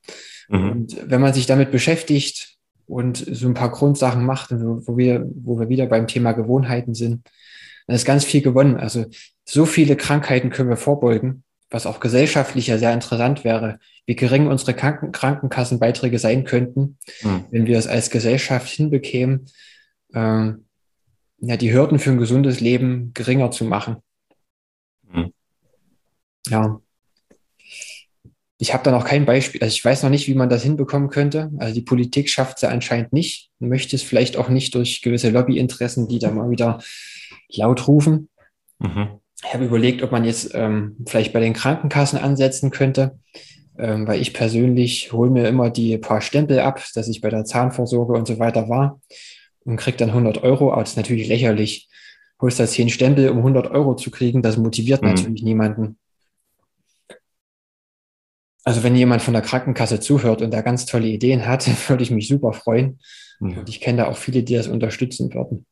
Mhm. 0.48 0.70
Und 0.70 1.10
wenn 1.10 1.20
man 1.20 1.34
sich 1.34 1.46
damit 1.46 1.70
beschäftigt 1.70 2.56
und 2.86 3.16
so 3.18 3.48
ein 3.48 3.54
paar 3.54 3.70
Grundsachen 3.70 4.24
macht, 4.24 4.50
wo 4.52 4.96
wir, 4.96 5.26
wo 5.34 5.58
wir 5.58 5.68
wieder 5.68 5.86
beim 5.86 6.06
Thema 6.06 6.32
Gewohnheiten 6.32 6.94
sind, 6.94 7.26
dann 7.86 7.96
ist 7.96 8.04
ganz 8.04 8.24
viel 8.24 8.42
gewonnen. 8.42 8.76
Also 8.76 9.06
so 9.44 9.66
viele 9.66 9.96
Krankheiten 9.96 10.50
können 10.50 10.68
wir 10.68 10.76
vorbeugen, 10.76 11.44
was 11.70 11.86
auch 11.86 12.00
gesellschaftlich 12.00 12.68
ja 12.68 12.78
sehr 12.78 12.92
interessant 12.92 13.44
wäre, 13.44 13.78
wie 14.06 14.16
gering 14.16 14.46
unsere 14.46 14.74
Kranken 14.74 15.12
Krankenkassenbeiträge 15.12 16.18
sein 16.18 16.44
könnten, 16.44 16.98
mhm. 17.22 17.44
wenn 17.50 17.66
wir 17.66 17.78
es 17.78 17.86
als 17.86 18.10
Gesellschaft 18.10 18.68
hinbekämen, 18.68 19.46
äh, 20.12 20.52
ja, 21.38 21.56
die 21.56 21.72
Hürden 21.72 21.98
für 21.98 22.10
ein 22.10 22.18
gesundes 22.18 22.60
Leben 22.60 23.12
geringer 23.14 23.50
zu 23.50 23.64
machen. 23.64 23.96
Mhm. 25.02 25.32
Ja. 26.48 26.80
Ich 28.58 28.72
habe 28.72 28.84
da 28.84 28.90
noch 28.90 29.04
kein 29.04 29.26
Beispiel, 29.26 29.62
also 29.62 29.74
ich 29.74 29.84
weiß 29.84 30.02
noch 30.02 30.08
nicht, 30.08 30.28
wie 30.28 30.34
man 30.34 30.48
das 30.48 30.62
hinbekommen 30.62 31.10
könnte. 31.10 31.50
Also 31.58 31.74
die 31.74 31.82
Politik 31.82 32.30
schafft 32.30 32.56
es 32.56 32.62
ja 32.62 32.70
anscheinend 32.70 33.12
nicht, 33.12 33.50
möchte 33.58 33.96
es 33.96 34.02
vielleicht 34.02 34.38
auch 34.38 34.48
nicht 34.48 34.74
durch 34.74 35.02
gewisse 35.02 35.28
Lobbyinteressen, 35.28 36.08
die 36.08 36.18
da 36.18 36.30
mal 36.30 36.48
wieder 36.48 36.82
laut 37.50 37.86
rufen. 37.86 38.30
Mhm. 38.78 39.20
Ich 39.44 39.52
habe 39.52 39.64
überlegt, 39.64 40.02
ob 40.02 40.12
man 40.12 40.24
jetzt 40.24 40.54
ähm, 40.54 40.96
vielleicht 41.06 41.32
bei 41.32 41.40
den 41.40 41.52
Krankenkassen 41.52 42.18
ansetzen 42.18 42.70
könnte, 42.70 43.18
ähm, 43.78 44.06
weil 44.06 44.20
ich 44.20 44.32
persönlich 44.32 45.12
hole 45.12 45.30
mir 45.30 45.48
immer 45.48 45.70
die 45.70 45.98
paar 45.98 46.20
Stempel 46.20 46.60
ab, 46.60 46.82
dass 46.94 47.08
ich 47.08 47.20
bei 47.20 47.28
der 47.28 47.44
Zahnvorsorge 47.44 48.14
und 48.14 48.26
so 48.26 48.38
weiter 48.38 48.68
war 48.68 49.00
und 49.64 49.76
kriege 49.76 49.96
dann 49.96 50.10
100 50.10 50.42
Euro, 50.42 50.72
aber 50.72 50.82
das 50.82 50.90
ist 50.90 50.96
natürlich 50.96 51.28
lächerlich. 51.28 51.88
Holst 52.40 52.60
da 52.60 52.66
10 52.66 52.90
Stempel, 52.90 53.30
um 53.30 53.38
100 53.38 53.70
Euro 53.70 53.96
zu 53.96 54.10
kriegen, 54.10 54.42
das 54.42 54.58
motiviert 54.58 55.02
mhm. 55.02 55.08
natürlich 55.08 55.42
niemanden. 55.42 55.98
Also 58.62 58.82
wenn 58.82 58.96
jemand 58.96 59.22
von 59.22 59.32
der 59.32 59.42
Krankenkasse 59.42 60.00
zuhört 60.00 60.42
und 60.42 60.52
da 60.52 60.60
ganz 60.60 60.86
tolle 60.86 61.06
Ideen 61.06 61.46
hat, 61.46 61.66
würde 61.88 62.02
ich 62.02 62.10
mich 62.10 62.28
super 62.28 62.52
freuen. 62.52 63.00
Ja. 63.40 63.58
Und 63.58 63.68
ich 63.68 63.80
kenne 63.80 63.98
da 63.98 64.08
auch 64.08 64.16
viele, 64.16 64.42
die 64.42 64.54
das 64.54 64.66
unterstützen 64.66 65.32
würden. 65.32 65.66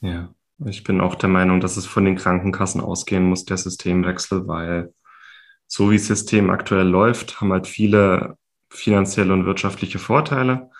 Ja, 0.00 0.34
ich 0.66 0.84
bin 0.84 1.00
auch 1.00 1.14
der 1.14 1.28
Meinung, 1.28 1.60
dass 1.60 1.76
es 1.76 1.86
von 1.86 2.04
den 2.04 2.16
Krankenkassen 2.16 2.80
ausgehen 2.80 3.24
muss, 3.24 3.44
der 3.44 3.56
Systemwechsel, 3.56 4.46
weil 4.46 4.92
so 5.66 5.90
wie 5.90 5.96
das 5.96 6.06
System 6.06 6.50
aktuell 6.50 6.86
läuft, 6.86 7.40
haben 7.40 7.52
halt 7.52 7.66
viele 7.66 8.36
finanzielle 8.70 9.32
und 9.32 9.46
wirtschaftliche 9.46 9.98
Vorteile. 9.98 10.70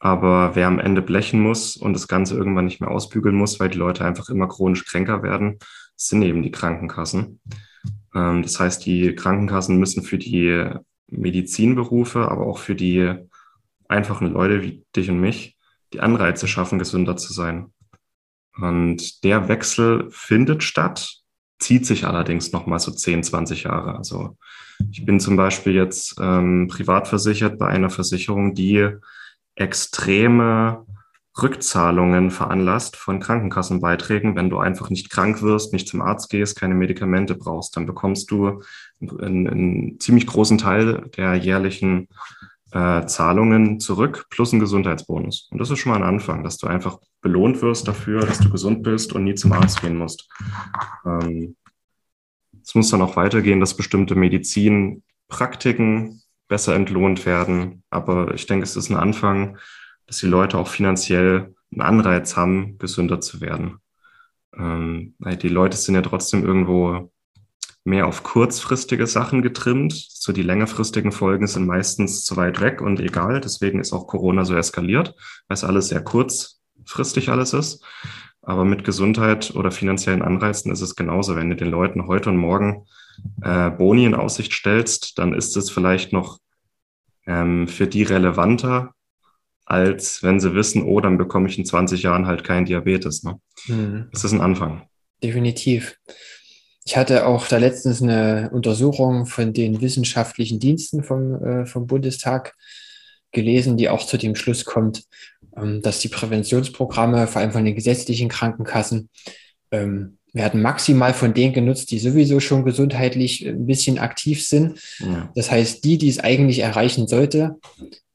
Aber 0.00 0.54
wer 0.54 0.66
am 0.66 0.78
Ende 0.78 1.02
blechen 1.02 1.40
muss 1.40 1.76
und 1.76 1.94
das 1.94 2.08
Ganze 2.08 2.36
irgendwann 2.36 2.66
nicht 2.66 2.80
mehr 2.80 2.90
ausbügeln 2.90 3.36
muss, 3.36 3.58
weil 3.58 3.70
die 3.70 3.78
Leute 3.78 4.04
einfach 4.04 4.28
immer 4.28 4.48
chronisch 4.48 4.84
kränker 4.84 5.22
werden, 5.22 5.58
sind 5.96 6.22
eben 6.22 6.42
die 6.42 6.50
Krankenkassen. 6.50 7.40
Ähm, 8.14 8.42
das 8.42 8.60
heißt, 8.60 8.84
die 8.84 9.14
Krankenkassen 9.14 9.78
müssen 9.78 10.02
für 10.02 10.18
die 10.18 10.68
Medizinberufe, 11.08 12.28
aber 12.28 12.46
auch 12.46 12.58
für 12.58 12.74
die 12.74 13.14
einfachen 13.88 14.32
Leute 14.32 14.62
wie 14.62 14.84
dich 14.94 15.10
und 15.10 15.20
mich 15.20 15.56
die 15.92 16.00
Anreize 16.00 16.48
schaffen, 16.48 16.78
gesünder 16.78 17.16
zu 17.16 17.32
sein. 17.32 17.72
Und 18.56 19.24
der 19.24 19.48
Wechsel 19.48 20.08
findet 20.10 20.62
statt, 20.62 21.18
zieht 21.58 21.86
sich 21.86 22.06
allerdings 22.06 22.52
noch 22.52 22.66
mal 22.66 22.78
so 22.78 22.90
10, 22.90 23.22
20 23.22 23.64
Jahre. 23.64 23.96
Also 23.96 24.36
ich 24.90 25.04
bin 25.04 25.20
zum 25.20 25.36
Beispiel 25.36 25.74
jetzt 25.74 26.16
ähm, 26.20 26.68
privat 26.68 27.08
versichert 27.08 27.58
bei 27.58 27.66
einer 27.66 27.90
Versicherung, 27.90 28.54
die 28.54 28.90
extreme 29.54 30.84
Rückzahlungen 31.40 32.30
veranlasst 32.30 32.96
von 32.96 33.18
Krankenkassenbeiträgen. 33.18 34.36
Wenn 34.36 34.50
du 34.50 34.58
einfach 34.58 34.90
nicht 34.90 35.10
krank 35.10 35.42
wirst, 35.42 35.72
nicht 35.72 35.88
zum 35.88 36.00
Arzt 36.00 36.30
gehst, 36.30 36.58
keine 36.58 36.74
Medikamente 36.74 37.34
brauchst, 37.34 37.76
dann 37.76 37.86
bekommst 37.86 38.30
du 38.30 38.62
einen, 39.00 39.48
einen 39.48 40.00
ziemlich 40.00 40.26
großen 40.26 40.58
Teil 40.58 41.10
der 41.16 41.34
jährlichen 41.34 42.08
äh, 42.74 43.06
Zahlungen 43.06 43.78
zurück 43.78 44.26
plus 44.30 44.52
einen 44.52 44.60
Gesundheitsbonus. 44.60 45.48
Und 45.50 45.58
das 45.58 45.70
ist 45.70 45.78
schon 45.78 45.92
mal 45.92 45.98
ein 45.98 46.08
Anfang, 46.08 46.42
dass 46.42 46.58
du 46.58 46.66
einfach 46.66 46.98
belohnt 47.20 47.62
wirst 47.62 47.86
dafür, 47.86 48.26
dass 48.26 48.40
du 48.40 48.50
gesund 48.50 48.82
bist 48.82 49.12
und 49.12 49.24
nie 49.24 49.36
zum 49.36 49.52
Arzt 49.52 49.80
gehen 49.80 49.96
musst. 49.96 50.28
Ähm, 51.06 51.56
es 52.60 52.74
muss 52.74 52.90
dann 52.90 53.02
auch 53.02 53.14
weitergehen, 53.14 53.60
dass 53.60 53.76
bestimmte 53.76 54.16
Medizinpraktiken 54.16 56.22
besser 56.48 56.74
entlohnt 56.74 57.26
werden. 57.26 57.84
Aber 57.90 58.34
ich 58.34 58.46
denke, 58.46 58.64
es 58.64 58.74
ist 58.74 58.90
ein 58.90 58.96
Anfang, 58.96 59.58
dass 60.06 60.18
die 60.18 60.26
Leute 60.26 60.58
auch 60.58 60.68
finanziell 60.68 61.54
einen 61.70 61.82
Anreiz 61.82 62.36
haben, 62.36 62.78
gesünder 62.78 63.20
zu 63.20 63.40
werden. 63.40 63.78
Ähm, 64.56 65.14
die 65.20 65.48
Leute 65.48 65.76
sind 65.76 65.94
ja 65.94 66.02
trotzdem 66.02 66.44
irgendwo 66.44 67.12
mehr 67.84 68.06
auf 68.06 68.22
kurzfristige 68.22 69.06
Sachen 69.06 69.42
getrimmt. 69.42 69.92
So 69.92 70.32
die 70.32 70.42
längerfristigen 70.42 71.12
Folgen 71.12 71.46
sind 71.46 71.66
meistens 71.66 72.24
zu 72.24 72.36
weit 72.36 72.60
weg 72.60 72.80
und 72.80 72.98
egal. 72.98 73.40
Deswegen 73.40 73.78
ist 73.78 73.92
auch 73.92 74.06
Corona 74.06 74.44
so 74.44 74.56
eskaliert, 74.56 75.14
weil 75.48 75.54
es 75.54 75.64
alles 75.64 75.88
sehr 75.88 76.02
kurzfristig 76.02 77.28
alles 77.28 77.52
ist. 77.52 77.84
Aber 78.40 78.64
mit 78.64 78.84
Gesundheit 78.84 79.54
oder 79.54 79.70
finanziellen 79.70 80.22
Anreizen 80.22 80.72
ist 80.72 80.80
es 80.80 80.96
genauso. 80.96 81.36
Wenn 81.36 81.50
du 81.50 81.56
den 81.56 81.70
Leuten 81.70 82.06
heute 82.06 82.30
und 82.30 82.36
morgen 82.36 82.86
äh, 83.42 83.70
Boni 83.70 84.04
in 84.04 84.14
Aussicht 84.14 84.52
stellst, 84.52 85.18
dann 85.18 85.34
ist 85.34 85.56
es 85.56 85.70
vielleicht 85.70 86.12
noch 86.12 86.40
ähm, 87.26 87.68
für 87.68 87.86
die 87.86 88.02
relevanter, 88.02 88.94
als 89.64 90.22
wenn 90.22 90.40
sie 90.40 90.54
wissen, 90.54 90.82
oh, 90.82 91.00
dann 91.00 91.16
bekomme 91.16 91.48
ich 91.48 91.58
in 91.58 91.64
20 91.64 92.02
Jahren 92.02 92.26
halt 92.26 92.44
keinen 92.44 92.66
Diabetes. 92.66 93.22
Ne? 93.22 93.40
Mhm. 93.66 94.08
Das 94.12 94.24
ist 94.24 94.32
ein 94.32 94.42
Anfang. 94.42 94.88
Definitiv. 95.22 95.96
Ich 96.86 96.96
hatte 96.96 97.26
auch 97.26 97.48
da 97.48 97.56
letztens 97.56 98.02
eine 98.02 98.50
Untersuchung 98.52 99.26
von 99.26 99.52
den 99.52 99.80
wissenschaftlichen 99.80 100.60
Diensten 100.60 101.02
vom, 101.02 101.42
äh, 101.42 101.66
vom 101.66 101.86
Bundestag 101.86 102.54
gelesen, 103.32 103.76
die 103.76 103.88
auch 103.88 104.06
zu 104.06 104.18
dem 104.18 104.34
Schluss 104.34 104.64
kommt, 104.64 105.04
ähm, 105.56 105.80
dass 105.82 106.00
die 106.00 106.08
Präventionsprogramme, 106.08 107.26
vor 107.26 107.40
allem 107.40 107.52
von 107.52 107.64
den 107.64 107.74
gesetzlichen 107.74 108.28
Krankenkassen, 108.28 109.08
ähm, 109.70 110.18
werden 110.34 110.60
maximal 110.60 111.14
von 111.14 111.32
denen 111.32 111.54
genutzt, 111.54 111.90
die 111.90 111.98
sowieso 111.98 112.40
schon 112.40 112.64
gesundheitlich 112.64 113.46
ein 113.46 113.66
bisschen 113.66 113.98
aktiv 113.98 114.44
sind. 114.44 114.80
Ja. 114.98 115.30
Das 115.34 115.50
heißt, 115.50 115.84
die, 115.84 115.96
die 115.96 116.08
es 116.08 116.18
eigentlich 116.18 116.58
erreichen 116.58 117.06
sollte, 117.06 117.56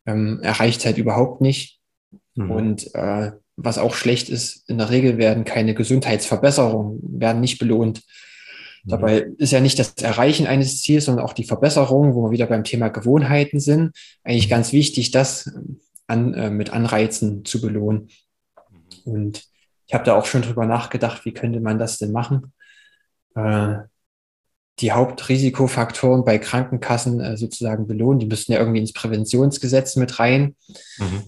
ähm, 0.06 0.40
erreicht 0.42 0.86
halt 0.86 0.98
überhaupt 0.98 1.42
nicht. 1.42 1.80
Mhm. 2.36 2.52
Und 2.52 2.96
äh, 2.96 3.32
was 3.56 3.78
auch 3.78 3.96
schlecht 3.96 4.30
ist, 4.30 4.70
in 4.70 4.78
der 4.78 4.90
Regel 4.90 5.18
werden 5.18 5.46
keine 5.46 5.74
Gesundheitsverbesserungen, 5.74 7.00
werden 7.20 7.42
nicht 7.42 7.58
belohnt. 7.58 8.02
Mhm. 8.90 8.92
Dabei 8.92 9.20
ist 9.38 9.52
ja 9.52 9.62
nicht 9.62 9.78
das 9.80 9.94
Erreichen 9.98 10.48
eines 10.48 10.82
Ziels, 10.82 11.06
sondern 11.06 11.26
auch 11.26 11.34
die 11.34 11.44
Verbesserung, 11.44 12.16
wo 12.16 12.26
wir 12.26 12.32
wieder 12.32 12.48
beim 12.48 12.64
Thema 12.64 12.90
Gewohnheiten 12.90 13.60
sind, 13.60 13.96
eigentlich 14.24 14.50
ganz 14.50 14.74
wichtig, 14.74 15.12
das 15.12 15.52
an, 16.08 16.34
äh, 16.34 16.50
mit 16.50 16.72
Anreizen 16.72 17.46
zu 17.46 17.62
belohnen. 17.62 18.10
Mhm. 19.06 19.14
Und 19.14 19.44
ich 19.88 19.94
habe 19.94 20.04
da 20.04 20.16
auch 20.16 20.26
schon 20.26 20.42
drüber 20.42 20.66
nachgedacht, 20.66 21.26
wie 21.26 21.34
könnte 21.34 21.60
man 21.60 21.80
das 21.80 21.98
denn 21.98 22.12
machen? 22.12 22.54
Äh, 23.36 23.78
die 24.80 24.92
Hauptrisikofaktoren 24.92 26.24
bei 26.24 26.38
Krankenkassen 26.38 27.20
äh, 27.20 27.38
sozusagen 27.38 27.86
belohnen. 27.86 28.20
Die 28.20 28.28
müssten 28.28 28.54
ja 28.54 28.60
irgendwie 28.60 28.80
ins 28.80 28.94
Präventionsgesetz 28.94 29.98
mit 29.98 30.20
rein. 30.20 30.56
Mhm. 30.98 31.24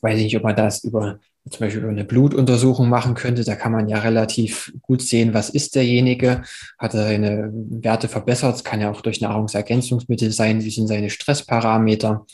Weiß 0.00 0.18
ich 0.18 0.24
nicht, 0.24 0.36
ob 0.36 0.42
man 0.42 0.56
das 0.56 0.84
über 0.84 1.20
zum 1.48 1.60
Beispiel 1.60 1.82
über 1.82 1.90
eine 1.90 2.04
Blutuntersuchung 2.04 2.88
machen 2.88 3.14
könnte. 3.14 3.44
Da 3.44 3.54
kann 3.54 3.72
man 3.72 3.88
ja 3.88 3.98
relativ 3.98 4.72
gut 4.82 5.02
sehen, 5.02 5.34
was 5.34 5.48
ist 5.48 5.74
derjenige, 5.74 6.42
hat 6.78 6.94
er 6.94 7.04
seine 7.04 7.50
Werte 7.52 8.08
verbessert. 8.08 8.56
Es 8.56 8.64
kann 8.64 8.80
ja 8.80 8.90
auch 8.90 9.00
durch 9.00 9.20
Nahrungsergänzungsmittel 9.20 10.32
sein, 10.32 10.64
wie 10.64 10.70
sind 10.70 10.88
seine 10.88 11.10
Stressparameter. 11.10 12.26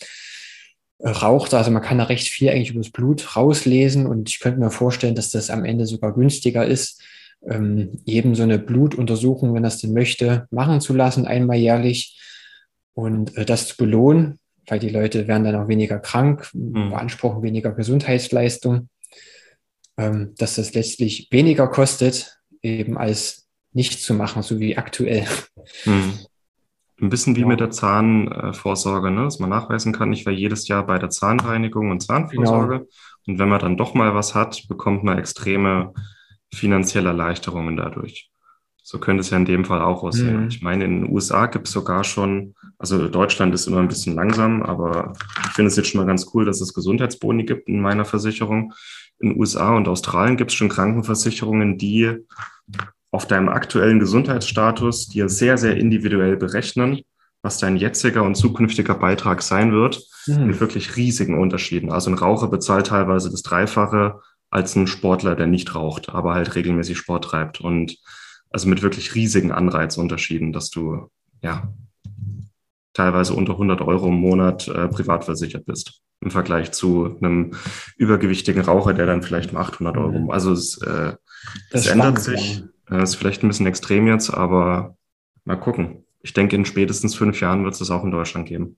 Raucht, 1.05 1.53
also 1.53 1.73
man 1.73 1.83
kann 1.83 1.99
da 1.99 2.05
recht 2.05 2.29
viel 2.29 2.49
eigentlich 2.49 2.71
über 2.71 2.81
das 2.81 2.93
Blut 2.93 3.37
rauslesen 3.37 4.07
und 4.07 4.29
ich 4.29 4.39
könnte 4.39 4.61
mir 4.61 4.71
vorstellen, 4.71 5.17
dass 5.17 5.31
das 5.31 5.51
am 5.51 5.65
Ende 5.65 5.85
sogar 5.85 6.15
günstiger 6.15 6.65
ist, 6.65 7.03
ähm, 7.45 7.99
eben 8.07 8.37
so 8.37 8.45
eine 8.45 8.61
Blutuntersuchung, 8.61 9.53
wenn 9.53 9.65
das 9.65 9.79
denn 9.79 9.93
möchte, 9.93 10.47
machen 10.51 10.81
zu 10.81 10.95
lassen, 10.95 11.27
einmal 11.27 11.57
jährlich 11.57 12.21
und 12.95 13.37
äh, 13.37 13.45
das 13.45 13.67
zu 13.67 13.77
belohnen, 13.77 14.39
weil 14.69 14.79
die 14.79 14.91
Leute 14.91 15.27
werden 15.27 15.43
dann 15.43 15.57
auch 15.57 15.67
weniger 15.67 15.99
krank, 15.99 16.49
mhm. 16.53 16.91
beanspruchen 16.91 17.43
weniger 17.43 17.73
Gesundheitsleistung, 17.73 18.89
ähm, 20.03 20.35
dass 20.37 20.57
das 20.57 20.75
letztlich 20.75 21.29
weniger 21.31 21.69
kostet, 21.69 22.39
eben 22.63 22.99
als 22.99 23.49
nicht 23.73 24.03
zu 24.03 24.15
machen, 24.15 24.43
so 24.43 24.59
wie 24.61 24.77
aktuell. 24.77 25.27
Mhm. 25.85 26.19
Ein 27.01 27.09
bisschen 27.09 27.37
wie 27.37 27.41
ja. 27.41 27.47
mit 27.47 27.61
der 27.61 27.71
Zahnvorsorge, 27.71 29.11
ne? 29.11 29.25
dass 29.25 29.39
man 29.39 29.51
nachweisen 29.51 29.93
kann, 29.93 30.13
ich 30.13 30.27
war 30.27 30.33
jedes 30.33 30.69
Jahr 30.69 30.87
bei 30.87 30.99
der 30.99 31.11
Zahnreinigung 31.11 31.91
und 31.91 32.01
Zahnvorsorge. 32.01 32.79
Genau. 32.79 32.91
Und 33.27 33.39
wenn 33.39 33.49
man 33.49 33.61
dann 33.61 33.77
doch 33.77 33.95
mal 33.95 34.15
was 34.15 34.35
hat, 34.35 34.67
bekommt 34.69 35.05
man 35.05 35.19
extreme 35.19 35.95
finanzielle 36.53 37.09
Erleichterungen 37.09 37.77
dadurch. 37.77 38.32
So 38.85 38.99
könnte 38.99 39.21
es 39.21 39.31
ja 39.31 39.37
in 39.37 39.45
dem 39.45 39.65
Fall 39.65 39.81
auch 39.81 40.03
aussehen. 40.03 40.43
Mhm. 40.43 40.49
Ich 40.49 40.61
meine, 40.61 40.85
in 40.85 41.03
den 41.03 41.13
USA 41.13 41.47
gibt 41.47 41.69
es 41.69 41.73
sogar 41.73 42.03
schon, 42.03 42.55
also 42.79 43.09
Deutschland 43.09 43.55
ist 43.55 43.69
immer 43.69 43.79
ein 43.79 43.89
bisschen 43.89 44.17
langsam, 44.17 44.63
aber 44.63 45.13
ich 45.47 45.53
finde 45.53 45.69
es 45.69 45.77
jetzt 45.77 45.89
schon 45.89 46.01
mal 46.01 46.07
ganz 46.07 46.27
cool, 46.35 46.45
dass 46.45 46.61
es 46.61 46.75
Gesundheitsboni 46.75 47.45
gibt 47.45 47.69
in 47.69 47.81
meiner 47.81 48.05
Versicherung. 48.05 48.73
In 49.21 49.31
den 49.31 49.41
USA 49.41 49.77
und 49.77 49.87
Australien 49.87 50.37
gibt 50.37 50.51
es 50.51 50.57
schon 50.57 50.69
Krankenversicherungen, 50.69 51.79
die 51.79 52.17
auf 53.13 53.27
deinem 53.27 53.51
aktuellen 53.51 54.01
Gesundheitsstatus 54.01 55.09
dir 55.09 55.29
sehr, 55.29 55.59
sehr 55.59 55.77
individuell 55.77 56.37
berechnen, 56.37 57.03
was 57.43 57.59
dein 57.59 57.77
jetziger 57.77 58.25
und 58.25 58.35
zukünftiger 58.35 58.95
Beitrag 58.95 59.43
sein 59.43 59.73
wird, 59.73 60.03
mhm. 60.27 60.47
mit 60.47 60.61
wirklich 60.61 60.97
riesigen 60.97 61.39
Unterschieden. 61.39 61.93
Also 61.93 62.11
ein 62.11 62.19
Raucher 62.19 62.49
bezahlt 62.49 62.89
teilweise 62.89 63.31
das 63.31 63.43
Dreifache 63.43 64.21
als 64.51 64.75
ein 64.77 64.87
Sportler, 64.87 65.37
der 65.37 65.47
nicht 65.47 65.75
raucht, 65.75 66.09
aber 66.09 66.35
halt 66.35 66.55
regelmäßig 66.55 66.99
Sport 66.99 67.25
treibt. 67.25 67.61
Und 67.61 67.97
also 68.53 68.69
mit 68.69 68.83
wirklich 68.83 69.15
riesigen 69.15 69.53
Anreizunterschieden, 69.53 70.53
dass 70.53 70.71
du 70.71 71.11
ja 71.43 71.73
teilweise 72.93 73.35
unter 73.35 73.53
100 73.53 73.81
Euro 73.81 74.09
im 74.09 74.15
Monat 74.15 74.69
äh, 74.69 74.89
privat 74.89 75.25
versichert 75.25 75.65
bist 75.67 76.03
im 76.21 76.31
Vergleich 76.31 76.71
zu 76.73 77.17
einem 77.21 77.53
übergewichtigen 77.97 78.63
Raucher, 78.63 78.95
der 78.95 79.07
dann 79.07 79.23
vielleicht 79.23 79.53
mal 79.53 79.61
800 79.63 79.97
Euro. 79.97 80.19
Mhm. 80.21 80.31
Also 80.31 80.53
es, 80.53 80.81
äh, 80.83 81.15
es 81.71 81.87
ändert 81.87 82.21
sich. 82.21 82.63
Äh, 82.91 83.03
ist 83.03 83.17
vielleicht 83.17 83.43
ein 83.43 83.49
bisschen 83.49 83.67
extrem 83.67 84.07
jetzt, 84.07 84.31
aber 84.31 84.97
mal 85.45 85.57
gucken. 85.57 86.05
Ich 86.23 86.33
denke, 86.33 86.55
in 86.55 86.65
spätestens 86.65 87.15
fünf 87.15 87.41
Jahren 87.41 87.65
wird 87.65 87.73
es 87.73 87.81
das 87.81 87.91
auch 87.91 88.05
in 88.05 88.13
Deutschland 88.13 88.47
geben. 88.47 88.77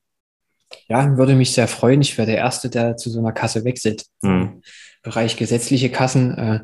Ja, 0.89 1.17
würde 1.19 1.35
mich 1.35 1.53
sehr 1.53 1.69
freuen. 1.69 2.01
Ich 2.01 2.17
wäre 2.17 2.27
der 2.27 2.39
Erste, 2.39 2.71
der 2.71 2.97
zu 2.97 3.11
so 3.11 3.19
einer 3.19 3.33
Kasse 3.33 3.65
wechselt. 3.65 4.07
Mhm. 4.23 4.63
Bereich 5.03 5.37
gesetzliche 5.37 5.91
Kassen 5.91 6.39
äh, 6.39 6.61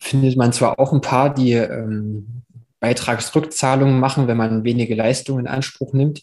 findet 0.00 0.36
man 0.36 0.52
zwar 0.52 0.78
auch 0.78 0.92
ein 0.92 1.02
paar, 1.02 1.32
die 1.32 1.52
ähm, 1.52 2.42
Beitragsrückzahlungen 2.80 4.00
machen, 4.00 4.26
wenn 4.26 4.38
man 4.38 4.64
wenige 4.64 4.94
Leistungen 4.94 5.46
in 5.46 5.52
Anspruch 5.52 5.92
nimmt. 5.92 6.22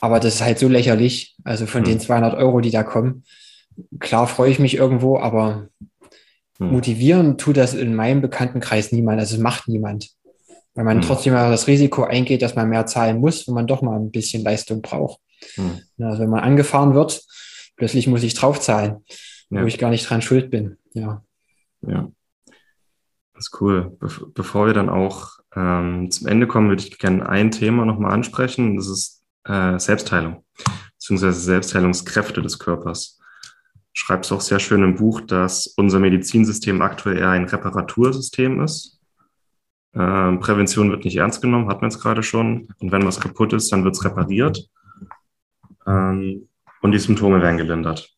Aber 0.00 0.20
das 0.20 0.36
ist 0.36 0.42
halt 0.42 0.58
so 0.58 0.68
lächerlich. 0.68 1.36
Also 1.44 1.66
von 1.66 1.82
mhm. 1.82 1.86
den 1.86 2.00
200 2.00 2.34
Euro, 2.34 2.60
die 2.60 2.70
da 2.70 2.82
kommen. 2.82 3.24
Klar 3.98 4.26
freue 4.26 4.50
ich 4.50 4.58
mich 4.58 4.76
irgendwo, 4.76 5.18
aber 5.18 5.68
mhm. 6.58 6.70
motivieren 6.70 7.36
tut 7.36 7.56
das 7.56 7.74
in 7.74 7.94
meinem 7.94 8.22
Bekanntenkreis 8.22 8.92
niemand. 8.92 9.20
Also 9.20 9.36
es 9.36 9.42
macht 9.42 9.68
niemand. 9.68 10.10
Weil 10.74 10.84
man 10.84 10.98
mhm. 10.98 11.02
trotzdem 11.02 11.34
das 11.34 11.66
Risiko 11.66 12.04
eingeht, 12.04 12.42
dass 12.42 12.54
man 12.54 12.68
mehr 12.68 12.86
zahlen 12.86 13.18
muss, 13.18 13.46
wenn 13.46 13.54
man 13.54 13.66
doch 13.66 13.82
mal 13.82 13.98
ein 13.98 14.12
bisschen 14.12 14.44
Leistung 14.44 14.80
braucht. 14.80 15.20
Mhm. 15.56 15.80
Also 15.98 16.22
wenn 16.22 16.30
man 16.30 16.40
angefahren 16.40 16.94
wird, 16.94 17.20
plötzlich 17.76 18.06
muss 18.06 18.22
ich 18.22 18.34
draufzahlen, 18.34 19.04
ja. 19.50 19.62
wo 19.62 19.66
ich 19.66 19.78
gar 19.78 19.90
nicht 19.90 20.08
dran 20.08 20.22
schuld 20.22 20.50
bin. 20.50 20.78
Ja. 20.94 21.24
Ja. 21.86 22.10
Das 23.40 23.46
ist 23.46 23.62
cool. 23.62 23.96
Be 23.98 24.10
bevor 24.34 24.66
wir 24.66 24.74
dann 24.74 24.90
auch 24.90 25.38
ähm, 25.56 26.10
zum 26.10 26.26
Ende 26.26 26.46
kommen, 26.46 26.68
würde 26.68 26.82
ich 26.82 26.98
gerne 26.98 27.26
ein 27.26 27.50
Thema 27.50 27.86
nochmal 27.86 28.12
ansprechen. 28.12 28.76
Das 28.76 28.86
ist 28.86 29.24
äh, 29.44 29.78
Selbstheilung, 29.78 30.44
beziehungsweise 30.98 31.40
Selbstheilungskräfte 31.40 32.42
des 32.42 32.58
Körpers. 32.58 33.18
Schreibst 33.94 34.30
auch 34.30 34.42
sehr 34.42 34.58
schön 34.58 34.82
im 34.82 34.96
Buch, 34.96 35.22
dass 35.22 35.68
unser 35.78 36.00
Medizinsystem 36.00 36.82
aktuell 36.82 37.16
eher 37.16 37.30
ein 37.30 37.46
Reparatursystem 37.46 38.60
ist. 38.60 39.00
Äh, 39.94 40.36
Prävention 40.36 40.90
wird 40.90 41.06
nicht 41.06 41.16
ernst 41.16 41.40
genommen, 41.40 41.70
hat 41.70 41.80
man 41.80 41.88
es 41.88 41.98
gerade 41.98 42.22
schon. 42.22 42.68
Und 42.78 42.92
wenn 42.92 43.06
was 43.06 43.20
kaputt 43.20 43.54
ist, 43.54 43.72
dann 43.72 43.84
wird 43.84 43.96
es 43.96 44.04
repariert. 44.04 44.68
Ähm, 45.86 46.46
und 46.82 46.92
die 46.92 46.98
Symptome 46.98 47.40
werden 47.40 47.56
gelindert. 47.56 48.14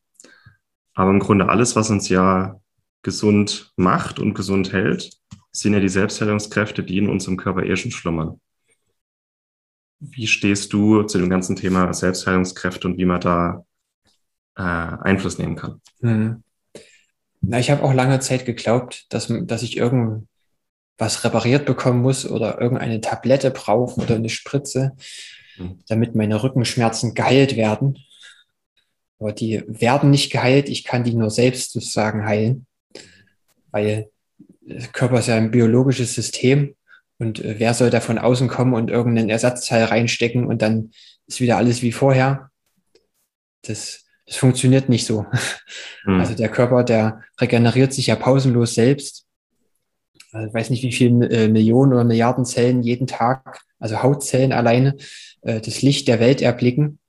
Aber 0.95 1.11
im 1.11 1.19
Grunde 1.19 1.47
alles, 1.47 1.77
was 1.77 1.89
uns 1.89 2.09
ja 2.09 2.59
gesund 3.03 3.71
macht 3.75 4.19
und 4.19 4.33
gesund 4.33 4.73
hält, 4.73 5.11
sind 5.51 5.73
ja 5.73 5.79
die 5.79 5.89
Selbstheilungskräfte, 5.89 6.83
die 6.83 6.97
in 6.97 7.09
unserem 7.09 7.37
Körper 7.37 7.63
eh 7.63 7.75
schon 7.75 7.91
schlummern. 7.91 8.39
Wie 9.99 10.27
stehst 10.27 10.73
du 10.73 11.03
zu 11.03 11.17
dem 11.17 11.29
ganzen 11.29 11.55
Thema 11.55 11.93
Selbstheilungskräfte 11.93 12.87
und 12.87 12.97
wie 12.97 13.05
man 13.05 13.21
da 13.21 13.65
äh, 14.55 14.61
Einfluss 14.61 15.37
nehmen 15.37 15.55
kann? 15.55 15.81
Hm. 16.01 16.43
Na, 17.41 17.59
ich 17.59 17.69
habe 17.69 17.83
auch 17.83 17.93
lange 17.93 18.19
Zeit 18.19 18.45
geglaubt, 18.45 19.05
dass, 19.09 19.31
dass 19.43 19.63
ich 19.63 19.77
irgendwas 19.77 21.23
repariert 21.23 21.65
bekommen 21.65 22.01
muss 22.01 22.29
oder 22.29 22.59
irgendeine 22.59 23.01
Tablette 23.01 23.51
brauche 23.51 24.01
oder 24.01 24.15
eine 24.15 24.29
Spritze, 24.29 24.93
hm. 25.55 25.79
damit 25.87 26.15
meine 26.15 26.41
Rückenschmerzen 26.41 27.13
geheilt 27.13 27.55
werden. 27.55 27.97
Aber 29.19 29.31
die 29.31 29.63
werden 29.67 30.09
nicht 30.09 30.31
geheilt, 30.31 30.67
ich 30.67 30.83
kann 30.83 31.03
die 31.03 31.13
nur 31.13 31.29
selbst 31.29 31.71
sozusagen 31.71 32.25
heilen, 32.25 32.65
weil 33.73 34.09
der 34.61 34.87
Körper 34.87 35.19
ist 35.19 35.27
ja 35.27 35.35
ein 35.35 35.51
biologisches 35.51 36.13
System 36.15 36.75
und 37.17 37.43
äh, 37.43 37.55
wer 37.59 37.73
soll 37.73 37.89
da 37.89 37.99
von 37.99 38.17
außen 38.17 38.47
kommen 38.47 38.73
und 38.73 38.89
irgendeinen 38.89 39.29
Ersatzteil 39.29 39.83
reinstecken 39.85 40.45
und 40.45 40.61
dann 40.61 40.91
ist 41.27 41.41
wieder 41.41 41.57
alles 41.57 41.81
wie 41.81 41.91
vorher? 41.91 42.49
Das, 43.63 44.05
das 44.25 44.37
funktioniert 44.37 44.89
nicht 44.89 45.05
so. 45.05 45.25
Mhm. 46.05 46.19
Also 46.19 46.33
der 46.35 46.49
Körper, 46.49 46.83
der 46.83 47.21
regeneriert 47.39 47.93
sich 47.93 48.07
ja 48.07 48.17
pausenlos 48.17 48.75
selbst. 48.75 49.25
Also 50.33 50.47
ich 50.47 50.53
weiß 50.53 50.69
nicht, 50.69 50.83
wie 50.83 50.91
viele 50.91 51.29
äh, 51.29 51.47
Millionen 51.47 51.93
oder 51.93 52.03
Milliarden 52.03 52.43
Zellen 52.43 52.83
jeden 52.83 53.07
Tag, 53.07 53.61
also 53.79 54.03
Hautzellen 54.03 54.51
alleine, 54.51 54.97
äh, 55.43 55.61
das 55.61 55.81
Licht 55.81 56.09
der 56.09 56.19
Welt 56.19 56.41
erblicken. 56.41 56.99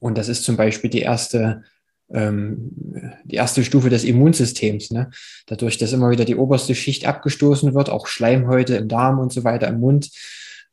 Und 0.00 0.18
das 0.18 0.28
ist 0.28 0.42
zum 0.42 0.56
Beispiel 0.56 0.90
die 0.90 1.02
erste 1.02 1.62
die 2.08 3.34
erste 3.34 3.64
Stufe 3.64 3.90
des 3.90 4.04
Immunsystems. 4.04 4.92
Ne? 4.92 5.10
Dadurch, 5.46 5.76
dass 5.76 5.92
immer 5.92 6.10
wieder 6.10 6.24
die 6.24 6.36
oberste 6.36 6.76
Schicht 6.76 7.04
abgestoßen 7.04 7.74
wird, 7.74 7.90
auch 7.90 8.06
Schleimhäute 8.06 8.76
im 8.76 8.86
Darm 8.88 9.18
und 9.18 9.32
so 9.32 9.42
weiter, 9.42 9.66
im 9.66 9.80
Mund, 9.80 10.10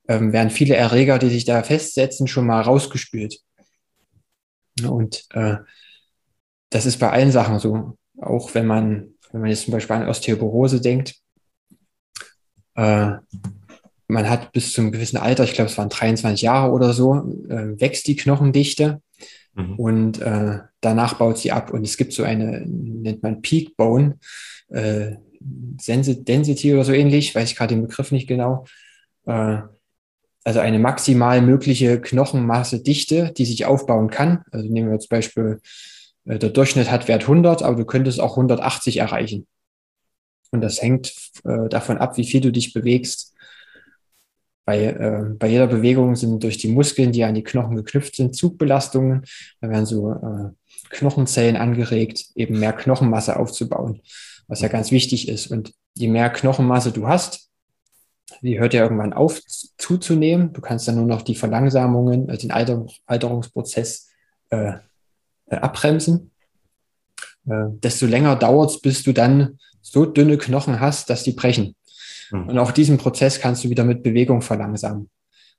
ähm, 0.07 0.33
werden 0.33 0.51
viele 0.51 0.75
Erreger, 0.75 1.17
die 1.17 1.29
sich 1.29 1.45
da 1.45 1.63
festsetzen, 1.63 2.27
schon 2.27 2.45
mal 2.45 2.61
rausgespült. 2.61 3.39
Und 4.85 5.25
äh, 5.31 5.57
das 6.69 6.85
ist 6.85 6.97
bei 6.97 7.09
allen 7.09 7.31
Sachen 7.31 7.59
so. 7.59 7.97
Auch 8.19 8.53
wenn 8.53 8.67
man, 8.67 9.15
wenn 9.31 9.41
man 9.41 9.49
jetzt 9.49 9.63
zum 9.63 9.71
Beispiel 9.71 9.95
an 9.95 10.07
Osteoporose 10.07 10.81
denkt, 10.81 11.15
äh, 12.75 13.13
man 14.07 14.29
hat 14.29 14.51
bis 14.51 14.73
zum 14.73 14.91
gewissen 14.91 15.17
Alter, 15.17 15.43
ich 15.43 15.53
glaube, 15.53 15.71
es 15.71 15.77
waren 15.77 15.89
23 15.89 16.41
Jahre 16.41 16.71
oder 16.71 16.93
so, 16.93 17.15
äh, 17.49 17.79
wächst 17.79 18.07
die 18.07 18.15
Knochendichte 18.15 19.01
Mhm. 19.55 19.75
Und 19.75 20.21
äh, 20.21 20.59
danach 20.81 21.15
baut 21.15 21.37
sie 21.37 21.51
ab. 21.51 21.71
Und 21.71 21.83
es 21.83 21.97
gibt 21.97 22.13
so 22.13 22.23
eine, 22.23 22.63
nennt 22.65 23.23
man 23.23 23.41
Peak 23.41 23.75
Bone, 23.77 24.17
äh, 24.69 25.15
Density 25.39 26.73
oder 26.73 26.85
so 26.85 26.93
ähnlich, 26.93 27.35
weiß 27.35 27.51
ich 27.51 27.57
gerade 27.57 27.75
den 27.75 27.85
Begriff 27.85 28.11
nicht 28.11 28.27
genau. 28.27 28.65
Äh, 29.25 29.59
also 30.45 30.59
eine 30.59 30.79
maximal 30.79 31.41
mögliche 31.41 32.01
Knochenmasse-Dichte, 32.01 33.33
die 33.37 33.45
sich 33.45 33.65
aufbauen 33.65 34.09
kann. 34.09 34.43
Also 34.51 34.69
nehmen 34.69 34.91
wir 34.91 34.99
zum 34.99 35.09
Beispiel, 35.09 35.59
äh, 36.25 36.39
der 36.39 36.49
Durchschnitt 36.49 36.91
hat 36.91 37.07
Wert 37.07 37.23
100, 37.23 37.63
aber 37.63 37.75
du 37.75 37.85
könntest 37.85 38.19
auch 38.19 38.31
180 38.31 38.97
erreichen. 38.97 39.47
Und 40.51 40.61
das 40.61 40.81
hängt 40.81 41.13
äh, 41.45 41.69
davon 41.69 41.97
ab, 41.97 42.17
wie 42.17 42.25
viel 42.25 42.41
du 42.41 42.51
dich 42.51 42.73
bewegst 42.73 43.32
bei, 44.65 44.85
äh, 44.85 45.25
bei 45.37 45.47
jeder 45.47 45.67
Bewegung 45.67 46.15
sind 46.15 46.43
durch 46.43 46.57
die 46.57 46.69
Muskeln, 46.69 47.11
die 47.11 47.23
an 47.23 47.35
die 47.35 47.43
Knochen 47.43 47.75
geknüpft 47.75 48.15
sind, 48.15 48.35
Zugbelastungen. 48.35 49.25
Da 49.61 49.69
werden 49.69 49.85
so 49.85 50.11
äh, 50.11 50.49
Knochenzellen 50.89 51.57
angeregt, 51.57 52.25
eben 52.35 52.59
mehr 52.59 52.73
Knochenmasse 52.73 53.37
aufzubauen, 53.37 54.01
was 54.47 54.61
ja 54.61 54.67
ganz 54.67 54.91
wichtig 54.91 55.27
ist. 55.27 55.47
Und 55.47 55.73
je 55.95 56.07
mehr 56.07 56.29
Knochenmasse 56.29 56.91
du 56.91 57.07
hast, 57.07 57.49
die 58.41 58.59
hört 58.59 58.73
ja 58.73 58.83
irgendwann 58.83 59.13
auf 59.13 59.41
zuzunehmen. 59.77 60.53
Du 60.53 60.61
kannst 60.61 60.87
dann 60.87 60.95
nur 60.95 61.05
noch 61.05 61.21
die 61.21 61.35
Verlangsamungen, 61.35 62.29
also 62.29 62.41
den 62.41 62.51
Alter, 62.51 62.85
Alterungsprozess 63.05 64.09
äh, 64.49 64.73
äh, 65.47 65.55
abbremsen. 65.55 66.31
Äh, 67.47 67.65
desto 67.69 68.05
länger 68.05 68.35
dauert 68.35 68.71
es, 68.71 68.81
bis 68.81 69.03
du 69.03 69.13
dann 69.13 69.59
so 69.81 70.05
dünne 70.05 70.37
Knochen 70.37 70.79
hast, 70.79 71.09
dass 71.09 71.23
die 71.23 71.33
brechen. 71.33 71.75
Mhm. 72.31 72.49
Und 72.49 72.57
auch 72.57 72.71
diesen 72.71 72.97
Prozess 72.97 73.39
kannst 73.39 73.63
du 73.63 73.69
wieder 73.69 73.83
mit 73.83 74.03
Bewegung 74.03 74.41
verlangsamen. 74.41 75.09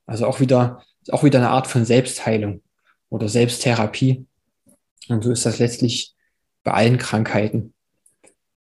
Also 0.07 0.27
auch 0.27 0.41
wieder, 0.41 0.83
auch 1.11 1.25
wieder 1.25 1.39
eine 1.39 1.51
Art 1.51 1.67
von 1.67 1.85
Selbstheilung 1.85 2.63
oder 3.09 3.29
Selbsttherapie. 3.29 4.27
Und 5.09 5.25
so 5.25 5.33
ist 5.33 5.47
das 5.47 5.59
letztlich 5.59 6.15
bei 6.63 6.73
allen 6.73 6.99
Krankheiten. 6.99 7.75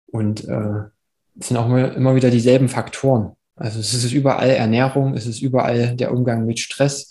Und 0.06 0.44
äh, 0.48 0.84
es 1.38 1.48
sind 1.48 1.56
auch 1.56 1.66
immer 1.68 2.14
wieder 2.14 2.30
dieselben 2.30 2.68
Faktoren. 2.68 3.36
Also 3.56 3.78
es 3.78 3.92
ist 3.92 4.12
überall 4.12 4.50
Ernährung, 4.50 5.14
es 5.14 5.26
ist 5.26 5.42
überall 5.42 5.94
der 5.94 6.12
Umgang 6.12 6.46
mit 6.46 6.58
Stress. 6.58 7.10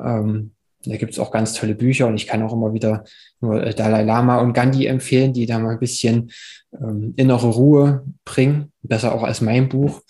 Ähm, 0.00 0.52
da 0.84 0.96
gibt 0.96 1.12
es 1.12 1.18
auch 1.18 1.30
ganz 1.30 1.54
tolle 1.54 1.74
Bücher 1.74 2.06
und 2.06 2.14
ich 2.14 2.26
kann 2.26 2.42
auch 2.42 2.52
immer 2.52 2.72
wieder 2.72 3.04
nur 3.40 3.62
äh, 3.62 3.74
Dalai 3.74 4.02
Lama 4.02 4.40
und 4.40 4.52
Gandhi 4.52 4.86
empfehlen, 4.86 5.32
die 5.32 5.46
da 5.46 5.58
mal 5.58 5.72
ein 5.72 5.78
bisschen 5.78 6.30
ähm, 6.72 7.14
innere 7.16 7.48
Ruhe 7.48 8.04
bringen. 8.24 8.71
Besser 8.82 9.14
auch 9.14 9.22
als 9.22 9.40
mein 9.40 9.68
Buch. 9.68 10.02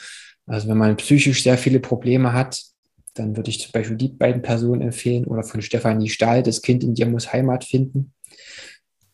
Also 0.47 0.69
wenn 0.69 0.79
man 0.79 0.97
psychisch 0.97 1.43
sehr 1.43 1.59
viele 1.59 1.81
Probleme 1.81 2.33
hat, 2.33 2.63
dann 3.15 3.37
würde 3.37 3.51
ich 3.51 3.61
zum 3.61 3.73
Beispiel 3.73 3.97
die 3.97 4.09
beiden 4.09 4.41
Personen 4.43 4.81
empfehlen 4.81 5.27
oder 5.27 5.43
von 5.43 5.61
Stefanie 5.63 6.09
Stahl, 6.09 6.43
das 6.43 6.63
Kind 6.63 6.83
in 6.83 6.95
dir 6.95 7.05
muss 7.07 7.31
Heimat 7.33 7.65
finden. 7.65 8.13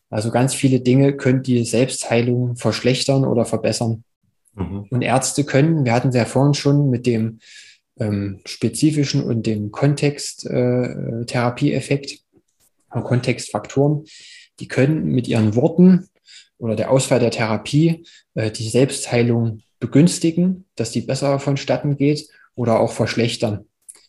Also 0.09 0.31
ganz 0.31 0.55
viele 0.55 0.79
Dinge 0.79 1.17
können 1.17 1.43
die 1.43 1.65
Selbstheilung 1.65 2.55
verschlechtern 2.55 3.25
oder 3.25 3.43
verbessern. 3.45 4.05
Mhm. 4.55 4.85
Und 4.89 5.01
Ärzte 5.01 5.43
können, 5.43 5.83
wir 5.85 5.93
hatten 5.93 6.09
es 6.09 6.15
ja 6.15 6.25
vorhin 6.25 6.55
schon 6.55 6.89
mit 6.89 7.05
dem 7.05 7.37
ähm, 7.99 8.39
spezifischen 8.45 9.23
und 9.23 9.45
dem 9.45 9.71
Kontexttherapieeffekt, 9.71 12.19
äh, 12.91 13.01
Kontextfaktoren, 13.01 14.05
die 14.59 14.67
können 14.67 15.05
mit 15.05 15.27
ihren 15.27 15.55
Worten 15.55 16.08
oder 16.59 16.75
der 16.75 16.91
Auswahl 16.91 17.19
der 17.19 17.31
Therapie 17.31 18.05
äh, 18.35 18.51
die 18.51 18.69
Selbstheilung 18.69 19.61
begünstigen, 19.79 20.65
dass 20.75 20.91
die 20.91 21.01
besser 21.01 21.39
vonstatten 21.39 21.97
geht 21.97 22.27
oder 22.55 22.79
auch 22.79 22.91
verschlechtern. 22.91 23.65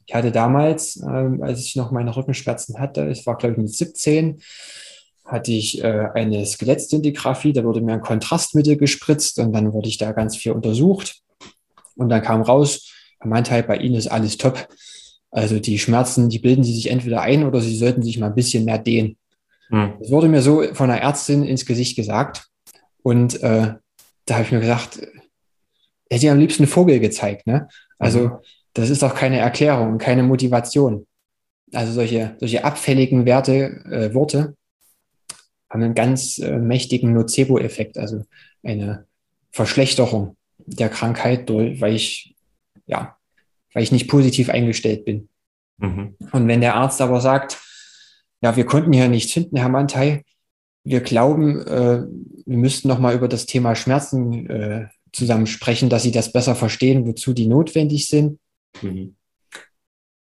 Ich 0.06 0.14
hatte 0.14 0.32
damals, 0.32 0.96
ähm, 0.96 1.42
als 1.42 1.64
ich 1.64 1.76
noch 1.76 1.92
meine 1.92 2.14
Rückenschmerzen 2.14 2.78
hatte, 2.78 3.08
es 3.08 3.24
war 3.26 3.38
glaube 3.38 3.54
ich 3.54 3.58
mit 3.58 3.72
17, 3.72 4.42
hatte 5.24 5.52
ich 5.52 5.82
äh, 5.82 6.08
eine 6.14 6.44
Skelettstendigraphie, 6.44 7.52
da 7.52 7.64
wurde 7.64 7.80
mir 7.80 7.94
ein 7.94 8.00
Kontrastmittel 8.00 8.76
gespritzt 8.76 9.38
und 9.38 9.52
dann 9.52 9.72
wurde 9.72 9.88
ich 9.88 9.98
da 9.98 10.12
ganz 10.12 10.36
viel 10.36 10.52
untersucht. 10.52 11.20
Und 11.96 12.08
dann 12.08 12.22
kam 12.22 12.42
raus, 12.42 12.90
er 13.20 13.28
meinte 13.28 13.52
halt, 13.52 13.68
bei 13.68 13.76
Ihnen 13.76 13.94
ist 13.94 14.08
alles 14.08 14.36
top. 14.36 14.68
Also 15.30 15.60
die 15.60 15.78
Schmerzen, 15.78 16.28
die 16.28 16.40
bilden 16.40 16.64
Sie 16.64 16.74
sich 16.74 16.90
entweder 16.90 17.20
ein 17.20 17.44
oder 17.44 17.60
Sie 17.60 17.76
sollten 17.76 18.02
sich 18.02 18.18
mal 18.18 18.26
ein 18.26 18.34
bisschen 18.34 18.64
mehr 18.64 18.78
dehnen. 18.78 19.16
Hm. 19.70 19.94
Das 20.00 20.10
wurde 20.10 20.28
mir 20.28 20.42
so 20.42 20.62
von 20.74 20.90
einer 20.90 21.00
Ärztin 21.00 21.44
ins 21.44 21.64
Gesicht 21.64 21.96
gesagt. 21.96 22.48
Und 23.02 23.42
äh, 23.42 23.74
da 24.26 24.34
habe 24.34 24.44
ich 24.44 24.52
mir 24.52 24.60
gesagt, 24.60 24.98
er 24.98 26.16
hätte 26.16 26.26
ja 26.26 26.32
am 26.32 26.38
liebsten 26.38 26.64
einen 26.64 26.72
Vogel 26.72 27.00
gezeigt. 27.00 27.46
Ne? 27.46 27.68
Also 27.98 28.28
mhm. 28.28 28.38
das 28.74 28.90
ist 28.90 29.02
doch 29.02 29.14
keine 29.14 29.38
Erklärung, 29.38 29.98
keine 29.98 30.22
Motivation. 30.22 31.06
Also 31.72 31.92
solche, 31.92 32.36
solche 32.38 32.64
abfälligen 32.64 33.26
Werte, 33.26 33.84
äh, 33.90 34.12
Worte 34.12 34.56
haben 35.70 35.82
einen 35.82 35.94
ganz 35.94 36.38
äh, 36.38 36.58
mächtigen 36.58 37.12
Nocebo-Effekt, 37.12 37.96
also 37.96 38.24
eine 38.64 39.06
Verschlechterung 39.52 40.36
der 40.58 40.88
Krankheit, 40.88 41.48
durch, 41.48 41.80
weil 41.80 41.94
ich, 41.94 42.34
ja, 42.86 43.16
weil 43.72 43.84
ich 43.84 43.92
nicht 43.92 44.08
positiv 44.08 44.50
eingestellt 44.50 45.04
bin. 45.04 45.28
Mhm. 45.78 46.16
Und 46.32 46.48
wenn 46.48 46.60
der 46.60 46.74
Arzt 46.74 47.00
aber 47.00 47.20
sagt, 47.20 47.58
ja, 48.42 48.56
wir 48.56 48.64
konnten 48.64 48.92
hier 48.92 49.08
nichts 49.08 49.32
finden, 49.32 49.56
Herr 49.56 49.68
Mantei, 49.68 50.24
wir 50.84 51.00
glauben, 51.00 51.60
äh, 51.66 52.02
wir 52.46 52.56
müssten 52.56 52.88
noch 52.88 52.98
mal 52.98 53.14
über 53.14 53.28
das 53.28 53.46
Thema 53.46 53.74
Schmerzen 53.74 54.48
äh, 54.48 54.88
zusammen 55.12 55.46
sprechen, 55.46 55.88
dass 55.88 56.02
Sie 56.02 56.12
das 56.12 56.32
besser 56.32 56.54
verstehen, 56.54 57.06
wozu 57.06 57.32
die 57.32 57.46
notwendig 57.46 58.08
sind. 58.08 58.38
Mhm. 58.80 59.16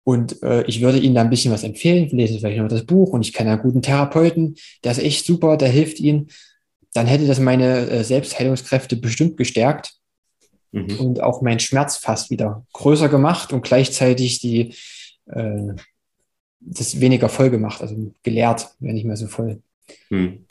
Und 0.04 0.42
äh, 0.42 0.64
ich 0.64 0.82
würde 0.82 0.98
Ihnen 0.98 1.14
da 1.14 1.22
ein 1.22 1.30
bisschen 1.30 1.52
was 1.52 1.64
empfehlen. 1.64 2.10
Lesen 2.10 2.34
Sie 2.34 2.40
vielleicht 2.40 2.60
noch 2.60 2.68
das 2.68 2.86
Buch 2.86 3.12
und 3.12 3.22
ich 3.26 3.34
kenne 3.34 3.52
einen 3.52 3.62
guten 3.62 3.82
Therapeuten, 3.82 4.56
der 4.84 4.94
ist 4.94 5.00
echt 5.00 5.26
super, 5.26 5.58
der 5.58 5.70
hilft 5.70 6.00
Ihnen. 6.00 6.30
Dann 6.94 7.06
hätte 7.06 7.28
das 7.28 7.40
meine 7.40 7.90
äh, 7.90 8.04
Selbstheilungskräfte 8.04 8.96
bestimmt 8.96 9.38
gestärkt 9.38 9.94
mhm. 10.72 11.00
und 11.00 11.22
auch 11.22 11.42
meinen 11.42 11.60
Schmerz 11.60 11.98
fast 11.98 12.32
wieder 12.32 12.66
größer 12.74 13.10
gemacht 13.10 13.54
und 13.54 13.62
gleichzeitig 13.62 14.40
die, 14.40 14.74
äh, 15.28 15.74
das 16.62 17.00
weniger 17.00 17.28
voll 17.28 17.50
gemacht, 17.50 17.82
also 17.82 18.13
geleert, 18.24 18.69
wäre 18.80 18.93
nicht 18.93 19.06
mehr 19.06 19.17
so 19.17 19.28
voll. 19.28 19.62
Mhm. 20.10 20.45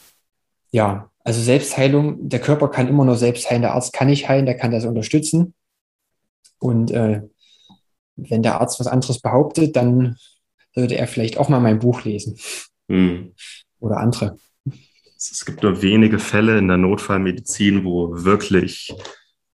Ja, 0.73 1.11
also 1.25 1.41
Selbstheilung, 1.41 2.29
der 2.29 2.41
Körper 2.41 2.69
kann 2.69 2.89
immer 2.89 3.05
nur 3.05 3.17
selbst 3.17 3.51
heilen, 3.51 3.63
der 3.63 3.75
Arzt 3.75 3.93
kann 3.93 4.09
nicht 4.09 4.29
heilen, 4.29 4.47
der 4.47 4.57
kann 4.57 4.71
das 4.71 4.85
unterstützen. 4.85 5.55
Und 6.59 6.91
äh, 6.91 7.23
wenn 8.17 8.43
der 8.43 8.61
Arzt 8.61 8.81
was 8.81 8.87
anderes 8.87 9.21
behauptet, 9.21 9.77
dann 9.77 10.17
sollte 10.75 10.97
er 10.97 11.07
vielleicht 11.07 11.39
auch 11.39 11.49
mal 11.49 11.61
mein 11.61 11.79
Buch 11.79 12.05
lesen. 12.05 12.39
Mhm. 12.89 13.35
Oder 13.79 13.99
andere. 13.99 14.37
Es 15.17 15.45
gibt 15.45 15.63
nur 15.63 15.83
wenige 15.83 16.19
Fälle 16.19 16.59
in 16.59 16.69
der 16.69 16.77
Notfallmedizin, 16.77 17.85
wo 17.85 18.25
wirklich 18.25 18.95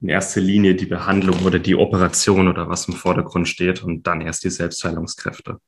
in 0.02 0.10
erster 0.10 0.42
Linie 0.42 0.76
die 0.76 0.88
Behandlung 0.88 1.46
oder 1.46 1.60
die 1.60 1.76
Operation 1.76 2.48
oder 2.48 2.68
was 2.68 2.88
im 2.88 2.96
Vordergrund 2.96 3.48
steht 3.48 3.84
und 3.84 4.08
dann 4.08 4.22
erst 4.22 4.44
die 4.44 4.50
Selbstheilungskräfte. 4.50 5.60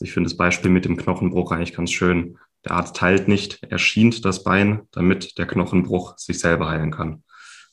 Ich 0.00 0.12
finde 0.12 0.28
das 0.28 0.36
Beispiel 0.36 0.70
mit 0.70 0.84
dem 0.84 0.96
Knochenbruch 0.96 1.52
eigentlich 1.52 1.74
ganz 1.74 1.90
schön. 1.90 2.38
Der 2.64 2.72
Arzt 2.72 3.00
heilt 3.00 3.28
nicht, 3.28 3.60
er 3.68 3.78
schient 3.78 4.24
das 4.24 4.42
Bein, 4.42 4.82
damit 4.92 5.38
der 5.38 5.46
Knochenbruch 5.46 6.18
sich 6.18 6.38
selber 6.38 6.68
heilen 6.68 6.90
kann. 6.90 7.22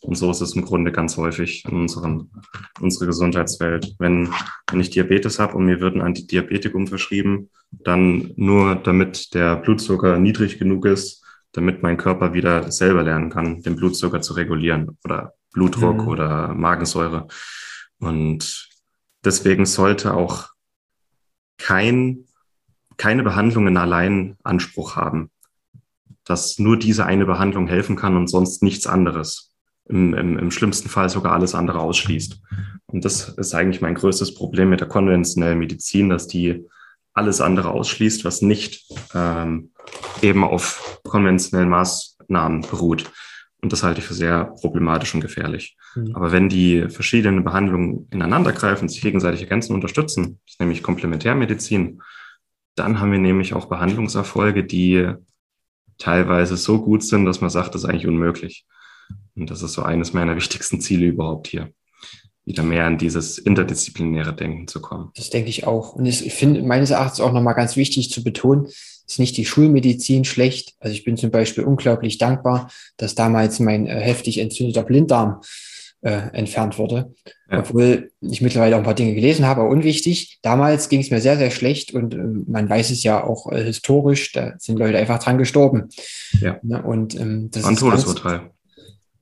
Und 0.04 0.16
so 0.16 0.30
ist 0.30 0.42
es 0.42 0.54
im 0.56 0.66
Grunde 0.66 0.92
ganz 0.92 1.16
häufig 1.16 1.64
in 1.66 1.76
unseren, 1.78 2.30
unserer 2.82 3.08
Gesundheitswelt. 3.08 3.96
Wenn, 4.00 4.34
wenn 4.70 4.82
ich 4.82 4.90
Diabetes 4.90 5.40
habe 5.40 5.56
und 5.56 5.66
mir 5.66 5.80
wird 5.80 5.96
ein 5.96 6.02
Antidiabetikum 6.02 6.88
verschrieben, 6.88 7.50
dann 7.72 8.34
nur 8.36 8.76
damit 8.76 9.34
der 9.34 9.56
Blutzucker 9.56 10.20
niedrig 10.20 10.60
genug 10.60 10.86
ist, 10.86 11.24
damit 11.54 11.84
mein 11.84 11.98
Körper 11.98 12.34
wieder 12.34 12.70
selber 12.72 13.04
lernen 13.04 13.30
kann, 13.30 13.62
den 13.62 13.78
Blutzucker 13.78 14.22
zu 14.22 14.34
regulieren 14.34 14.98
oder 15.06 15.34
Blutdruck 15.54 16.02
mhm. 16.02 16.08
oder 16.08 16.54
Magensäure. 16.54 17.28
Und 18.00 18.70
deswegen 19.24 19.66
sollte 19.66 20.14
auch 20.14 20.50
kein, 21.58 22.26
keine 22.98 23.24
Behandlungen 23.24 23.78
allein 23.78 24.38
Anspruch 24.44 24.96
haben, 24.96 25.32
dass 26.24 26.60
nur 26.60 26.78
diese 26.78 27.06
eine 27.06 27.26
Behandlung 27.26 27.68
helfen 27.68 27.96
kann 27.96 28.16
und 28.16 28.28
sonst 28.28 28.64
nichts 28.64 28.88
anderes. 28.88 29.52
Im, 29.86 30.14
im, 30.14 30.40
im 30.40 30.52
schlimmsten 30.52 30.88
Fall 30.88 31.10
sogar 31.10 31.34
alles 31.34 31.56
andere 31.56 31.80
ausschließt. 31.80 32.42
Und 32.86 33.04
das 33.04 33.30
ist 33.30 33.54
eigentlich 33.54 33.82
mein 33.82 33.96
größtes 33.96 34.34
Problem 34.34 34.70
mit 34.70 34.80
der 34.80 34.88
konventionellen 34.88 35.60
Medizin, 35.60 36.10
dass 36.10 36.28
die 36.28 36.66
alles 37.14 37.42
andere 37.42 37.72
ausschließt, 37.72 38.26
was 38.26 38.42
nicht 38.42 38.86
ähm, 39.14 39.72
eben 40.22 40.44
auf 40.44 41.00
konventionellen 41.04 41.70
Maßnahmen 41.70 42.62
beruht. 42.62 43.12
Und 43.64 43.72
das 43.72 43.82
halte 43.82 44.02
ich 44.02 44.06
für 44.06 44.14
sehr 44.14 44.44
problematisch 44.44 45.16
und 45.16 45.22
gefährlich. 45.22 45.78
Mhm. 45.96 46.14
Aber 46.18 46.34
wenn 46.34 46.50
die 46.50 46.90
verschiedenen 46.90 47.46
Behandlungen 47.46 48.10
ineinandergreifen, 48.12 48.90
sich 48.90 49.02
gegenseitig 49.02 49.40
ergänzen 49.40 49.72
und 49.72 49.78
unterstützen, 49.78 50.42
das 50.46 50.56
ist 50.56 50.60
nämlich 50.60 50.84
Komplementärmedizin, 50.84 52.02
dann 52.76 53.00
haben 53.00 53.14
wir 53.14 53.20
nämlich 53.20 53.54
auch 53.54 53.68
Behandlungserfolge, 53.68 54.66
die 54.66 55.14
teilweise 55.98 56.58
so 56.58 56.82
gut 56.82 57.04
sind, 57.06 57.24
dass 57.24 57.40
man 57.40 57.50
sagt, 57.50 57.74
das 57.74 57.86
ist 57.86 57.90
eigentlich 57.90 58.08
unmöglich. 58.08 58.66
Und 59.34 59.50
das 59.50 59.62
ist 59.62 59.72
so 59.72 59.84
eines 59.84 60.12
meiner 60.12 60.36
wichtigsten 60.36 60.82
Ziele 60.82 61.06
überhaupt 61.06 61.48
hier, 61.48 61.72
wieder 62.44 62.64
mehr 62.64 62.86
in 62.88 62.98
dieses 62.98 63.38
interdisziplinäre 63.38 64.36
Denken 64.36 64.68
zu 64.68 64.82
kommen. 64.82 65.12
Das 65.16 65.30
denke 65.30 65.50
ich 65.50 65.66
auch. 65.66 65.94
Und 65.94 66.06
ich 66.06 66.34
finde 66.34 66.64
meines 66.64 66.90
Erachtens 66.90 67.22
auch 67.22 67.32
nochmal 67.32 67.56
ganz 67.56 67.78
wichtig 67.78 68.12
zu 68.12 68.26
betonen, 68.26 68.68
ist 69.08 69.20
nicht 69.20 69.38
die 69.38 69.46
Schulmedizin 69.46 70.26
schlecht. 70.26 70.74
Also 70.80 70.96
ich 70.96 71.04
bin 71.04 71.18
zum 71.18 71.32
Beispiel 71.32 71.64
unglaublich 71.64 72.18
dankbar, 72.18 72.72
dass 72.98 73.16
damals 73.16 73.60
mein 73.60 73.88
äh, 73.88 74.00
heftig 74.00 74.40
entzündeter 74.40 74.84
Blinddarm 74.84 75.42
äh, 76.02 76.30
entfernt 76.34 76.78
wurde. 76.78 77.14
Ja. 77.50 77.60
Obwohl 77.60 78.12
ich 78.22 78.42
mittlerweile 78.42 78.76
auch 78.76 78.80
ein 78.80 78.86
paar 78.86 78.94
Dinge 78.94 79.16
gelesen 79.16 79.46
habe, 79.46 79.62
aber 79.62 79.70
unwichtig. 79.70 80.40
Damals 80.42 80.90
ging 80.90 81.00
es 81.00 81.12
mir 81.12 81.22
sehr, 81.22 81.38
sehr 81.38 81.52
schlecht 81.52 81.94
und 81.94 82.14
äh, 82.14 82.18
man 82.18 82.70
weiß 82.70 82.92
es 82.92 83.04
ja 83.04 83.24
auch 83.24 83.52
äh, 83.52 83.64
historisch, 83.64 84.32
da 84.34 84.54
sind 84.58 84.78
Leute 84.80 84.98
einfach 84.98 85.20
dran 85.20 85.38
gestorben. 85.38 85.90
Ja. 86.42 86.60
Ne? 86.62 86.82
Und 86.82 87.20
ähm, 87.20 87.50
das 87.52 87.64
Ein 87.66 87.74
ist 87.74 87.80
Todesurteil. 87.80 88.40
Ganz, 88.40 88.52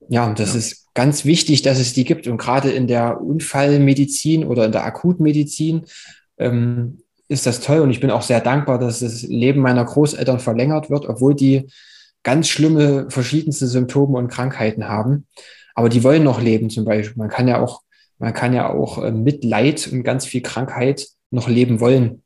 ja, 0.10 0.28
und 0.28 0.40
das 0.40 0.54
ja. 0.54 0.60
ist 0.60 0.94
ganz 0.94 1.24
wichtig, 1.24 1.62
dass 1.62 1.80
es 1.80 1.94
die 1.94 2.04
gibt. 2.04 2.28
Und 2.28 2.38
gerade 2.38 2.72
in 2.72 2.88
der 2.88 3.22
Unfallmedizin 3.22 4.46
oder 4.46 4.66
in 4.66 4.72
der 4.72 4.84
Akutmedizin 4.84 5.86
ähm, 6.38 7.00
ist 7.32 7.46
das 7.46 7.62
toll 7.62 7.80
und 7.80 7.92
ich 7.92 8.02
bin 8.02 8.12
auch 8.12 8.24
sehr 8.24 8.42
dankbar, 8.42 8.78
dass 8.78 9.00
das 9.00 9.24
Leben 9.24 9.62
meiner 9.62 9.86
Großeltern 9.86 10.40
verlängert 10.40 10.90
wird, 10.90 11.06
obwohl 11.08 11.34
die 11.34 11.68
ganz 12.24 12.50
schlimme 12.50 13.10
verschiedenste 13.10 13.68
Symptome 13.68 14.18
und 14.18 14.28
Krankheiten 14.28 14.90
haben. 14.90 15.28
Aber 15.74 15.88
die 15.88 16.04
wollen 16.04 16.24
noch 16.24 16.42
leben 16.42 16.70
zum 16.70 16.84
Beispiel. 16.84 17.18
Man 17.18 17.30
kann 17.30 17.48
ja 17.48 17.62
auch, 17.62 17.84
man 18.20 18.34
kann 18.34 18.54
ja 18.54 18.70
auch 18.70 19.02
äh, 19.02 19.12
mit 19.12 19.46
Leid 19.46 19.90
und 19.90 20.04
ganz 20.04 20.26
viel 20.26 20.42
Krankheit 20.42 21.08
noch 21.32 21.48
leben 21.48 21.80
wollen. 21.80 22.22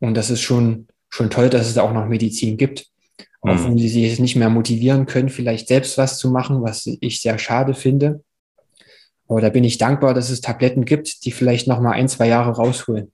Und 0.00 0.16
das 0.16 0.30
ist 0.30 0.40
schon, 0.40 0.88
schon 1.08 1.30
toll, 1.30 1.48
dass 1.48 1.68
es 1.68 1.74
da 1.74 1.82
auch 1.82 1.92
noch 1.92 2.06
Medizin 2.06 2.56
gibt. 2.56 2.88
Auch 3.42 3.54
mhm. 3.54 3.64
wenn 3.64 3.78
sie 3.78 3.88
sich 3.88 4.18
nicht 4.18 4.34
mehr 4.34 4.50
motivieren 4.50 5.06
können, 5.06 5.28
vielleicht 5.28 5.68
selbst 5.68 5.96
was 5.96 6.18
zu 6.18 6.28
machen, 6.28 6.60
was 6.62 6.88
ich 7.00 7.22
sehr 7.22 7.38
schade 7.38 7.74
finde. 7.74 8.24
Aber 9.28 9.40
da 9.40 9.48
bin 9.48 9.62
ich 9.62 9.78
dankbar, 9.78 10.12
dass 10.12 10.28
es 10.28 10.40
Tabletten 10.40 10.84
gibt, 10.84 11.24
die 11.24 11.30
vielleicht 11.30 11.68
noch 11.68 11.80
mal 11.80 11.92
ein, 11.92 12.08
zwei 12.08 12.26
Jahre 12.26 12.50
rausholen 12.50 13.12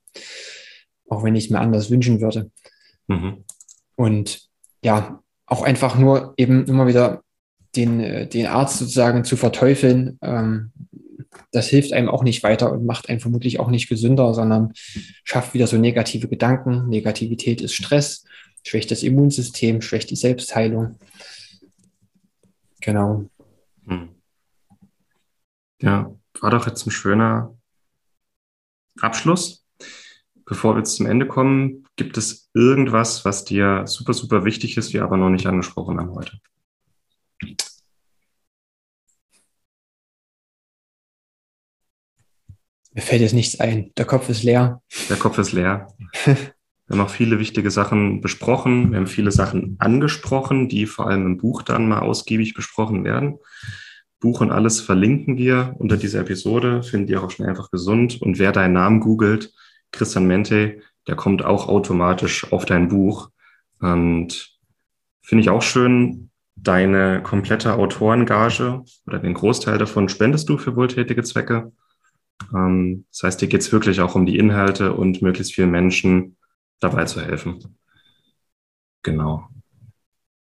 auch 1.09 1.25
wenn 1.25 1.35
ich 1.37 1.45
es 1.45 1.51
mir 1.51 1.61
anders 1.61 1.91
wünschen 1.91 2.21
würde. 2.21 2.51
Mhm. 3.07 3.45
Und 3.95 4.49
ja, 4.83 5.23
auch 5.47 5.63
einfach 5.63 5.97
nur 5.99 6.35
eben 6.37 6.67
immer 6.67 6.87
wieder 6.87 7.23
den, 7.77 8.01
äh, 8.01 8.29
den 8.29 8.47
Arzt 8.47 8.79
sozusagen 8.79 9.25
zu 9.25 9.37
verteufeln, 9.37 10.19
ähm, 10.23 10.73
das 11.53 11.69
hilft 11.69 11.93
einem 11.93 12.09
auch 12.09 12.23
nicht 12.23 12.43
weiter 12.43 12.73
und 12.73 12.87
macht 12.87 13.09
einen 13.09 13.21
vermutlich 13.21 13.61
auch 13.61 13.69
nicht 13.69 13.89
gesünder, 13.89 14.35
sondern 14.35 14.73
schafft 15.25 15.55
wieder 15.55 15.67
so 15.67 15.77
negative 15.77 16.29
Gedanken. 16.29 16.89
Negativität 16.89 17.61
ist 17.61 17.75
Stress, 17.75 18.25
schwächt 18.65 18.91
das 18.91 19.03
Immunsystem, 19.03 19.81
schwächt 19.81 20.11
die 20.11 20.17
Selbstheilung. 20.17 20.99
Genau. 22.81 23.29
Hm. 23.87 24.09
Ja, 25.81 26.15
war 26.41 26.51
doch 26.51 26.67
jetzt 26.67 26.87
ein 26.87 26.91
schöner 26.91 27.55
Abschluss 29.01 29.66
bevor 30.47 30.75
wir 30.75 30.79
jetzt 30.79 30.97
zum 30.97 31.07
Ende 31.07 31.27
kommen, 31.27 31.85
gibt 31.97 32.17
es 32.17 32.49
irgendwas, 32.55 33.25
was 33.25 33.45
dir 33.45 33.87
super, 33.87 34.15
super 34.15 34.45
wichtig 34.45 34.77
ist, 34.77 34.95
wir 34.95 35.03
aber 35.03 35.17
noch 35.17 35.31
nicht 35.31 35.47
angesprochen 35.47 35.99
haben 35.99 36.15
heute? 36.15 36.39
Mir 42.95 43.03
fällt 43.03 43.21
jetzt 43.21 43.35
nichts 43.35 43.61
ein. 43.61 43.93
Der 43.99 44.07
Kopf 44.07 44.31
ist 44.31 44.43
leer. 44.43 44.81
Der 45.11 45.19
Kopf 45.19 45.37
ist 45.37 45.53
leer. 45.53 45.89
Wir 46.89 46.97
haben 46.97 47.05
auch 47.05 47.11
viele 47.11 47.41
wichtige 47.41 47.73
Sachen 47.73 48.21
besprochen. 48.21 48.93
Wir 48.93 48.99
haben 48.99 49.09
viele 49.09 49.33
Sachen 49.33 49.75
angesprochen, 49.81 50.69
die 50.69 50.87
vor 50.87 51.09
allem 51.09 51.27
im 51.27 51.37
Buch 51.37 51.63
dann 51.63 51.89
mal 51.89 51.99
ausgiebig 51.99 52.55
besprochen 52.55 53.03
werden. 53.03 53.41
Buch 54.21 54.41
und 54.41 54.53
alles 54.53 54.81
verlinken 54.81 55.37
wir 55.37 55.75
unter 55.79 55.97
dieser 55.97 56.21
Episode. 56.21 56.85
Findet 56.85 57.11
ihr 57.11 57.25
auch 57.25 57.31
schnell 57.33 57.49
einfach 57.49 57.73
gesund. 57.73 58.23
Und 58.23 58.39
wer 58.39 58.53
deinen 58.53 58.75
Namen 58.75 59.01
googelt, 59.01 59.53
Christian 59.97 60.27
Mente, 60.27 60.81
der 61.07 61.17
kommt 61.17 61.45
auch 61.45 61.69
automatisch 61.69 62.53
auf 62.53 62.65
dein 62.65 62.89
Buch. 62.89 63.31
Und 63.81 64.59
finde 65.23 65.43
ich 65.43 65.51
auch 65.51 65.63
schön, 65.63 66.31
deine 66.57 67.23
komplette 67.23 67.75
Autorengage 67.75 68.83
oder 69.07 69.19
den 69.19 69.35
Großteil 69.35 69.79
davon 69.79 70.09
spendest 70.09 70.49
du 70.49 70.59
für 70.59 70.75
wohltätige 70.75 71.23
Zwecke. 71.23 71.73
Ähm, 72.55 73.07
das 73.11 73.23
heißt, 73.23 73.41
dir 73.41 73.49
geht 73.49 73.61
es 73.61 73.73
wirklich 73.73 74.01
auch 74.01 74.15
um 74.15 74.27
die 74.27 74.39
Inhalte 74.39 74.93
und 74.95 75.23
möglichst 75.23 75.55
vielen 75.55 75.71
Menschen 75.71 76.37
dabei 76.81 77.05
zu 77.05 77.21
helfen. 77.21 77.79
Genau. 79.03 79.49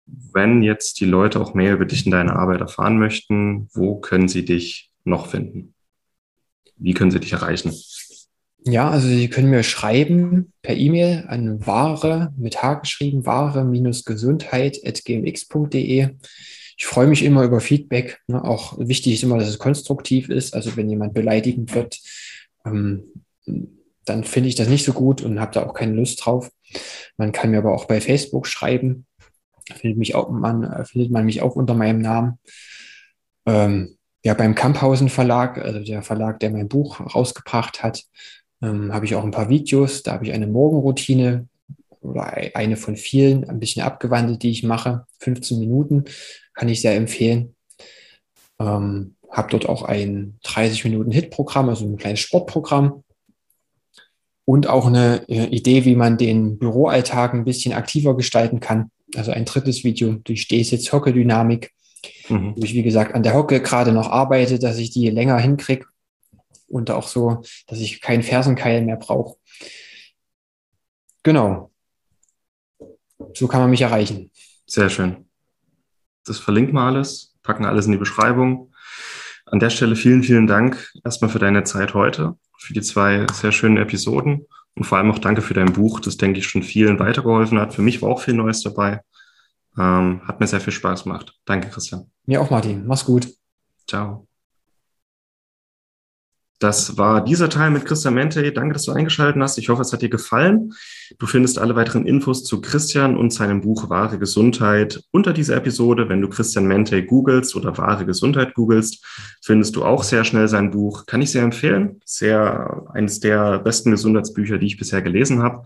Wenn 0.07 0.63
jetzt 0.63 1.01
die 1.01 1.05
Leute 1.05 1.41
auch 1.41 1.55
mehr 1.55 1.75
über 1.75 1.85
dich 1.85 2.07
und 2.07 2.13
deine 2.13 2.35
Arbeit 2.35 2.61
erfahren 2.61 2.99
möchten, 2.99 3.69
wo 3.73 4.01
können 4.01 4.29
sie 4.29 4.45
dich 4.45 4.91
noch 5.05 5.27
finden? 5.27 5.75
Wie 6.77 6.95
können 6.95 7.11
sie 7.11 7.21
dich 7.21 7.33
erreichen? 7.33 7.73
Ja, 8.65 8.91
also 8.91 9.07
Sie 9.09 9.29
können 9.29 9.51
mir 9.51 9.63
schreiben 9.63 10.53
per 10.63 10.77
E-Mail 10.77 11.27
an 11.29 11.65
wahre, 11.67 12.33
mit 12.37 12.63
H 12.63 12.75
geschrieben, 12.75 13.25
wahre-gesundheit.gmx.de. 13.25 16.09
Ich 16.77 16.87
freue 16.87 17.07
mich 17.07 17.25
immer 17.25 17.45
über 17.45 17.61
Feedback. 17.61 18.21
Ne? 18.27 18.45
Auch 18.45 18.79
wichtig 18.79 19.15
ist 19.15 19.23
immer, 19.23 19.39
dass 19.39 19.49
es 19.49 19.59
konstruktiv 19.59 20.29
ist. 20.29 20.55
Also 20.55 20.77
wenn 20.77 20.91
jemand 20.91 21.15
beleidigend 21.15 21.75
wird, 21.75 21.99
ähm, 22.65 23.05
dann 24.05 24.25
finde 24.25 24.49
ich 24.49 24.55
das 24.55 24.69
nicht 24.69 24.85
so 24.85 24.93
gut 24.93 25.23
und 25.23 25.41
habe 25.41 25.53
da 25.53 25.67
auch 25.67 25.75
keine 25.75 25.95
Lust 25.95 26.25
drauf. 26.25 26.51
Man 27.17 27.33
kann 27.33 27.51
mir 27.51 27.59
aber 27.59 27.75
auch 27.75 27.87
bei 27.87 28.01
Facebook 28.01 28.47
schreiben. 28.47 29.07
Findet, 29.75 29.99
mich 29.99 30.15
auch, 30.15 30.31
man, 30.31 30.63
äh, 30.65 30.85
findet 30.85 31.11
man 31.11 31.27
mich 31.27 31.43
auch 31.43 31.57
unter 31.57 31.75
meinem 31.75 32.01
Namen. 32.01 32.39
Ähm, 33.47 33.99
ja, 34.25 34.35
beim 34.35 34.55
Kamphausen 34.55 35.09
Verlag, 35.09 35.59
also 35.59 35.81
der 35.81 36.03
Verlag, 36.03 36.41
der 36.41 36.51
mein 36.51 36.69
Buch 36.69 37.01
rausgebracht 37.15 37.83
hat, 37.83 38.05
ähm, 38.63 38.93
habe 38.93 39.05
ich 39.05 39.15
auch 39.15 39.25
ein 39.25 39.31
paar 39.31 39.49
Videos. 39.49 40.03
Da 40.03 40.13
habe 40.13 40.27
ich 40.27 40.33
eine 40.33 40.47
Morgenroutine 40.47 41.49
oder 42.01 42.33
eine 42.55 42.77
von 42.77 42.97
vielen, 42.97 43.49
ein 43.49 43.61
bisschen 43.61 43.83
abgewandelt, 43.83 44.43
die 44.43 44.51
ich 44.51 44.63
mache. 44.63 45.07
15 45.21 45.59
Minuten 45.59 46.05
kann 46.55 46.69
ich 46.69 46.81
sehr 46.81 46.97
empfehlen. 46.97 47.55
Ähm, 48.59 49.15
habe 49.31 49.51
dort 49.51 49.69
auch 49.69 49.83
ein 49.83 50.39
30 50.45 50.85
Minuten 50.85 51.11
Hit-Programm, 51.11 51.69
also 51.69 51.85
ein 51.85 51.97
kleines 51.97 52.21
Sportprogramm. 52.21 53.05
Und 54.45 54.67
auch 54.67 54.87
eine 54.87 55.29
äh, 55.29 55.45
Idee, 55.47 55.85
wie 55.85 55.95
man 55.95 56.17
den 56.17 56.59
Büroalltag 56.59 57.35
ein 57.35 57.45
bisschen 57.45 57.75
aktiver 57.75 58.17
gestalten 58.17 58.61
kann. 58.61 58.91
Also 59.15 59.31
ein 59.31 59.45
drittes 59.45 59.85
Video 59.85 60.15
durch 60.15 60.43
Stehsitz 60.43 60.91
Hocke-Dynamik, 60.91 61.73
mhm. 62.31 62.55
wo 62.57 62.63
ich, 62.63 62.73
wie 62.73 62.83
gesagt, 62.83 63.15
an 63.15 63.23
der 63.23 63.35
Hocke 63.35 63.61
gerade 63.61 63.93
noch 63.93 64.11
arbeite, 64.11 64.59
dass 64.59 64.79
ich 64.79 64.91
die 64.91 65.11
länger 65.11 65.39
hinkriege 65.39 65.85
und 66.69 66.91
auch 66.91 67.09
so, 67.09 67.43
dass 67.66 67.79
ich 67.79 68.01
keinen 68.01 68.23
Fersenkeil 68.23 68.83
mehr 68.83 68.97
brauche. 68.97 69.37
Genau. 71.23 71.73
So 73.35 73.49
kann 73.49 73.61
man 73.61 73.71
mich 73.71 73.83
erreichen. 73.83 74.31
Sehr 74.66 74.91
schön. 74.91 75.29
Das 76.25 76.39
verlinken 76.39 76.75
wir 76.75 76.83
alles, 76.83 77.35
packen 77.43 77.64
alles 77.64 77.87
in 77.87 77.93
die 77.93 77.99
Beschreibung. 77.99 78.73
An 79.47 79.61
der 79.61 79.71
Stelle 79.71 79.97
vielen, 79.97 80.23
vielen 80.23 80.47
Dank 80.47 80.93
erstmal 81.05 81.31
für 81.31 81.39
deine 81.39 81.64
Zeit 81.64 81.95
heute, 81.95 82.37
für 82.59 82.75
die 82.75 82.83
zwei 82.83 83.27
sehr 83.33 83.51
schönen 83.53 83.79
Episoden 83.79 84.47
und 84.75 84.85
vor 84.85 84.99
allem 84.99 85.11
auch 85.11 85.19
danke 85.19 85.43
für 85.43 85.55
dein 85.55 85.73
Buch, 85.73 86.01
das 86.01 86.19
denke 86.19 86.39
ich 86.39 86.47
schon 86.47 86.62
vielen 86.62 86.99
weitergeholfen 86.99 87.59
hat. 87.59 87.75
Für 87.75 87.83
mich 87.83 88.01
war 88.03 88.11
auch 88.11 88.21
viel 88.21 88.35
Neues 88.35 88.62
dabei. 88.62 89.01
Ähm, 89.77 90.23
hat 90.27 90.41
mir 90.41 90.47
sehr 90.47 90.61
viel 90.61 90.73
Spaß 90.73 91.05
gemacht. 91.05 91.35
Danke, 91.45 91.69
Christian. 91.69 92.11
Mir 92.27 92.41
auch, 92.41 92.51
Martin. 92.51 92.87
Mach's 92.87 93.05
gut. 93.05 93.29
Ciao. 93.87 94.28
Das 96.59 96.99
war 96.99 97.23
dieser 97.23 97.49
Teil 97.49 97.71
mit 97.71 97.85
Christian 97.85 98.15
Mente. 98.15 98.51
Danke, 98.51 98.73
dass 98.73 98.85
du 98.85 98.93
eingeschaltet 98.93 99.41
hast. 99.41 99.59
Ich 99.59 99.69
hoffe, 99.69 99.83
es 99.83 99.93
hat 99.93 100.03
dir 100.03 100.09
gefallen. 100.09 100.75
Du 101.19 101.27
findest 101.27 101.59
alle 101.59 101.77
weiteren 101.77 102.05
Infos 102.05 102.43
zu 102.43 102.61
Christian 102.61 103.17
und 103.17 103.33
seinem 103.33 103.61
Buch 103.61 103.89
Wahre 103.91 104.19
Gesundheit 104.19 105.01
unter 105.13 105.33
dieser 105.33 105.57
Episode. 105.57 106.09
Wenn 106.09 106.21
du 106.21 106.29
Christian 106.29 106.67
Mente 106.67 107.05
googelst 107.05 107.55
oder 107.55 107.79
Wahre 107.79 108.05
Gesundheit 108.05 108.55
googelst, 108.55 109.05
findest 109.41 109.77
du 109.77 109.85
auch 109.85 110.03
sehr 110.03 110.25
schnell 110.25 110.49
sein 110.49 110.73
Buch. 110.73 111.07
Kann 111.07 111.23
ich 111.23 111.31
sehr 111.31 111.45
empfehlen. 111.45 112.01
Sehr 112.05 112.87
eines 112.93 113.21
der 113.21 113.61
besten 113.61 113.93
Gesundheitsbücher, 113.93 114.59
die 114.59 114.67
ich 114.67 114.79
bisher 114.79 115.01
gelesen 115.01 115.43
habe. 115.43 115.63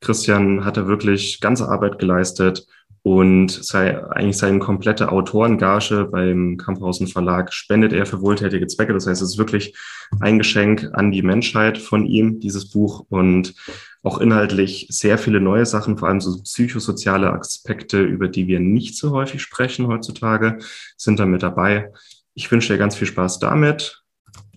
Christian 0.00 0.64
hat 0.64 0.76
da 0.76 0.86
wirklich 0.86 1.40
ganze 1.40 1.68
Arbeit 1.68 1.98
geleistet 1.98 2.66
und 3.06 3.52
sei, 3.52 4.04
eigentlich 4.10 4.36
seine 4.36 4.58
komplette 4.58 5.12
Autorengage 5.12 6.08
beim 6.10 6.56
Kamphausen 6.56 7.06
Verlag 7.06 7.52
spendet 7.52 7.92
er 7.92 8.04
für 8.04 8.20
wohltätige 8.20 8.66
Zwecke. 8.66 8.92
Das 8.92 9.06
heißt, 9.06 9.22
es 9.22 9.30
ist 9.30 9.38
wirklich 9.38 9.76
ein 10.18 10.38
Geschenk 10.38 10.90
an 10.92 11.12
die 11.12 11.22
Menschheit 11.22 11.78
von 11.78 12.04
ihm, 12.04 12.40
dieses 12.40 12.68
Buch. 12.68 13.06
Und 13.08 13.54
auch 14.02 14.18
inhaltlich 14.18 14.88
sehr 14.90 15.18
viele 15.18 15.40
neue 15.40 15.66
Sachen, 15.66 15.98
vor 15.98 16.08
allem 16.08 16.20
so 16.20 16.42
psychosoziale 16.42 17.32
Aspekte, 17.32 18.02
über 18.02 18.26
die 18.26 18.48
wir 18.48 18.58
nicht 18.58 18.96
so 18.96 19.12
häufig 19.12 19.40
sprechen 19.40 19.86
heutzutage, 19.86 20.58
sind 20.96 21.20
da 21.20 21.26
mit 21.26 21.44
dabei. 21.44 21.92
Ich 22.34 22.50
wünsche 22.50 22.72
dir 22.72 22.78
ganz 22.80 22.96
viel 22.96 23.06
Spaß 23.06 23.38
damit. 23.38 24.02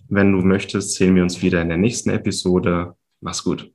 Wenn 0.08 0.32
du 0.32 0.38
möchtest, 0.38 0.96
sehen 0.96 1.14
wir 1.14 1.22
uns 1.22 1.40
wieder 1.40 1.62
in 1.62 1.68
der 1.68 1.78
nächsten 1.78 2.10
Episode. 2.10 2.96
Mach's 3.20 3.44
gut. 3.44 3.70